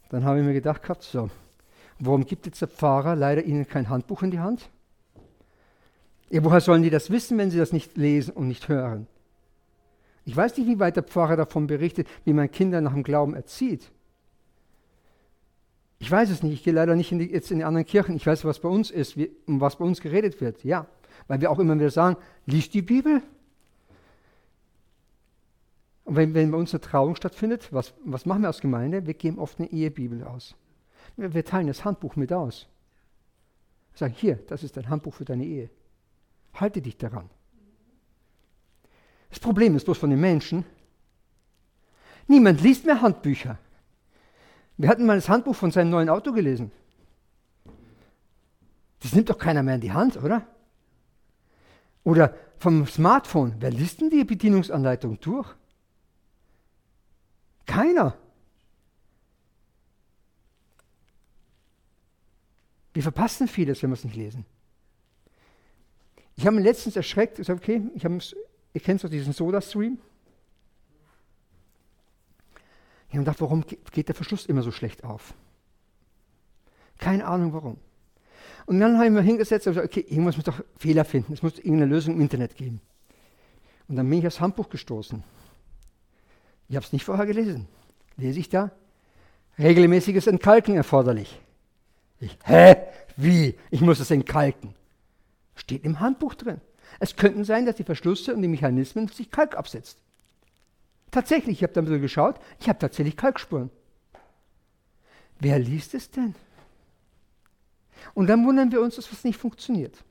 Dann 0.10 0.24
habe 0.24 0.40
ich 0.40 0.46
mir 0.46 0.54
gedacht 0.54 0.84
gehabt, 0.84 1.02
so, 1.02 1.30
warum 2.00 2.26
gibt 2.26 2.46
jetzt 2.46 2.62
der 2.62 2.68
Pfarrer 2.68 3.16
leider 3.16 3.44
ihnen 3.44 3.68
kein 3.68 3.90
Handbuch 3.90 4.22
in 4.22 4.32
die 4.32 4.40
Hand? 4.40 4.70
Ja, 6.30 6.44
woher 6.44 6.62
sollen 6.62 6.84
die 6.84 6.90
das 6.90 7.10
wissen, 7.10 7.38
wenn 7.38 7.52
sie 7.52 7.58
das 7.58 7.72
nicht 7.72 7.98
lesen 7.98 8.34
und 8.34 8.48
nicht 8.48 8.68
hören? 8.68 9.08
Ich 10.26 10.36
weiß 10.36 10.58
nicht, 10.58 10.68
wie 10.68 10.80
weit 10.80 10.96
der 10.96 11.04
Pfarrer 11.04 11.38
davon 11.38 11.68
berichtet, 11.68 12.08
wie 12.24 12.34
man 12.34 12.50
Kinder 12.50 12.82
nach 12.82 12.94
dem 12.94 13.04
Glauben 13.04 13.36
erzieht. 13.36 13.92
Ich 16.00 16.10
weiß 16.10 16.30
es 16.30 16.44
nicht. 16.44 16.54
Ich 16.54 16.64
gehe 16.64 16.74
leider 16.74 16.96
nicht 16.96 17.12
in 17.12 17.20
die, 17.20 17.32
jetzt 17.32 17.52
in 17.52 17.60
die 17.60 17.64
anderen 17.64 17.86
Kirchen. 17.86 18.16
Ich 18.16 18.26
weiß, 18.26 18.44
was 18.44 18.60
bei 18.60 18.70
uns 18.70 18.90
ist, 18.92 19.18
wie, 19.18 19.32
um 19.46 19.62
was 19.62 19.78
bei 19.78 19.86
uns 19.86 20.02
geredet 20.02 20.42
wird. 20.42 20.64
Ja, 20.64 20.88
weil 21.28 21.42
wir 21.42 21.52
auch 21.52 21.60
immer 21.60 21.76
wieder 21.76 21.92
sagen, 21.92 22.18
liest 22.46 22.74
die 22.74 22.82
Bibel. 22.82 23.22
Und 26.06 26.16
wenn, 26.16 26.34
wenn 26.34 26.52
bei 26.52 26.58
uns 26.58 26.74
eine 26.74 26.82
Trauung 26.82 27.16
stattfindet, 27.16 27.72
was, 27.72 27.94
was 28.04 28.26
machen 28.26 28.42
wir 28.42 28.48
als 28.48 28.62
Gemeinde? 28.62 29.06
Wir 29.06 29.14
geben 29.14 29.40
oft 29.40 29.60
eine 29.60 29.72
Ehebibel 29.72 30.24
aus. 30.24 30.56
Wir, 31.18 31.34
wir 31.34 31.46
teilen 31.46 31.68
das 31.68 31.86
Handbuch 31.86 32.16
mit 32.16 32.34
aus. 32.34 32.68
Wir 33.94 34.00
sagen, 34.00 34.14
hier, 34.16 34.40
das 34.48 34.64
ist 34.64 34.78
ein 34.78 34.90
Handbuch 34.90 35.14
für 35.14 35.26
deine 35.26 35.46
Ehe. 35.46 35.70
Halte 36.56 36.82
dich 36.82 36.98
daran. 36.98 37.30
Das 39.30 39.40
Problem 39.40 39.76
ist 39.76 39.86
bloß 39.86 39.98
von 39.98 40.10
den 40.10 40.22
Menschen. 40.22 40.66
Niemand 42.28 42.62
liest 42.62 42.86
mehr 42.86 43.02
Handbücher. 43.02 43.58
Wir 44.78 44.90
hatten 44.90 45.06
mal 45.06 45.16
das 45.16 45.30
Handbuch 45.30 45.56
von 45.56 45.72
seinem 45.72 45.90
neuen 45.90 46.10
Auto 46.10 46.32
gelesen. 46.32 46.72
Das 49.00 49.14
nimmt 49.14 49.30
doch 49.30 49.38
keiner 49.38 49.62
mehr 49.62 49.76
in 49.76 49.82
die 49.82 49.92
Hand, 49.92 50.18
oder? 50.18 50.48
Oder 52.04 52.36
vom 52.58 52.88
Smartphone. 52.88 53.56
Wer 53.60 53.72
liest 53.72 54.02
denn 54.02 54.10
die 54.10 54.24
Bedienungsanleitung 54.24 55.20
durch? 55.20 55.54
Keiner. 57.66 58.18
Wir 62.94 63.04
verpassen 63.04 63.48
vieles, 63.48 63.84
wenn 63.84 63.90
wir 63.90 63.96
es 63.96 64.04
nicht 64.06 64.16
lesen. 64.16 64.46
Ich 66.36 66.46
habe 66.46 66.58
mich 66.58 66.66
letztens 66.66 66.96
erschreckt, 66.96 67.40
ich 67.40 67.48
sage, 67.48 67.60
okay, 67.60 67.82
ich 67.96 68.04
habe 68.04 68.20
Ihr 68.74 68.82
kennt 68.82 69.02
doch 69.02 69.10
diesen 69.10 69.32
Soda-Stream? 69.32 69.98
Ich 73.08 73.14
habe 73.14 73.20
gedacht, 73.20 73.40
warum 73.40 73.64
geht 73.66 74.10
der 74.10 74.16
Verschluss 74.16 74.46
immer 74.46 74.64
so 74.64 74.72
schlecht 74.72 75.06
auf? 75.06 75.34
Keine 76.98 77.26
Ahnung 77.26 77.54
warum. 77.54 77.78
Und 78.66 78.82
dann 78.82 78.98
habe 78.98 79.06
ich 79.06 79.12
mir 79.12 79.22
hingesetzt 79.22 79.66
und 79.68 79.76
gesagt, 79.76 79.94
okay, 79.94 80.06
irgendwas 80.10 80.36
muss 80.36 80.44
doch 80.44 80.62
Fehler 80.78 81.06
finden. 81.06 81.32
Es 81.32 81.42
muss 81.42 81.58
irgendeine 81.58 81.86
Lösung 81.86 82.16
im 82.16 82.22
Internet 82.22 82.58
geben. 82.58 82.82
Und 83.88 83.96
dann 83.96 84.10
bin 84.10 84.20
ich 84.20 84.28
aufs 84.28 84.42
Handbuch 84.42 84.68
gestoßen. 84.68 85.24
Ich 86.68 86.76
habe 86.76 86.86
es 86.86 86.92
nicht 86.92 87.06
vorher 87.06 87.26
gelesen. 87.26 87.70
Lese 88.18 88.40
ich 88.40 88.50
da? 88.50 88.72
Regelmäßiges 89.58 90.28
Entkalken 90.28 90.76
erforderlich. 90.76 91.40
Ich, 92.20 92.38
hä? 92.44 92.76
Wie? 93.16 93.56
Ich 93.72 93.80
muss 93.80 94.02
es 94.02 94.12
entkalken. 94.12 94.74
Steht 95.56 95.84
im 95.86 96.00
Handbuch 96.00 96.36
drin. 96.36 96.62
Es 97.00 97.16
könnte 97.16 97.44
sein, 97.46 97.66
dass 97.66 97.76
die 97.76 97.84
Verschlüsse 97.84 98.34
und 98.34 98.42
die 98.42 98.48
Mechanismen 98.48 99.08
sich 99.08 99.32
Kalk 99.32 99.58
absetzt. 99.58 99.98
Tatsächlich, 101.12 101.58
ich 101.58 101.64
habe 101.64 101.74
da 101.74 101.82
ein 101.82 101.86
bisschen 101.86 102.02
geschaut, 102.02 102.40
ich 102.60 102.68
habe 102.68 102.80
tatsächlich 102.80 103.16
Kalkspuren. 103.16 103.70
Wer 105.40 105.60
liest 105.60 105.94
es 105.94 106.12
denn? 106.12 106.36
Und 108.14 108.28
dann 108.28 108.46
wundern 108.46 108.72
wir 108.72 108.82
uns, 108.82 108.96
dass 108.96 109.12
was 109.12 109.24
nicht 109.24 109.40
funktioniert. 109.40 110.04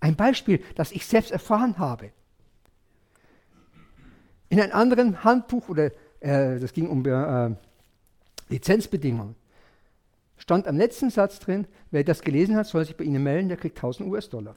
Ein 0.00 0.16
Beispiel, 0.16 0.62
das 0.74 0.92
ich 0.92 1.06
selbst 1.06 1.30
erfahren 1.30 1.78
habe. 1.78 2.12
In 4.48 4.60
einem 4.60 4.72
anderen 4.72 5.24
Handbuch, 5.24 5.68
oder 5.68 5.92
äh, 6.20 6.58
das 6.58 6.72
ging 6.72 6.88
um 6.88 7.06
äh, 7.06 7.54
Lizenzbedingungen, 8.48 9.36
stand 10.42 10.66
am 10.66 10.76
letzten 10.76 11.08
Satz 11.08 11.38
drin, 11.38 11.68
wer 11.92 12.02
das 12.02 12.20
gelesen 12.20 12.56
hat, 12.56 12.66
soll 12.66 12.84
sich 12.84 12.96
bei 12.96 13.04
Ihnen 13.04 13.22
melden, 13.22 13.46
der 13.46 13.56
kriegt 13.56 13.78
1000 13.78 14.08
US-Dollar. 14.08 14.56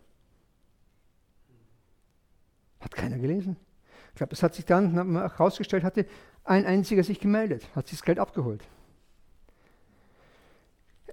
Hat 2.79 2.95
keiner 2.95 3.19
gelesen. 3.19 3.55
Ich 4.09 4.15
glaube, 4.15 4.33
es 4.33 4.41
hat 4.41 4.55
sich 4.55 4.65
dann 4.65 4.95
herausgestellt, 5.13 5.83
hatte 5.83 6.07
ein 6.43 6.65
einziger 6.65 7.03
sich 7.03 7.19
gemeldet, 7.19 7.67
hat 7.75 7.88
sich 7.88 7.99
das 7.99 8.05
Geld 8.05 8.17
abgeholt. 8.17 8.63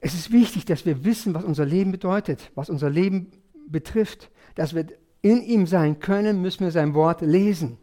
Es 0.00 0.14
ist 0.14 0.32
wichtig, 0.32 0.64
dass 0.64 0.86
wir 0.86 1.04
wissen, 1.04 1.34
was 1.34 1.44
unser 1.44 1.66
Leben 1.66 1.92
bedeutet, 1.92 2.50
was 2.54 2.70
unser 2.70 2.88
Leben 2.88 3.30
betrifft. 3.68 4.30
Dass 4.54 4.74
wir 4.74 4.86
in 5.20 5.42
ihm 5.42 5.66
sein 5.66 6.00
können, 6.00 6.40
müssen 6.40 6.64
wir 6.64 6.70
sein 6.70 6.94
Wort 6.94 7.20
lesen. 7.20 7.76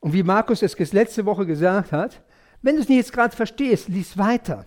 Und 0.00 0.12
wie 0.12 0.22
Markus 0.22 0.60
es 0.60 0.92
letzte 0.92 1.24
Woche 1.24 1.46
gesagt 1.46 1.92
hat, 1.92 2.22
wenn 2.66 2.74
du 2.74 2.82
es 2.82 2.88
nicht 2.88 2.98
jetzt 2.98 3.12
gerade 3.12 3.34
verstehst, 3.34 3.88
lies 3.88 4.18
weiter. 4.18 4.66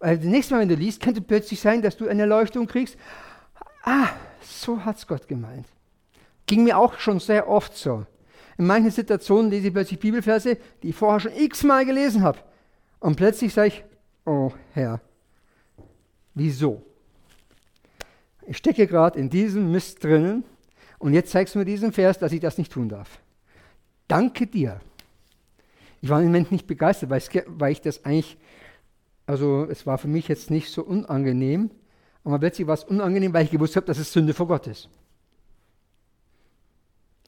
Weil 0.00 0.18
das 0.18 0.26
nächste 0.26 0.54
Mal, 0.54 0.60
wenn 0.62 0.68
du 0.68 0.74
liest, 0.74 1.00
könnte 1.00 1.20
plötzlich 1.20 1.60
sein, 1.60 1.80
dass 1.80 1.96
du 1.96 2.08
eine 2.08 2.22
Erleuchtung 2.22 2.66
kriegst. 2.66 2.96
Ah, 3.84 4.08
so 4.42 4.84
hat 4.84 4.96
es 4.96 5.06
Gott 5.06 5.28
gemeint. 5.28 5.66
Ging 6.46 6.64
mir 6.64 6.76
auch 6.76 6.98
schon 6.98 7.20
sehr 7.20 7.48
oft 7.48 7.76
so. 7.76 8.04
In 8.58 8.66
manchen 8.66 8.90
Situationen 8.90 9.52
lese 9.52 9.68
ich 9.68 9.72
plötzlich 9.72 10.00
Bibelverse, 10.00 10.58
die 10.82 10.88
ich 10.88 10.96
vorher 10.96 11.20
schon 11.20 11.32
x-mal 11.32 11.86
gelesen 11.86 12.22
habe. 12.22 12.40
Und 12.98 13.14
plötzlich 13.14 13.54
sage 13.54 13.68
ich, 13.68 13.84
oh 14.26 14.50
Herr, 14.72 15.00
wieso? 16.34 16.82
Ich 18.48 18.56
stecke 18.56 18.88
gerade 18.88 19.16
in 19.20 19.30
diesem 19.30 19.70
Mist 19.70 20.02
drinnen 20.02 20.42
und 20.98 21.14
jetzt 21.14 21.30
zeigst 21.30 21.54
du 21.54 21.60
mir 21.60 21.64
diesen 21.64 21.92
Vers, 21.92 22.18
dass 22.18 22.32
ich 22.32 22.40
das 22.40 22.58
nicht 22.58 22.72
tun 22.72 22.88
darf. 22.88 23.20
Danke 24.08 24.48
dir. 24.48 24.80
Ich 26.02 26.10
war 26.10 26.20
im 26.20 26.26
Moment 26.26 26.52
nicht 26.52 26.66
begeistert, 26.66 27.08
weil, 27.08 27.22
weil 27.46 27.72
ich 27.72 27.80
das 27.80 28.04
eigentlich, 28.04 28.36
also 29.24 29.64
es 29.70 29.86
war 29.86 29.96
für 29.96 30.08
mich 30.08 30.28
jetzt 30.28 30.50
nicht 30.50 30.70
so 30.70 30.82
unangenehm, 30.84 31.70
aber 32.24 32.38
plötzlich 32.38 32.66
war 32.66 32.74
es 32.74 32.84
unangenehm, 32.84 33.32
weil 33.32 33.44
ich 33.44 33.50
gewusst 33.50 33.76
habe, 33.76 33.86
dass 33.86 33.98
es 33.98 34.12
Sünde 34.12 34.34
vor 34.34 34.48
Gott 34.48 34.66
ist. 34.66 34.90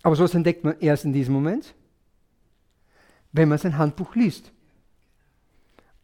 Aber 0.02 0.16
sowas 0.16 0.34
entdeckt 0.34 0.64
man 0.64 0.78
erst 0.80 1.06
in 1.06 1.14
diesem 1.14 1.32
Moment, 1.32 1.74
wenn 3.32 3.48
man 3.48 3.58
sein 3.58 3.78
Handbuch 3.78 4.14
liest. 4.14 4.52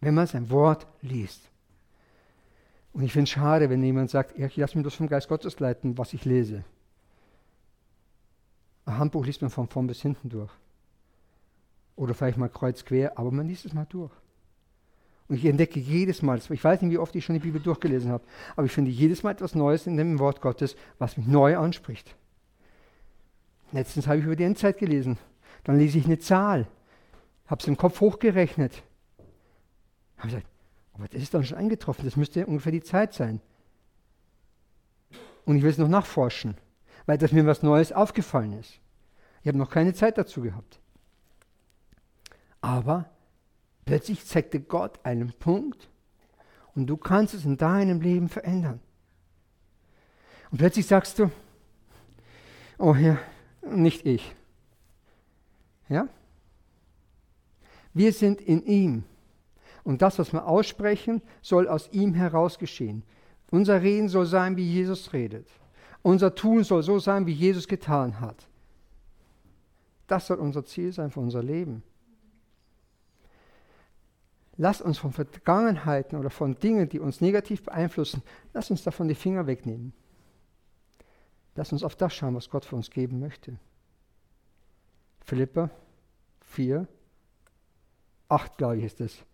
wenn 0.00 0.14
man 0.14 0.26
sein 0.26 0.50
Wort 0.50 0.86
liest. 1.02 1.42
Und 2.92 3.02
ich 3.02 3.12
finde 3.12 3.24
es 3.24 3.30
schade, 3.30 3.70
wenn 3.70 3.82
jemand 3.82 4.10
sagt, 4.10 4.38
ich 4.38 4.56
lasse 4.56 4.76
mich 4.76 4.84
das 4.84 4.94
vom 4.94 5.08
Geist 5.08 5.28
Gottes 5.28 5.60
leiten, 5.60 5.96
was 5.98 6.12
ich 6.12 6.24
lese. 6.24 6.64
Ein 8.84 8.98
Handbuch 8.98 9.24
liest 9.24 9.42
man 9.42 9.50
von 9.50 9.68
vorn 9.68 9.86
bis 9.86 10.02
hinten 10.02 10.28
durch. 10.28 10.50
Oder 12.00 12.14
vielleicht 12.14 12.38
mal 12.38 12.48
kreuz 12.48 12.86
quer, 12.86 13.18
aber 13.18 13.30
man 13.30 13.46
liest 13.46 13.66
es 13.66 13.74
mal 13.74 13.84
durch. 13.84 14.10
Und 15.28 15.36
ich 15.36 15.44
entdecke 15.44 15.78
jedes 15.78 16.22
Mal, 16.22 16.38
ich 16.38 16.64
weiß 16.64 16.80
nicht, 16.80 16.90
wie 16.90 16.96
oft 16.96 17.14
ich 17.14 17.26
schon 17.26 17.34
die 17.34 17.40
Bibel 17.40 17.60
durchgelesen 17.60 18.10
habe, 18.10 18.24
aber 18.56 18.64
ich 18.64 18.72
finde 18.72 18.90
jedes 18.90 19.22
Mal 19.22 19.32
etwas 19.32 19.54
Neues 19.54 19.86
in 19.86 19.98
dem 19.98 20.18
Wort 20.18 20.40
Gottes, 20.40 20.76
was 20.98 21.18
mich 21.18 21.26
neu 21.26 21.58
anspricht. 21.58 22.16
Letztens 23.72 24.06
habe 24.06 24.18
ich 24.18 24.24
über 24.24 24.34
die 24.34 24.44
Endzeit 24.44 24.78
gelesen. 24.78 25.18
Dann 25.64 25.78
lese 25.78 25.98
ich 25.98 26.06
eine 26.06 26.18
Zahl, 26.18 26.66
habe 27.48 27.60
es 27.60 27.68
im 27.68 27.76
Kopf 27.76 28.00
hochgerechnet. 28.00 28.82
Habe 30.16 30.28
gesagt, 30.28 30.46
aber 30.94 31.06
das 31.06 31.20
ist 31.20 31.34
dann 31.34 31.44
schon 31.44 31.58
eingetroffen, 31.58 32.06
das 32.06 32.16
müsste 32.16 32.46
ungefähr 32.46 32.72
die 32.72 32.82
Zeit 32.82 33.12
sein. 33.12 33.42
Und 35.44 35.56
ich 35.56 35.62
will 35.62 35.70
es 35.70 35.76
noch 35.76 35.86
nachforschen, 35.86 36.56
weil 37.04 37.18
das 37.18 37.32
mir 37.32 37.44
was 37.44 37.62
Neues 37.62 37.92
aufgefallen 37.92 38.58
ist. 38.58 38.80
Ich 39.42 39.48
habe 39.48 39.58
noch 39.58 39.68
keine 39.68 39.92
Zeit 39.92 40.16
dazu 40.16 40.40
gehabt. 40.40 40.80
Aber 42.60 43.10
plötzlich 43.84 44.24
zeigte 44.26 44.60
Gott 44.60 45.00
einen 45.04 45.32
Punkt 45.32 45.88
und 46.74 46.86
du 46.86 46.96
kannst 46.96 47.34
es 47.34 47.44
in 47.44 47.56
deinem 47.56 48.00
Leben 48.00 48.28
verändern. 48.28 48.80
Und 50.50 50.58
plötzlich 50.58 50.86
sagst 50.86 51.18
du, 51.18 51.30
oh 52.78 52.94
Herr, 52.94 53.18
nicht 53.62 54.06
ich. 54.06 54.34
Ja? 55.88 56.08
Wir 57.92 58.12
sind 58.12 58.40
in 58.40 58.64
ihm. 58.64 59.04
Und 59.82 60.02
das, 60.02 60.18
was 60.18 60.32
wir 60.32 60.46
aussprechen, 60.46 61.22
soll 61.42 61.68
aus 61.68 61.88
ihm 61.92 62.14
heraus 62.14 62.58
geschehen. 62.58 63.02
Unser 63.50 63.82
Reden 63.82 64.08
soll 64.08 64.26
sein, 64.26 64.56
wie 64.56 64.68
Jesus 64.68 65.12
redet. 65.12 65.48
Unser 66.02 66.34
Tun 66.34 66.64
soll 66.64 66.82
so 66.82 66.98
sein, 66.98 67.26
wie 67.26 67.32
Jesus 67.32 67.66
getan 67.66 68.20
hat. 68.20 68.46
Das 70.06 70.26
soll 70.26 70.38
unser 70.38 70.64
Ziel 70.64 70.92
sein 70.92 71.10
für 71.10 71.20
unser 71.20 71.42
Leben. 71.42 71.82
Lass 74.62 74.82
uns 74.82 74.98
von 74.98 75.10
Vergangenheiten 75.10 76.18
oder 76.18 76.28
von 76.28 76.58
Dingen, 76.58 76.86
die 76.86 77.00
uns 77.00 77.22
negativ 77.22 77.62
beeinflussen, 77.62 78.22
lass 78.52 78.70
uns 78.70 78.82
davon 78.82 79.08
die 79.08 79.14
Finger 79.14 79.46
wegnehmen. 79.46 79.94
Lass 81.54 81.72
uns 81.72 81.82
auf 81.82 81.96
das 81.96 82.12
schauen, 82.12 82.34
was 82.34 82.50
Gott 82.50 82.66
für 82.66 82.76
uns 82.76 82.90
geben 82.90 83.20
möchte. 83.20 83.56
Philippa 85.24 85.70
4, 86.42 86.86
8, 88.28 88.58
glaube 88.58 88.76
ich, 88.76 88.84
ist 88.84 89.00
es. 89.00 89.24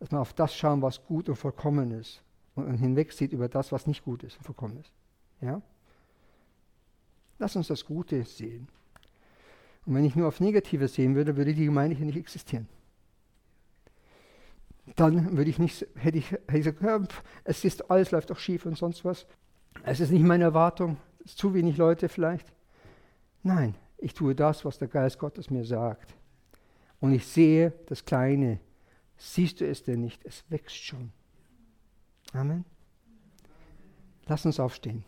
Dass 0.00 0.10
man 0.10 0.20
auf 0.20 0.32
das 0.32 0.56
schauen, 0.56 0.82
was 0.82 1.06
gut 1.06 1.28
und 1.28 1.36
vollkommen 1.36 1.92
ist. 1.92 2.24
Und 2.56 2.76
hinwegsieht 2.76 3.30
über 3.30 3.48
das, 3.48 3.70
was 3.70 3.86
nicht 3.86 4.04
gut 4.04 4.24
ist 4.24 4.38
und 4.38 4.42
vollkommen 4.42 4.78
ist. 4.78 4.90
Ja? 5.40 5.62
Lass 7.38 7.54
uns 7.54 7.68
das 7.68 7.84
Gute 7.84 8.24
sehen. 8.24 8.66
Und 9.86 9.94
wenn 9.94 10.04
ich 10.04 10.16
nur 10.16 10.26
auf 10.26 10.40
Negative 10.40 10.88
sehen 10.88 11.14
würde, 11.14 11.36
würde 11.36 11.54
die 11.54 11.66
Gemeinde 11.66 11.94
hier 11.94 12.06
nicht 12.06 12.18
existieren. 12.18 12.66
Dann 14.96 15.36
würde 15.36 15.50
ich 15.50 15.58
nicht, 15.58 15.86
hätte 15.94 16.18
ich, 16.18 16.30
hätte 16.30 16.58
ich 16.70 16.76
gesagt, 16.76 17.14
es 17.44 17.64
ist, 17.64 17.90
alles 17.90 18.10
läuft 18.10 18.30
doch 18.30 18.38
schief 18.38 18.66
und 18.66 18.76
sonst 18.76 19.04
was. 19.04 19.26
Es 19.82 20.00
ist 20.00 20.10
nicht 20.10 20.24
meine 20.24 20.44
Erwartung, 20.44 20.98
es 21.20 21.32
ist 21.32 21.38
zu 21.38 21.54
wenig 21.54 21.76
Leute 21.76 22.08
vielleicht. 22.08 22.52
Nein, 23.42 23.74
ich 23.98 24.14
tue 24.14 24.34
das, 24.34 24.64
was 24.64 24.78
der 24.78 24.88
Geist 24.88 25.18
Gottes 25.18 25.50
mir 25.50 25.64
sagt. 25.64 26.14
Und 27.00 27.12
ich 27.12 27.26
sehe 27.26 27.72
das 27.86 28.04
Kleine. 28.04 28.60
Siehst 29.16 29.60
du 29.60 29.66
es 29.66 29.82
denn 29.82 30.00
nicht? 30.00 30.24
Es 30.24 30.44
wächst 30.48 30.76
schon. 30.76 31.12
Amen. 32.32 32.64
Lass 34.26 34.44
uns 34.44 34.58
aufstehen. 34.58 35.04